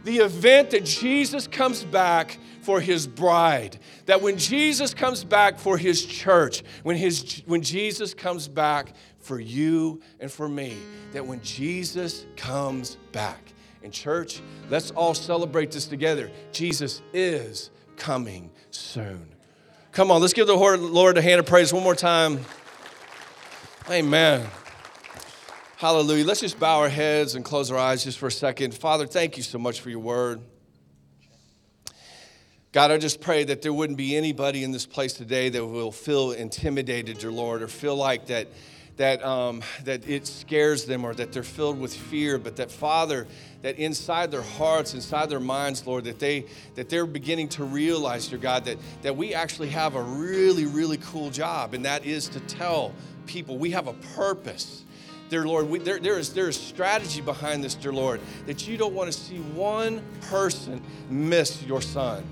The 0.03 0.17
event 0.17 0.71
that 0.71 0.83
Jesus 0.83 1.47
comes 1.47 1.85
back 1.85 2.37
for 2.63 2.81
his 2.81 3.07
bride. 3.07 3.79
That 4.05 4.21
when 4.21 4.37
Jesus 4.37 4.93
comes 4.93 5.23
back 5.23 5.59
for 5.59 5.77
his 5.77 6.05
church, 6.05 6.63
when, 6.83 6.95
his, 6.95 7.43
when 7.45 7.61
Jesus 7.61 8.13
comes 8.13 8.47
back 8.47 8.93
for 9.19 9.39
you 9.39 10.01
and 10.19 10.31
for 10.31 10.49
me, 10.49 10.77
that 11.11 11.25
when 11.25 11.41
Jesus 11.41 12.25
comes 12.35 12.97
back, 13.11 13.53
in 13.83 13.91
church, 13.91 14.41
let's 14.69 14.91
all 14.91 15.13
celebrate 15.13 15.71
this 15.71 15.85
together. 15.85 16.31
Jesus 16.51 17.01
is 17.13 17.69
coming 17.97 18.49
soon. 18.71 19.27
Come 19.91 20.09
on, 20.09 20.21
let's 20.21 20.33
give 20.33 20.47
the 20.47 20.55
Lord 20.55 21.17
a 21.17 21.21
hand 21.21 21.39
of 21.39 21.45
praise 21.45 21.71
one 21.71 21.83
more 21.83 21.93
time. 21.93 22.39
Amen. 23.89 24.47
Hallelujah. 25.75 26.25
Let's 26.25 26.39
just 26.39 26.57
bow 26.57 26.79
our 26.79 26.89
heads 26.89 27.35
and 27.35 27.43
close 27.43 27.69
our 27.69 27.77
eyes 27.77 28.05
just 28.05 28.17
for 28.17 28.27
a 28.27 28.31
second. 28.31 28.73
Father, 28.73 29.05
thank 29.05 29.35
you 29.35 29.43
so 29.43 29.59
much 29.59 29.81
for 29.81 29.89
your 29.89 29.99
word. 29.99 30.39
God, 32.73 32.89
I 32.89 32.97
just 32.97 33.21
pray 33.21 33.43
that 33.43 33.61
there 33.61 33.71
wouldn't 33.71 33.99
be 33.99 34.17
anybody 34.17 34.63
in 34.63 34.71
this 34.71 34.87
place 34.87 35.13
today 35.13 35.49
that 35.49 35.63
will 35.63 35.91
feel 35.91 36.31
intimidated, 36.31 37.19
dear 37.19 37.31
Lord, 37.31 37.61
or 37.61 37.67
feel 37.67 37.95
like 37.95 38.25
that, 38.25 38.47
that, 38.97 39.23
um, 39.23 39.61
that 39.83 40.09
it 40.09 40.25
scares 40.25 40.85
them 40.85 41.05
or 41.05 41.13
that 41.13 41.31
they're 41.31 41.43
filled 41.43 41.79
with 41.79 41.93
fear, 41.93 42.39
but 42.39 42.55
that, 42.55 42.71
Father, 42.71 43.27
that 43.61 43.77
inside 43.77 44.31
their 44.31 44.41
hearts, 44.41 44.95
inside 44.95 45.29
their 45.29 45.39
minds, 45.39 45.85
Lord, 45.85 46.05
that, 46.05 46.17
they, 46.17 46.47
that 46.73 46.89
they're 46.89 47.05
beginning 47.05 47.47
to 47.49 47.63
realize, 47.63 48.27
dear 48.27 48.39
God, 48.39 48.65
that, 48.65 48.79
that 49.03 49.15
we 49.15 49.35
actually 49.35 49.69
have 49.69 49.93
a 49.93 50.01
really, 50.01 50.65
really 50.65 50.97
cool 50.97 51.29
job, 51.29 51.75
and 51.75 51.85
that 51.85 52.07
is 52.07 52.27
to 52.29 52.39
tell 52.39 52.91
people 53.27 53.59
we 53.59 53.69
have 53.69 53.85
a 53.85 53.93
purpose 54.15 54.83
dear 55.29 55.45
Lord, 55.45 55.67
we, 55.67 55.79
there, 55.79 55.99
there, 55.99 56.19
is, 56.19 56.31
there 56.31 56.47
is 56.47 56.55
strategy 56.55 57.19
behind 57.19 57.63
this, 57.63 57.73
dear 57.73 57.93
Lord, 57.93 58.21
that 58.45 58.67
you 58.67 58.77
don't 58.77 58.93
want 58.93 59.11
to 59.11 59.17
see 59.17 59.37
one 59.37 60.03
person 60.21 60.79
miss 61.09 61.63
your 61.63 61.81
son. 61.81 62.23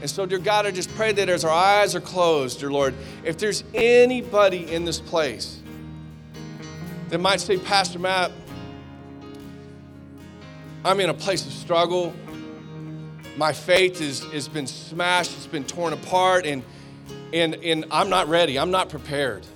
And 0.00 0.10
so, 0.10 0.26
dear 0.26 0.38
God, 0.38 0.66
I 0.66 0.70
just 0.70 0.94
pray 0.94 1.12
that 1.12 1.28
as 1.28 1.44
our 1.44 1.50
eyes 1.50 1.94
are 1.94 2.00
closed, 2.00 2.60
dear 2.60 2.70
Lord, 2.70 2.94
if 3.24 3.38
there's 3.38 3.64
anybody 3.74 4.70
in 4.72 4.84
this 4.84 5.00
place 5.00 5.60
that 7.08 7.18
might 7.18 7.40
say, 7.40 7.56
Pastor 7.56 7.98
Matt, 7.98 8.30
I'm 10.84 11.00
in 11.00 11.08
a 11.08 11.14
place 11.14 11.46
of 11.46 11.52
struggle. 11.52 12.14
My 13.36 13.52
faith 13.52 14.00
is, 14.00 14.22
has 14.32 14.48
been 14.48 14.66
smashed, 14.66 15.32
it's 15.36 15.46
been 15.46 15.64
torn 15.64 15.92
apart, 15.92 16.46
and, 16.46 16.62
and, 17.32 17.54
and 17.56 17.86
I'm 17.90 18.08
not 18.08 18.28
ready. 18.28 18.58
I'm 18.58 18.70
not 18.70 18.88
prepared. 18.88 19.46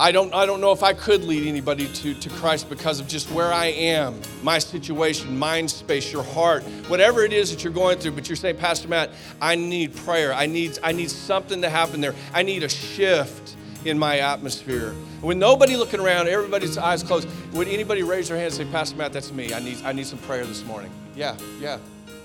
I 0.00 0.12
don't, 0.12 0.32
I 0.32 0.46
don't 0.46 0.62
know 0.62 0.72
if 0.72 0.82
I 0.82 0.94
could 0.94 1.24
lead 1.24 1.46
anybody 1.46 1.86
to, 1.86 2.14
to 2.14 2.30
Christ 2.30 2.70
because 2.70 3.00
of 3.00 3.06
just 3.06 3.30
where 3.32 3.52
I 3.52 3.66
am, 3.66 4.18
my 4.42 4.58
situation, 4.58 5.38
mind 5.38 5.70
space, 5.70 6.10
your 6.10 6.22
heart, 6.22 6.62
whatever 6.88 7.22
it 7.22 7.34
is 7.34 7.50
that 7.50 7.62
you're 7.62 7.72
going 7.72 7.98
through. 7.98 8.12
But 8.12 8.26
you're 8.26 8.36
saying, 8.36 8.56
Pastor 8.56 8.88
Matt, 8.88 9.10
I 9.42 9.56
need 9.56 9.94
prayer. 9.94 10.32
I 10.32 10.46
need, 10.46 10.78
I 10.82 10.92
need 10.92 11.10
something 11.10 11.60
to 11.60 11.68
happen 11.68 12.00
there. 12.00 12.14
I 12.32 12.42
need 12.42 12.62
a 12.62 12.68
shift 12.70 13.56
in 13.84 13.98
my 13.98 14.20
atmosphere. 14.20 14.94
With 15.20 15.36
nobody 15.36 15.76
looking 15.76 16.00
around, 16.00 16.28
everybody's 16.28 16.78
eyes 16.78 17.02
closed, 17.02 17.28
would 17.52 17.68
anybody 17.68 18.02
raise 18.02 18.28
their 18.28 18.38
hand 18.38 18.46
and 18.46 18.54
say, 18.54 18.72
Pastor 18.72 18.96
Matt, 18.96 19.12
that's 19.12 19.30
me. 19.32 19.52
I 19.52 19.60
need, 19.60 19.82
I 19.84 19.92
need 19.92 20.06
some 20.06 20.18
prayer 20.20 20.46
this 20.46 20.64
morning? 20.64 20.90
Yeah, 21.14 21.36
yeah, 21.60 21.76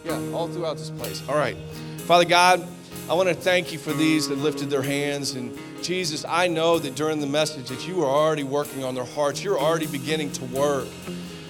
yeah, 0.05 0.17
all 0.31 0.47
throughout 0.47 0.77
this 0.77 0.91
place. 0.91 1.21
All 1.27 1.35
right. 1.35 1.57
Father 2.05 2.23
God, 2.23 2.65
I 3.09 3.15
want 3.15 3.27
to 3.27 3.35
thank 3.35 3.73
you 3.73 3.79
for 3.79 3.91
these 3.91 4.29
that 4.29 4.37
lifted 4.37 4.69
their 4.69 4.81
hands 4.81 5.35
and 5.35 5.57
Jesus, 5.81 6.25
I 6.27 6.47
know 6.47 6.79
that 6.79 6.95
during 6.95 7.19
the 7.19 7.27
message 7.27 7.69
that 7.69 7.87
you 7.87 8.03
are 8.03 8.09
already 8.09 8.43
working 8.43 8.83
on 8.83 8.95
their 8.95 9.05
hearts. 9.05 9.43
You're 9.43 9.59
already 9.59 9.87
beginning 9.87 10.31
to 10.33 10.45
work. 10.45 10.87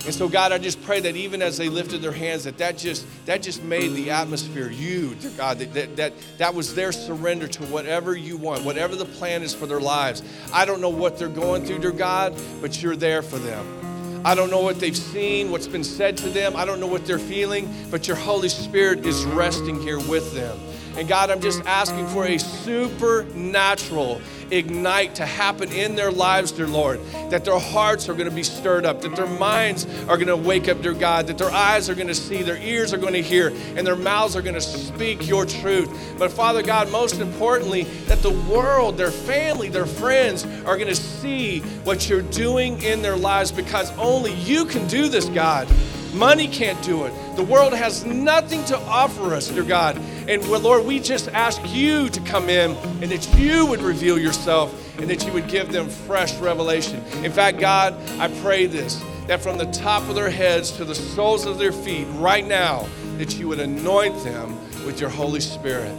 And 0.06 0.14
so, 0.14 0.30
God, 0.30 0.52
I 0.52 0.60
just 0.60 0.84
pray 0.84 1.00
that 1.00 1.16
even 1.16 1.42
as 1.42 1.58
they 1.58 1.68
lifted 1.68 2.02
their 2.02 2.12
hands, 2.12 2.44
that 2.44 2.60
that 2.60 2.78
just, 2.78 3.08
that 3.26 3.42
just 3.42 3.64
made 3.64 3.94
the 3.94 4.12
atmosphere, 4.12 4.70
you, 4.70 5.16
dear 5.16 5.32
God, 5.32 5.58
that, 5.58 5.74
that, 5.74 5.96
that, 5.96 6.14
that 6.38 6.54
was 6.54 6.76
their 6.76 6.92
surrender 6.92 7.48
to 7.48 7.64
whatever 7.66 8.16
you 8.16 8.38
want, 8.38 8.64
whatever 8.64 8.96
the 8.96 9.06
plan 9.06 9.42
is 9.42 9.56
for 9.56 9.66
their 9.66 9.80
lives. 9.80 10.22
I 10.54 10.66
don't 10.66 10.80
know 10.80 10.90
what 10.90 11.18
they're 11.18 11.28
going 11.28 11.66
through, 11.66 11.80
dear 11.80 11.92
God, 11.92 12.40
but 12.62 12.84
you're 12.84 12.96
there 12.96 13.24
for 13.24 13.40
them. 13.40 14.22
I 14.24 14.36
don't 14.36 14.52
know 14.52 14.62
what 14.62 14.80
they've 14.80 14.96
seen, 14.96 15.50
what's 15.50 15.68
been 15.68 15.84
said 15.84 16.18
to 16.18 16.30
them. 16.30 16.56
I 16.56 16.66
don't 16.66 16.80
know 16.80 16.88
what 16.88 17.08
they're 17.08 17.18
feeling, 17.18 17.74
but 17.90 18.08
your 18.08 18.18
Holy 18.18 18.50
Spirit 18.50 19.06
is 19.06 19.24
resting 19.26 19.82
here 19.82 20.00
with 20.00 20.34
them. 20.36 20.58
And 20.98 21.08
God, 21.08 21.30
I'm 21.30 21.42
just 21.42 21.62
asking 21.66 22.08
for 22.08 22.26
a 22.26 22.38
supernatural 22.38 24.22
ignite 24.52 25.16
to 25.16 25.26
happen 25.26 25.72
in 25.72 25.96
their 25.96 26.12
lives, 26.12 26.52
dear 26.52 26.68
Lord. 26.68 27.02
That 27.30 27.44
their 27.44 27.60
hearts 27.60 28.08
are 28.08 28.14
going 28.14 28.30
to 28.30 28.36
be 28.36 28.44
stirred 28.44 28.86
up, 28.86 29.02
that 29.02 29.16
their 29.16 29.28
minds 29.28 29.86
are 30.08 30.16
going 30.16 30.28
to 30.28 30.38
wake 30.38 30.70
up, 30.70 30.82
dear 30.82 30.94
God, 30.94 31.28
that 31.28 31.38
their 31.38 31.52
eyes 31.52 31.90
are 31.90 31.96
going 31.96 32.08
to 32.08 32.16
see, 32.16 32.44
their 32.44 32.58
ears 32.58 32.94
are 32.94 32.98
going 32.98 33.14
to 33.14 33.22
hear, 33.22 33.50
and 33.76 33.86
their 33.86 33.96
mouths 33.96 34.36
are 34.36 34.42
going 34.42 34.56
to 34.56 34.62
speak 34.62 35.28
your 35.28 35.46
truth. 35.46 35.90
But 36.18 36.32
Father 36.32 36.62
God, 36.62 36.92
most 36.92 37.20
importantly, 37.20 37.84
that 38.06 38.22
the 38.22 38.32
world, 38.32 38.98
their 38.98 39.12
family, 39.12 39.70
their 39.70 39.86
friends 39.86 40.46
are 40.66 40.78
going 40.78 40.88
to 40.88 40.96
see 40.96 41.60
what 41.84 42.10
you're 42.10 42.22
doing 42.22 42.82
in 42.82 43.02
their 43.02 43.18
lives 43.18 43.52
because 43.52 43.92
only 43.98 44.34
you 44.34 44.66
can 44.66 44.88
do 44.88 45.10
this, 45.10 45.26
God. 45.30 45.68
Money 46.14 46.48
can't 46.48 46.82
do 46.82 47.04
it. 47.04 47.36
The 47.36 47.44
world 47.44 47.74
has 47.74 48.06
nothing 48.06 48.64
to 48.66 48.78
offer 48.78 49.34
us, 49.34 49.50
dear 49.50 49.64
God. 49.64 50.00
And 50.28 50.48
Lord, 50.48 50.86
we 50.86 51.00
just 51.00 51.28
ask 51.30 51.62
you 51.66 52.10
to 52.10 52.20
come 52.22 52.50
in 52.50 52.72
and 53.02 53.12
that 53.12 53.38
you 53.38 53.66
would 53.66 53.82
reveal 53.82 54.18
yourself 54.18 54.74
and 55.00 55.10
that 55.10 55.26
you 55.26 55.32
would 55.34 55.48
give 55.48 55.72
them 55.72 55.88
fresh 55.88 56.36
revelation. 56.38 57.04
In 57.24 57.32
fact, 57.32 57.60
God, 57.60 57.94
I 58.20 58.28
pray 58.42 58.66
this 58.66 59.04
that 59.28 59.42
from 59.42 59.58
the 59.58 59.66
top 59.72 60.08
of 60.08 60.16
their 60.16 60.30
heads 60.30 60.72
to 60.72 60.86
the 60.86 60.94
soles 60.94 61.46
of 61.46 61.58
their 61.58 61.72
feet, 61.72 62.06
right 62.12 62.46
now, 62.46 62.88
that 63.18 63.38
you 63.38 63.48
would 63.48 63.60
anoint 63.60 64.24
them 64.24 64.56
with 64.86 65.02
your 65.02 65.10
Holy 65.10 65.40
Spirit. 65.40 65.92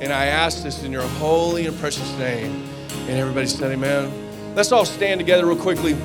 And 0.00 0.12
I 0.12 0.26
ask 0.26 0.62
this 0.62 0.82
in 0.82 0.92
your 0.92 1.06
holy 1.06 1.66
and 1.66 1.78
precious 1.78 2.10
name. 2.18 2.68
And 2.90 3.10
everybody 3.10 3.46
said, 3.46 3.70
Amen. 3.72 4.54
Let's 4.54 4.72
all 4.72 4.84
stand 4.84 5.20
together 5.20 5.46
real 5.46 5.56
quickly. 5.56 5.96